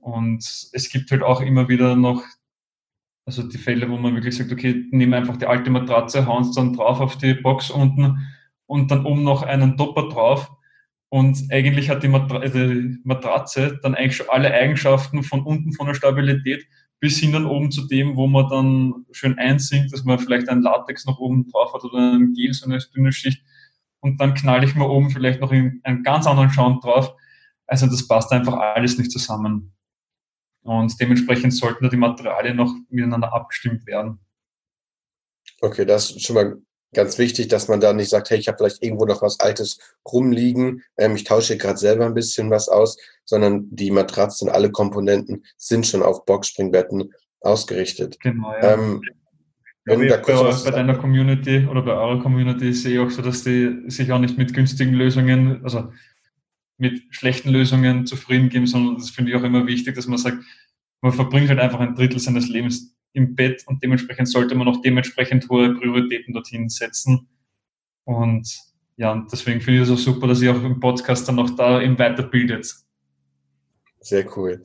Und 0.00 0.38
es 0.72 0.88
gibt 0.90 1.10
halt 1.10 1.22
auch 1.22 1.40
immer 1.40 1.68
wieder 1.68 1.94
noch, 1.96 2.22
also 3.24 3.42
die 3.42 3.58
Fälle, 3.58 3.88
wo 3.88 3.96
man 3.96 4.14
wirklich 4.14 4.36
sagt, 4.36 4.52
okay, 4.52 4.86
nimm 4.90 5.12
einfach 5.14 5.36
die 5.36 5.46
alte 5.46 5.70
Matratze, 5.70 6.26
hauen 6.26 6.42
es 6.42 6.52
dann 6.52 6.72
drauf 6.72 7.00
auf 7.00 7.16
die 7.18 7.34
Box 7.34 7.70
unten 7.70 8.26
und 8.66 8.90
dann 8.90 9.04
oben 9.04 9.22
noch 9.22 9.42
einen 9.42 9.76
Topper 9.76 10.08
drauf 10.08 10.50
und 11.12 11.52
eigentlich 11.52 11.90
hat 11.90 12.02
die, 12.02 12.08
Matra 12.08 12.38
die 12.38 12.98
Matratze 13.04 13.78
dann 13.82 13.94
eigentlich 13.94 14.16
schon 14.16 14.30
alle 14.30 14.50
Eigenschaften 14.50 15.22
von 15.22 15.42
unten 15.42 15.74
von 15.74 15.86
der 15.86 15.92
Stabilität 15.92 16.66
bis 17.00 17.18
hin 17.18 17.32
dann 17.32 17.44
oben 17.44 17.70
zu 17.70 17.86
dem, 17.86 18.16
wo 18.16 18.26
man 18.26 18.48
dann 18.48 19.04
schön 19.12 19.38
einsinkt, 19.38 19.92
dass 19.92 20.04
man 20.04 20.18
vielleicht 20.18 20.48
ein 20.48 20.62
Latex 20.62 21.04
noch 21.04 21.18
oben 21.18 21.46
drauf 21.50 21.74
hat 21.74 21.84
oder 21.84 22.14
ein 22.14 22.32
Gel, 22.32 22.54
so 22.54 22.64
eine 22.64 22.78
dünne 22.78 23.12
Schicht. 23.12 23.44
Und 24.00 24.22
dann 24.22 24.32
knall 24.32 24.64
ich 24.64 24.74
mir 24.74 24.88
oben 24.88 25.10
vielleicht 25.10 25.42
noch 25.42 25.50
einen 25.50 26.02
ganz 26.02 26.26
anderen 26.26 26.50
Schaum 26.50 26.80
drauf. 26.80 27.14
Also 27.66 27.88
das 27.88 28.08
passt 28.08 28.32
einfach 28.32 28.54
alles 28.54 28.96
nicht 28.96 29.12
zusammen. 29.12 29.74
Und 30.62 30.98
dementsprechend 30.98 31.52
sollten 31.52 31.84
da 31.84 31.90
die 31.90 31.98
Materialien 31.98 32.56
noch 32.56 32.74
miteinander 32.88 33.34
abgestimmt 33.34 33.86
werden. 33.86 34.18
Okay, 35.60 35.84
das 35.84 36.12
ist 36.12 36.24
schon 36.24 36.36
mal 36.36 36.56
ganz 36.94 37.18
wichtig, 37.18 37.48
dass 37.48 37.68
man 37.68 37.80
da 37.80 37.92
nicht 37.92 38.10
sagt, 38.10 38.30
hey, 38.30 38.38
ich 38.38 38.48
habe 38.48 38.58
vielleicht 38.58 38.82
irgendwo 38.82 39.06
noch 39.06 39.22
was 39.22 39.40
Altes 39.40 39.78
rumliegen, 40.10 40.82
ähm, 40.98 41.16
ich 41.16 41.24
tausche 41.24 41.56
gerade 41.56 41.78
selber 41.78 42.06
ein 42.06 42.14
bisschen 42.14 42.50
was 42.50 42.68
aus, 42.68 42.96
sondern 43.24 43.66
die 43.70 43.90
Matratzen, 43.90 44.48
alle 44.48 44.70
Komponenten 44.70 45.44
sind 45.56 45.86
schon 45.86 46.02
auf 46.02 46.24
Boxspringbetten 46.24 47.12
ausgerichtet. 47.40 48.18
Genau, 48.20 48.52
ja. 48.52 48.74
Ähm, 48.74 49.02
ja, 49.84 49.96
bei, 49.96 50.16
bei 50.16 50.70
deiner 50.70 50.96
Community 50.96 51.66
oder 51.68 51.82
bei 51.82 51.92
eurer 51.92 52.22
Community 52.22 52.72
sehe 52.72 52.94
ich 52.94 52.98
auch 53.00 53.10
so, 53.10 53.20
dass 53.20 53.42
die 53.42 53.82
sich 53.88 54.12
auch 54.12 54.20
nicht 54.20 54.38
mit 54.38 54.54
günstigen 54.54 54.94
Lösungen, 54.94 55.64
also 55.64 55.90
mit 56.78 57.02
schlechten 57.10 57.50
Lösungen 57.50 58.06
zufrieden 58.06 58.48
geben, 58.48 58.66
sondern 58.66 58.96
das 58.96 59.10
finde 59.10 59.32
ich 59.32 59.36
auch 59.36 59.42
immer 59.42 59.66
wichtig, 59.66 59.96
dass 59.96 60.06
man 60.06 60.18
sagt, 60.18 60.38
man 61.00 61.12
verbringt 61.12 61.48
halt 61.48 61.58
einfach 61.58 61.80
ein 61.80 61.96
Drittel 61.96 62.20
seines 62.20 62.48
Lebens 62.48 62.94
im 63.12 63.34
Bett 63.34 63.64
und 63.66 63.82
dementsprechend 63.82 64.28
sollte 64.28 64.54
man 64.54 64.68
auch 64.68 64.80
dementsprechend 64.82 65.48
hohe 65.48 65.74
Prioritäten 65.74 66.32
dorthin 66.32 66.68
setzen. 66.68 67.28
Und 68.04 68.58
ja, 68.96 69.26
deswegen 69.30 69.60
finde 69.60 69.82
ich 69.82 69.88
es 69.88 69.94
auch 69.94 69.98
super, 69.98 70.26
dass 70.26 70.42
ihr 70.42 70.52
auch 70.52 70.62
im 70.62 70.80
Podcast 70.80 71.28
dann 71.28 71.36
noch 71.36 71.50
da 71.56 71.80
eben 71.80 71.98
weiterbildet. 71.98 72.74
Sehr 74.00 74.26
cool. 74.36 74.62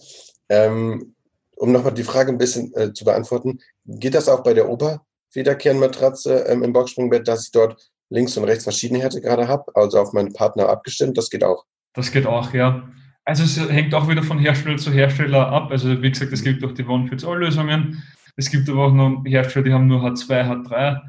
Ähm, 0.50 1.14
um 1.56 1.72
nochmal 1.72 1.94
die 1.94 2.04
Frage 2.04 2.32
ein 2.32 2.38
bisschen 2.38 2.74
äh, 2.76 2.94
zu 2.94 3.06
beantworten, 3.06 3.60
geht 3.86 4.14
das 4.14 4.30
auch 4.30 4.44
bei 4.44 4.54
der 4.54 4.70
Oberwiederkehrenmatratze 4.70 6.46
ähm, 6.48 6.64
im 6.64 6.74
Boxspringbett, 6.74 7.28
dass 7.28 7.46
ich 7.46 7.52
dort 7.52 7.92
links 8.10 8.38
und 8.38 8.46
rechts 8.46 8.64
verschiedene 8.64 9.00
Härtegrade 9.00 9.48
habe, 9.48 9.76
also 9.76 10.00
auf 10.00 10.14
meinen 10.14 10.34
Partner 10.34 10.70
abgestimmt? 10.70 11.18
Das 11.18 11.30
geht 11.30 11.44
auch. 11.44 11.66
Das 11.94 12.12
geht 12.12 12.26
auch, 12.26 12.54
ja. 12.54 12.90
Also 13.26 13.44
es 13.44 13.58
hängt 13.70 13.94
auch 13.94 14.08
wieder 14.08 14.24
von 14.24 14.40
Hersteller 14.40 14.78
zu 14.78 14.92
Hersteller 14.92 15.48
ab. 15.48 15.72
Also 15.72 16.02
wie 16.02 16.10
gesagt, 16.10 16.32
es 16.32 16.44
gibt 16.44 16.64
auch 16.64 16.72
die 16.72 16.86
One-Fits-All-Lösungen. 16.86 18.02
Es 18.38 18.52
gibt 18.52 18.70
aber 18.70 18.86
auch 18.86 18.94
noch 18.94 19.24
Hersteller, 19.26 19.66
die 19.66 19.74
haben 19.74 19.88
nur 19.88 20.04
H2, 20.04 20.30
H3. 20.30 21.02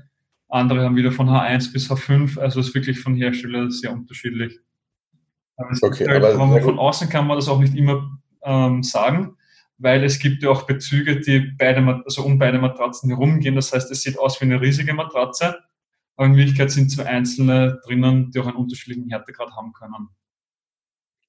Andere 0.48 0.82
haben 0.82 0.96
wieder 0.96 1.12
von 1.12 1.28
H1 1.28 1.72
bis 1.72 1.90
H5. 1.90 2.38
Also 2.38 2.60
es 2.60 2.68
ist 2.68 2.74
wirklich 2.74 3.00
von 3.00 3.14
Hersteller 3.14 3.70
sehr 3.70 3.92
unterschiedlich. 3.92 4.58
Aber, 5.56 5.70
okay, 5.82 6.08
halt, 6.08 6.24
aber 6.24 6.46
man, 6.46 6.62
von 6.62 6.78
außen 6.78 7.10
kann 7.10 7.26
man 7.26 7.36
das 7.36 7.48
auch 7.48 7.60
nicht 7.60 7.74
immer 7.76 8.18
ähm, 8.42 8.82
sagen, 8.82 9.36
weil 9.76 10.04
es 10.04 10.18
gibt 10.18 10.42
ja 10.42 10.48
auch 10.48 10.62
Bezüge, 10.62 11.20
die 11.20 11.52
beide, 11.58 11.84
also 12.04 12.24
um 12.24 12.38
beide 12.38 12.58
Matratzen 12.58 13.10
herumgehen. 13.10 13.56
Das 13.56 13.72
heißt, 13.74 13.90
es 13.90 14.02
sieht 14.02 14.18
aus 14.18 14.40
wie 14.40 14.46
eine 14.46 14.60
riesige 14.60 14.94
Matratze, 14.94 15.58
aber 16.16 16.28
in 16.28 16.36
Wirklichkeit 16.36 16.70
sind 16.70 16.90
zwei 16.90 17.06
einzelne 17.06 17.78
drinnen, 17.84 18.30
die 18.30 18.40
auch 18.40 18.46
einen 18.46 18.56
unterschiedlichen 18.56 19.10
Härtegrad 19.10 19.50
haben 19.54 19.74
können. 19.74 20.08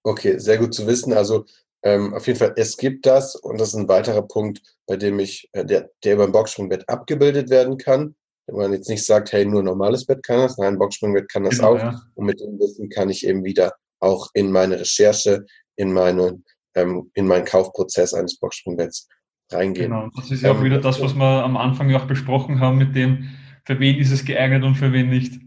Okay, 0.03 0.38
sehr 0.38 0.57
gut 0.57 0.73
zu 0.73 0.88
wissen. 0.88 1.12
Also 1.12 1.45
ähm, 1.83 2.13
auf 2.13 2.27
jeden 2.27 2.39
Fall, 2.39 2.53
es 2.57 2.77
gibt 2.77 3.05
das 3.05 3.35
und 3.35 3.59
das 3.59 3.69
ist 3.69 3.75
ein 3.75 3.87
weiterer 3.87 4.21
Punkt, 4.21 4.61
bei 4.85 4.97
dem 4.97 5.19
ich, 5.19 5.49
äh, 5.53 5.65
der, 5.65 5.89
der 6.03 6.15
über 6.15 6.25
ein 6.25 6.31
Boxspringbett 6.31 6.87
abgebildet 6.89 7.49
werden 7.49 7.77
kann. 7.77 8.15
Wenn 8.47 8.57
man 8.57 8.73
jetzt 8.73 8.89
nicht 8.89 9.05
sagt, 9.05 9.31
hey, 9.31 9.45
nur 9.45 9.63
normales 9.63 10.05
Bett 10.05 10.23
kann 10.23 10.39
das, 10.39 10.57
nein, 10.57 10.77
Boxspringbett 10.77 11.29
kann 11.31 11.43
das 11.43 11.57
genau, 11.57 11.75
auch. 11.75 11.79
Ja. 11.79 12.01
Und 12.15 12.25
mit 12.25 12.39
dem 12.41 12.59
Wissen 12.59 12.89
kann 12.89 13.09
ich 13.09 13.25
eben 13.25 13.43
wieder 13.43 13.73
auch 13.99 14.29
in 14.33 14.51
meine 14.51 14.79
Recherche, 14.79 15.45
in 15.75 15.93
meine, 15.93 16.41
ähm, 16.75 17.11
in 17.13 17.27
meinen 17.27 17.45
Kaufprozess 17.45 18.13
eines 18.13 18.37
Boxspringbetts 18.39 19.07
reingehen. 19.51 19.91
Genau, 19.91 20.09
das 20.15 20.31
ist 20.31 20.41
ja 20.41 20.51
auch 20.51 20.57
ähm, 20.57 20.65
wieder 20.65 20.79
das, 20.79 21.01
was 21.01 21.13
wir 21.15 21.43
am 21.43 21.57
Anfang 21.57 21.93
auch 21.95 22.05
besprochen 22.05 22.59
haben, 22.59 22.77
mit 22.77 22.95
dem, 22.95 23.29
für 23.65 23.79
wen 23.79 23.97
ist 23.97 24.11
es 24.11 24.25
geeignet 24.25 24.63
und 24.63 24.75
für 24.75 24.91
wen 24.91 25.09
nicht 25.09 25.39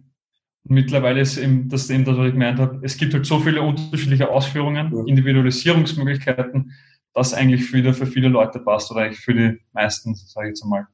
mittlerweile 0.65 1.21
ist 1.21 1.39
eben 1.39 1.69
das, 1.69 1.91
eben 1.91 2.05
das, 2.05 2.17
was 2.17 2.27
ich 2.27 2.33
gemeint 2.33 2.59
habe, 2.59 2.81
es 2.83 2.97
gibt 2.97 3.15
halt 3.15 3.27
so 3.27 3.41
viele 3.41 3.63
unterschiedliche 3.63 4.29
Ausführungen, 4.29 4.91
mhm. 4.91 5.07
Individualisierungsmöglichkeiten, 5.07 6.73
dass 7.15 7.35
eigentlich 7.35 7.73
wieder 7.73 7.93
für 7.95 8.07
viele 8.07 8.29
Leute 8.29 8.61
passt 8.61 8.91
oder 8.91 9.03
eigentlich 9.03 9.21
für 9.21 9.35
die 9.35 9.61
meisten, 9.73 10.15
sage 10.15 10.49
ich 10.49 10.51
jetzt 10.51 10.63
einmal. 10.63 10.87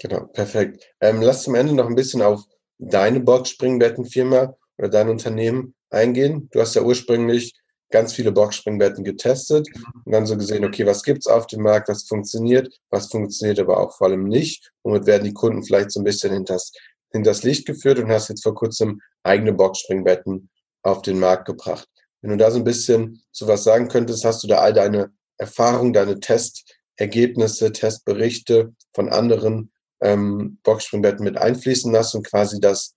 Genau, 0.00 0.26
perfekt. 0.26 0.84
Ähm, 1.00 1.20
lass 1.20 1.44
zum 1.44 1.54
Ende 1.54 1.74
noch 1.74 1.88
ein 1.88 1.94
bisschen 1.94 2.22
auf 2.22 2.44
deine 2.78 3.20
Boxspringbettenfirma 3.20 4.54
oder 4.78 4.88
dein 4.88 5.08
Unternehmen 5.08 5.74
eingehen. 5.90 6.48
Du 6.52 6.60
hast 6.60 6.74
ja 6.74 6.82
ursprünglich 6.82 7.54
ganz 7.90 8.12
viele 8.12 8.32
Boxspringbetten 8.32 9.04
getestet 9.04 9.68
und 10.04 10.12
dann 10.12 10.26
so 10.26 10.36
gesehen, 10.36 10.64
okay, 10.64 10.84
was 10.86 11.02
gibt's 11.02 11.26
auf 11.26 11.46
dem 11.46 11.62
Markt, 11.62 11.88
was 11.88 12.02
funktioniert, 12.02 12.80
was 12.90 13.10
funktioniert 13.10 13.60
aber 13.60 13.78
auch 13.78 13.96
vor 13.96 14.08
allem 14.08 14.24
nicht. 14.24 14.72
Womit 14.82 15.06
werden 15.06 15.24
die 15.24 15.32
Kunden 15.32 15.62
vielleicht 15.62 15.92
so 15.92 16.00
ein 16.00 16.04
bisschen 16.04 16.32
hinters 16.32 16.72
hinters 17.12 17.42
Licht 17.42 17.66
geführt 17.66 17.98
und 17.98 18.10
hast 18.10 18.28
jetzt 18.28 18.42
vor 18.42 18.54
kurzem 18.54 19.00
eigene 19.22 19.52
Boxspringbetten 19.52 20.50
auf 20.82 21.02
den 21.02 21.18
Markt 21.18 21.46
gebracht. 21.46 21.88
Wenn 22.22 22.30
du 22.30 22.36
da 22.36 22.50
so 22.50 22.58
ein 22.58 22.64
bisschen 22.64 23.22
zu 23.32 23.46
was 23.46 23.64
sagen 23.64 23.88
könntest, 23.88 24.24
hast 24.24 24.42
du 24.42 24.48
da 24.48 24.58
all 24.58 24.72
deine 24.72 25.12
Erfahrungen, 25.38 25.92
deine 25.92 26.18
Testergebnisse, 26.20 27.72
Testberichte 27.72 28.74
von 28.94 29.08
anderen 29.08 29.72
ähm, 30.00 30.58
Boxspringbetten 30.62 31.24
mit 31.24 31.36
einfließen 31.36 31.92
lassen 31.92 32.18
und 32.18 32.26
quasi 32.26 32.60
das 32.60 32.94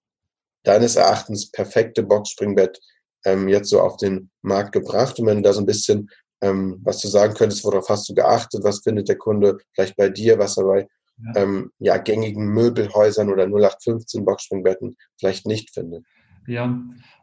deines 0.64 0.96
Erachtens 0.96 1.52
perfekte 1.52 2.04
Boxspringbett 2.04 2.80
ähm, 3.26 3.48
jetzt 3.48 3.70
so 3.70 3.82
auf 3.82 3.98
den 3.98 4.30
Markt 4.42 4.72
gebracht. 4.72 5.20
Und 5.20 5.28
wenn 5.28 5.38
du 5.38 5.44
da 5.44 5.54
so 5.54 5.62
ein 5.62 5.66
bisschen 5.66 6.10
ähm, 6.42 6.80
was 6.84 7.00
du 7.00 7.08
sagen 7.08 7.34
könntest, 7.34 7.64
worauf 7.64 7.90
hast 7.90 8.08
du 8.10 8.14
geachtet, 8.14 8.64
was 8.64 8.80
findet 8.80 9.10
der 9.10 9.18
Kunde 9.18 9.58
vielleicht 9.74 9.96
bei 9.98 10.10
dir, 10.10 10.40
was 10.40 10.58
er 10.58 10.64
bei 10.64 10.88
ja. 11.26 11.42
Ähm, 11.42 11.72
ja, 11.80 11.98
gängigen 11.98 12.48
Möbelhäusern 12.48 13.30
oder 13.30 13.44
0815 13.44 14.26
Boxspringbetten 14.26 14.98
vielleicht 15.18 15.46
nicht 15.46 15.72
findet. 15.72 16.06
Ja, 16.48 16.82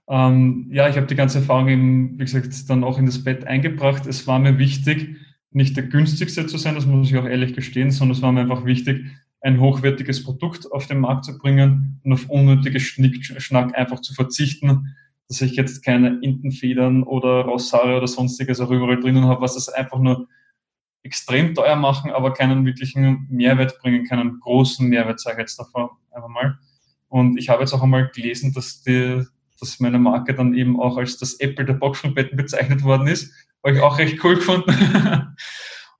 ähm, 0.09 0.68
ja, 0.70 0.88
ich 0.88 0.97
habe 0.97 1.07
die 1.07 1.14
ganze 1.14 1.38
Erfahrung 1.38 1.68
eben, 1.68 2.12
wie 2.18 2.24
gesagt, 2.24 2.70
dann 2.70 2.84
auch 2.84 2.99
in 2.99 3.07
das 3.07 3.24
Bett 3.24 3.47
eingebracht. 3.47 4.07
Es 4.07 4.26
war 4.26 4.38
mir 4.38 4.59
wichtig, 4.59 5.16
nicht 5.51 5.76
der 5.76 5.84
günstigste 5.84 6.47
zu 6.47 6.59
sein, 6.59 6.74
das 6.74 6.86
muss 6.86 7.11
ich 7.11 7.16
auch 7.16 7.24
ehrlich 7.24 7.55
gestehen, 7.55 7.90
sondern 7.90 8.16
es 8.16 8.22
war 8.22 8.30
mir 8.30 8.42
einfach 8.42 8.64
wichtig, 8.64 9.07
ein 9.40 9.61
hochwertiges 9.61 10.24
Produkt 10.24 10.70
auf 10.72 10.86
den 10.86 11.01
Markt 11.01 11.24
zu 11.24 11.38
bringen 11.38 12.01
und 12.05 12.12
auf 12.12 12.28
unnötiges 12.28 12.82
Schnickschnack 12.82 13.76
einfach 13.76 14.01
zu 14.01 14.12
verzichten, 14.12 14.94
dass 15.28 15.40
ich 15.40 15.57
jetzt 15.57 15.84
keine 15.84 16.18
Intenfedern 16.20 17.03
oder 17.03 17.42
Rosshaare 17.42 17.97
oder 17.97 18.07
sonstiges 18.07 18.61
auch 18.61 18.70
überall 18.70 19.01
drinnen 19.01 19.24
habe, 19.24 19.40
was 19.40 19.55
das 19.55 19.68
einfach 19.68 19.99
nur 19.99 20.28
extrem 21.07 21.55
teuer 21.55 21.77
machen, 21.77 22.11
aber 22.11 22.33
keinen 22.33 22.67
wirklichen 22.67 23.27
Mehrwert 23.31 23.79
bringen, 23.79 24.05
keinen 24.05 24.41
großen 24.41 24.87
Mehrwert, 24.87 25.21
sage 25.21 25.37
ich 25.37 25.43
jetzt 25.43 25.59
davon 25.59 25.89
einfach 26.11 26.29
mal. 26.29 26.59
Und 27.09 27.39
ich 27.39 27.49
habe 27.49 27.63
jetzt 27.63 27.73
auch 27.73 27.83
einmal 27.83 28.11
gelesen, 28.11 28.53
dass, 28.53 28.83
die, 28.83 29.25
dass 29.61 29.81
meine 29.81 29.99
Marke 29.99 30.35
dann 30.35 30.55
eben 30.55 30.79
auch 30.81 30.99
als 30.99 31.17
das 31.19 31.35
Apple 31.41 31.65
der 31.65 31.75
Boxspringbetten 31.75 32.37
bezeichnet 32.37 32.83
worden 32.83 33.07
ist. 33.07 33.33
Habe 33.65 33.77
ich 33.77 33.83
auch 33.83 33.99
recht 33.99 34.23
cool 34.25 34.35
gefunden. 34.35 34.73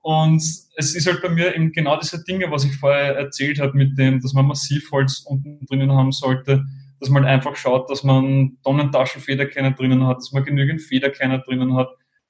Und 0.01 0.41
es 0.75 0.95
ist 0.95 1.07
halt 1.07 1.21
bei 1.21 1.29
mir 1.29 1.55
eben 1.55 1.71
genau 1.71 1.99
diese 1.99 2.23
Dinge, 2.23 2.49
was 2.51 2.63
ich 2.63 2.77
vorher 2.77 3.15
erzählt 3.17 3.59
habe, 3.59 3.77
mit 3.77 3.97
dem, 3.97 4.21
dass 4.21 4.33
man 4.33 4.45
Massivholz 4.45 5.25
unten 5.25 5.65
drinnen 5.65 5.91
haben 5.91 6.11
sollte, 6.11 6.63
dass 6.99 7.09
man 7.09 7.25
einfach 7.25 7.55
schaut, 7.55 7.89
dass 7.89 8.03
man 8.03 8.57
Tonnentaschenfederkerner 8.63 9.71
drinnen 9.71 10.07
hat, 10.07 10.17
dass 10.17 10.31
man 10.31 10.45
genügend 10.45 10.81
Federkerner 10.81 11.39
drinnen 11.39 11.75
hat, 11.75 11.89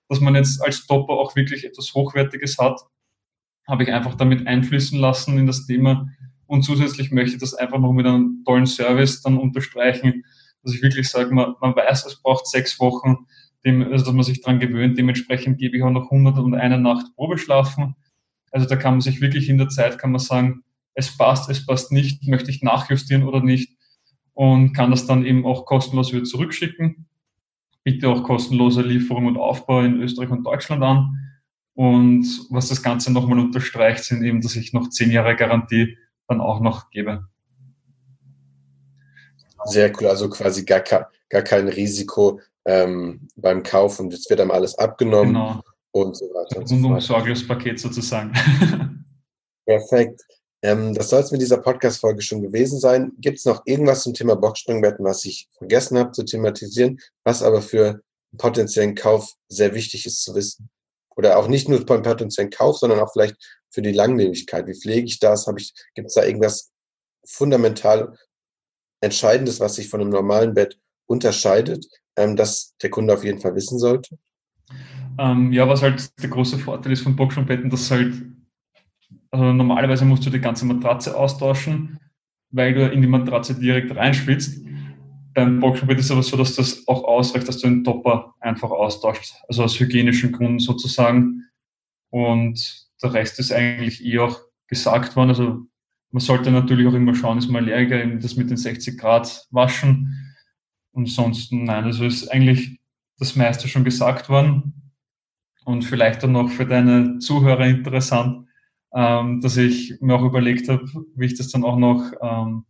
dass 0.09 0.19
man 0.19 0.35
jetzt 0.35 0.61
als 0.63 0.85
Topper 0.87 1.13
auch 1.13 1.35
wirklich 1.35 1.65
etwas 1.65 1.93
Hochwertiges 1.93 2.57
hat, 2.57 2.81
habe 3.67 3.83
ich 3.83 3.91
einfach 3.91 4.15
damit 4.15 4.47
einfließen 4.47 4.99
lassen 4.99 5.37
in 5.37 5.45
das 5.45 5.65
Thema. 5.65 6.09
Und 6.45 6.63
zusätzlich 6.63 7.11
möchte 7.11 7.33
ich 7.33 7.41
das 7.41 7.53
einfach 7.53 7.79
noch 7.79 7.91
mit 7.91 8.05
einem 8.05 8.43
tollen 8.45 8.65
Service 8.65 9.21
dann 9.21 9.37
unterstreichen, 9.37 10.23
dass 10.63 10.73
ich 10.73 10.81
wirklich 10.81 11.09
sage, 11.09 11.33
man, 11.33 11.55
man 11.59 11.75
weiß, 11.75 12.05
es 12.05 12.21
braucht 12.21 12.47
sechs 12.47 12.79
Wochen, 12.79 13.27
dem, 13.65 13.83
also 13.83 14.05
dass 14.05 14.13
man 14.13 14.23
sich 14.23 14.41
dran 14.41 14.59
gewöhnt. 14.59 14.97
Dementsprechend 14.97 15.57
gebe 15.59 15.75
ich 15.75 15.83
auch 15.83 15.91
noch 15.91 16.11
101 16.11 16.81
Nacht 16.81 17.07
Probeschlafen. 17.15 17.95
Also 18.51 18.67
da 18.67 18.77
kann 18.77 18.93
man 18.93 19.01
sich 19.01 19.19
wirklich 19.19 19.49
in 19.49 19.57
der 19.57 19.67
Zeit, 19.67 19.99
kann 19.99 20.11
man 20.11 20.19
sagen, 20.19 20.63
es 20.93 21.15
passt, 21.15 21.49
es 21.49 21.65
passt 21.65 21.91
nicht, 21.91 22.25
möchte 22.27 22.49
ich 22.49 22.63
nachjustieren 22.63 23.23
oder 23.23 23.41
nicht 23.41 23.77
und 24.33 24.73
kann 24.73 24.89
das 24.89 25.05
dann 25.05 25.25
eben 25.25 25.45
auch 25.45 25.65
kostenlos 25.65 26.13
wieder 26.13 26.23
zurückschicken 26.23 27.07
biete 27.87 28.09
auch 28.09 28.21
kostenlose 28.21 28.81
Lieferung 28.81 29.27
und 29.27 29.37
Aufbau 29.37 29.79
in 29.79 30.01
Österreich 30.01 30.29
und 30.29 30.43
Deutschland 30.43 30.83
an. 30.83 31.17
Und 31.73 32.25
was 32.49 32.67
das 32.67 32.83
Ganze 32.83 33.13
nochmal 33.13 33.39
unterstreicht, 33.39 34.03
sind 34.03 34.25
eben, 34.25 34.41
dass 34.41 34.57
ich 34.57 34.73
noch 34.73 34.89
zehn 34.89 35.09
Jahre 35.09 35.37
Garantie 35.37 35.97
dann 36.27 36.41
auch 36.41 36.59
noch 36.59 36.89
gebe. 36.89 37.25
Sehr 39.63 39.89
cool, 39.95 40.07
also 40.07 40.29
quasi 40.29 40.65
gar, 40.65 40.81
gar 41.29 41.41
kein 41.43 41.69
Risiko 41.69 42.41
ähm, 42.65 43.29
beim 43.37 43.63
Kauf 43.63 44.01
und 44.01 44.13
es 44.13 44.29
wird 44.29 44.41
dann 44.41 44.51
alles 44.51 44.77
abgenommen 44.77 45.35
genau. 45.35 45.63
und 45.91 46.17
so 46.17 46.25
weiter. 46.25 46.59
Und 46.59 46.67
so 46.67 46.75
Rundum 46.75 46.99
sorglos 46.99 47.47
Paket 47.47 47.79
sozusagen. 47.79 48.33
Perfekt. 49.65 50.21
Ähm, 50.61 50.93
das 50.93 51.09
soll 51.09 51.21
es 51.21 51.31
mit 51.31 51.41
dieser 51.41 51.57
Podcast-Folge 51.57 52.21
schon 52.21 52.41
gewesen 52.41 52.79
sein. 52.79 53.11
Gibt 53.19 53.39
es 53.39 53.45
noch 53.45 53.61
irgendwas 53.65 54.03
zum 54.03 54.13
Thema 54.13 54.35
Boxspringbetten, 54.35 55.05
was 55.05 55.23
ich 55.25 55.47
vergessen 55.57 55.97
habe 55.97 56.11
zu 56.11 56.23
thematisieren, 56.23 56.99
was 57.23 57.43
aber 57.43 57.61
für 57.61 58.01
potenziellen 58.37 58.95
Kauf 58.95 59.33
sehr 59.47 59.73
wichtig 59.73 60.05
ist 60.05 60.23
zu 60.23 60.35
wissen? 60.35 60.69
Oder 61.15 61.37
auch 61.37 61.47
nicht 61.47 61.69
nur 61.69 61.83
beim 61.85 62.01
potenziellen 62.01 62.51
Kauf, 62.51 62.77
sondern 62.77 62.99
auch 62.99 63.11
vielleicht 63.11 63.35
für 63.69 63.81
die 63.81 63.91
Langlebigkeit. 63.91 64.67
Wie 64.67 64.79
pflege 64.79 65.05
ich 65.05 65.19
das? 65.19 65.47
Habe 65.47 65.59
ich, 65.59 65.73
gibt 65.95 66.07
es 66.07 66.15
da 66.15 66.23
irgendwas 66.23 66.71
fundamental 67.25 68.17
Entscheidendes, 69.01 69.59
was 69.59 69.75
sich 69.75 69.89
von 69.89 70.01
einem 70.01 70.09
normalen 70.09 70.53
Bett 70.53 70.79
unterscheidet, 71.05 71.85
ähm, 72.15 72.35
das 72.35 72.75
der 72.81 72.89
Kunde 72.89 73.13
auf 73.13 73.23
jeden 73.23 73.39
Fall 73.39 73.55
wissen 73.55 73.77
sollte? 73.77 74.17
Ähm, 75.19 75.51
ja, 75.51 75.67
was 75.67 75.81
halt 75.81 76.11
der 76.21 76.29
große 76.29 76.57
Vorteil 76.57 76.91
ist 76.91 77.01
von 77.01 77.15
Boxspringbetten, 77.15 77.69
dass 77.69 77.91
halt 77.91 78.13
also 79.31 79.53
normalerweise 79.53 80.05
musst 80.05 80.25
du 80.25 80.29
die 80.29 80.39
ganze 80.39 80.65
Matratze 80.65 81.17
austauschen, 81.17 81.99
weil 82.51 82.73
du 82.73 82.89
in 82.89 83.01
die 83.01 83.07
Matratze 83.07 83.59
direkt 83.59 83.95
reinschwitzt. 83.95 84.65
Beim 85.33 85.59
Boxspringbett 85.59 85.99
ist 85.99 86.05
es 86.05 86.11
aber 86.11 86.23
so, 86.23 86.37
dass 86.37 86.55
das 86.55 86.87
auch 86.87 87.03
ausreicht, 87.03 87.47
dass 87.47 87.59
du 87.59 87.67
den 87.67 87.83
Topper 87.83 88.33
einfach 88.39 88.71
austauschst. 88.71 89.43
Also 89.47 89.63
aus 89.63 89.79
hygienischen 89.79 90.31
Gründen 90.31 90.59
sozusagen. 90.59 91.43
Und 92.09 92.87
der 93.03 93.13
Rest 93.13 93.39
ist 93.39 93.51
eigentlich 93.51 94.03
eh 94.03 94.19
auch 94.19 94.39
gesagt 94.67 95.15
worden. 95.15 95.29
Also 95.29 95.67
man 96.11 96.21
sollte 96.21 96.51
natürlich 96.51 96.87
auch 96.87 96.93
immer 96.93 97.13
schauen, 97.13 97.37
ist 97.37 97.49
man 97.49 97.63
allergiker, 97.63 98.05
das 98.15 98.35
mit 98.35 98.49
den 98.49 98.57
60 98.57 98.97
Grad 98.97 99.45
waschen. 99.51 100.35
Ansonsten, 100.93 101.65
nein, 101.65 101.83
also 101.83 102.05
ist 102.05 102.27
eigentlich 102.29 102.79
das 103.19 103.35
meiste 103.35 103.67
schon 103.67 103.83
gesagt 103.83 104.29
worden. 104.29 104.93
Und 105.65 105.83
vielleicht 105.83 106.23
dann 106.23 106.31
noch 106.31 106.49
für 106.49 106.65
deine 106.65 107.19
Zuhörer 107.19 107.67
interessant, 107.67 108.46
ähm, 108.93 109.41
dass 109.41 109.57
ich 109.57 109.95
mir 110.01 110.15
auch 110.15 110.23
überlegt 110.23 110.69
habe, 110.69 110.85
wie 111.15 111.25
ich 111.25 111.37
das 111.37 111.49
dann 111.49 111.63
auch 111.63 111.77
noch, 111.77 112.11
ähm, 112.21 112.65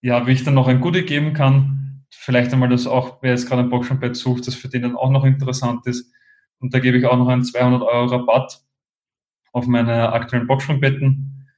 ja, 0.00 0.26
wie 0.26 0.32
ich 0.32 0.44
dann 0.44 0.54
noch 0.54 0.68
ein 0.68 0.80
Goodie 0.80 1.04
geben 1.04 1.32
kann. 1.32 2.04
Vielleicht 2.10 2.52
einmal 2.52 2.68
das 2.68 2.86
auch, 2.86 3.22
wer 3.22 3.30
jetzt 3.30 3.48
gerade 3.48 3.62
ein 3.62 3.70
Boxspringbett 3.70 4.16
sucht, 4.16 4.46
das 4.46 4.54
für 4.54 4.68
den 4.68 4.82
dann 4.82 4.96
auch 4.96 5.10
noch 5.10 5.24
interessant 5.24 5.86
ist. 5.86 6.12
Und 6.58 6.74
da 6.74 6.78
gebe 6.78 6.98
ich 6.98 7.06
auch 7.06 7.16
noch 7.16 7.28
einen 7.28 7.44
200 7.44 7.82
Euro 7.82 8.06
Rabatt 8.06 8.62
auf 9.52 9.66
meine 9.66 10.12
aktuellen 10.12 10.46
Boxspringbetten. 10.46 11.48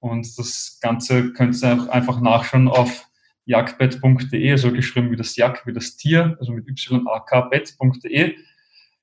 Und 0.00 0.38
das 0.38 0.78
Ganze 0.80 1.32
könnt 1.32 1.62
ihr 1.62 1.74
auch 1.74 1.88
einfach 1.88 2.20
nachschauen 2.20 2.68
auf 2.68 3.06
jagdbett.de, 3.44 4.50
also 4.50 4.72
geschrieben 4.72 5.10
wie 5.10 5.16
das 5.16 5.36
Jag, 5.36 5.64
wie 5.66 5.72
das 5.72 5.96
Tier, 5.96 6.36
also 6.38 6.52
mit 6.52 6.66
yakbett.de, 6.68 8.36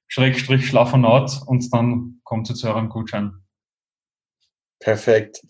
Schrägstrich 0.07 0.67
Schlafonaut 0.67 1.41
und 1.45 1.71
dann 1.73 2.19
kommt 2.23 2.49
ihr 2.49 2.55
zu 2.55 2.67
eurem 2.67 2.89
Gutschein. 2.89 3.33
Perfekt. 4.79 5.41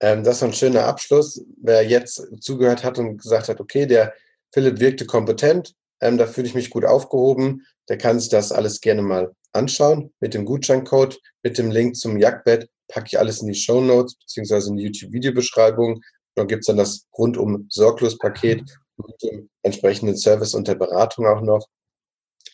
Ähm, 0.00 0.24
das 0.24 0.36
ist 0.36 0.42
ein 0.42 0.52
schöner 0.52 0.84
Abschluss. 0.84 1.44
Wer 1.62 1.86
jetzt 1.86 2.26
zugehört 2.40 2.84
hat 2.84 2.98
und 2.98 3.18
gesagt 3.18 3.48
hat, 3.48 3.60
okay, 3.60 3.86
der 3.86 4.12
Philipp 4.52 4.80
wirkte 4.80 5.06
kompetent, 5.06 5.74
ähm, 6.00 6.18
da 6.18 6.26
fühle 6.26 6.48
ich 6.48 6.54
mich 6.54 6.70
gut 6.70 6.84
aufgehoben, 6.84 7.64
der 7.88 7.98
kann 7.98 8.18
sich 8.18 8.28
das 8.28 8.52
alles 8.52 8.80
gerne 8.80 9.02
mal 9.02 9.32
anschauen. 9.52 10.12
Mit 10.20 10.34
dem 10.34 10.44
Gutscheincode, 10.44 11.20
mit 11.42 11.58
dem 11.58 11.70
Link 11.70 11.96
zum 11.96 12.18
Jagdbett 12.18 12.68
packe 12.88 13.06
ich 13.06 13.18
alles 13.18 13.40
in 13.40 13.48
die 13.48 13.54
Show 13.54 13.80
Notes 13.80 14.16
beziehungsweise 14.16 14.70
in 14.70 14.76
die 14.76 14.84
YouTube-Videobeschreibung. 14.84 16.02
Dann 16.34 16.48
gibt 16.48 16.62
es 16.62 16.66
dann 16.66 16.76
das 16.76 17.06
rundum 17.16 17.66
sorglos 17.70 18.18
Paket 18.18 18.62
mit 18.96 19.22
dem 19.22 19.48
entsprechenden 19.62 20.16
Service 20.16 20.54
und 20.54 20.68
der 20.68 20.74
Beratung 20.74 21.26
auch 21.26 21.40
noch. 21.40 21.66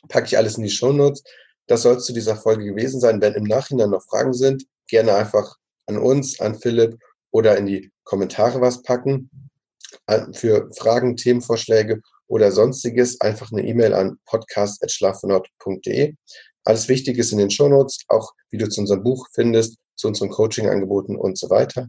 Packe 0.09 0.27
ich 0.27 0.37
alles 0.37 0.57
in 0.57 0.65
die 0.65 0.71
Show 0.71 0.93
Notes. 0.93 1.23
Das 1.67 1.83
soll 1.83 1.97
es 1.97 2.05
zu 2.05 2.13
dieser 2.13 2.37
Folge 2.37 2.65
gewesen 2.65 3.01
sein. 3.01 3.21
Wenn 3.21 3.35
im 3.35 3.45
Nachhinein 3.45 3.91
noch 3.91 4.05
Fragen 4.05 4.33
sind, 4.33 4.65
gerne 4.87 5.15
einfach 5.15 5.57
an 5.89 5.99
uns, 5.99 6.39
an 6.41 6.55
Philipp 6.55 6.99
oder 7.31 7.57
in 7.57 7.67
die 7.67 7.91
Kommentare 8.05 8.61
was 8.61 8.83
packen. 8.83 9.31
Für 10.35 10.71
Fragen, 10.77 11.17
Themenvorschläge 11.17 12.03
oder 12.27 12.53
sonstiges 12.53 13.21
einfach 13.21 13.51
eine 13.53 13.67
E-Mail 13.67 13.95
an 13.95 14.19
podcast.schlafenort.de. 14.27 16.15
Alles 16.65 16.89
Wichtige 16.89 17.21
ist 17.21 17.33
in 17.33 17.39
den 17.39 17.51
Shownotes, 17.51 18.05
auch 18.09 18.33
wie 18.51 18.59
du 18.59 18.69
zu 18.69 18.83
unserem 18.83 19.03
Buch 19.03 19.27
findest, 19.33 19.79
zu 19.97 20.09
unseren 20.09 20.29
Coaching-Angeboten 20.29 21.17
und 21.17 21.39
so 21.39 21.49
weiter. 21.51 21.89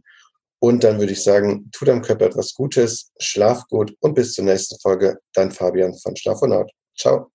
Und 0.60 0.84
dann 0.84 1.00
würde 1.00 1.14
ich 1.14 1.24
sagen, 1.24 1.70
tu 1.72 1.86
deinem 1.86 2.02
Körper 2.02 2.26
etwas 2.26 2.54
Gutes, 2.54 3.12
schlaf 3.20 3.68
gut 3.68 3.96
und 4.00 4.14
bis 4.14 4.34
zur 4.34 4.46
nächsten 4.46 4.80
Folge. 4.80 5.20
Dein 5.34 5.52
Fabian 5.52 5.98
von 5.98 6.16
Schlafonaut. 6.16 6.72
Ciao. 6.98 7.32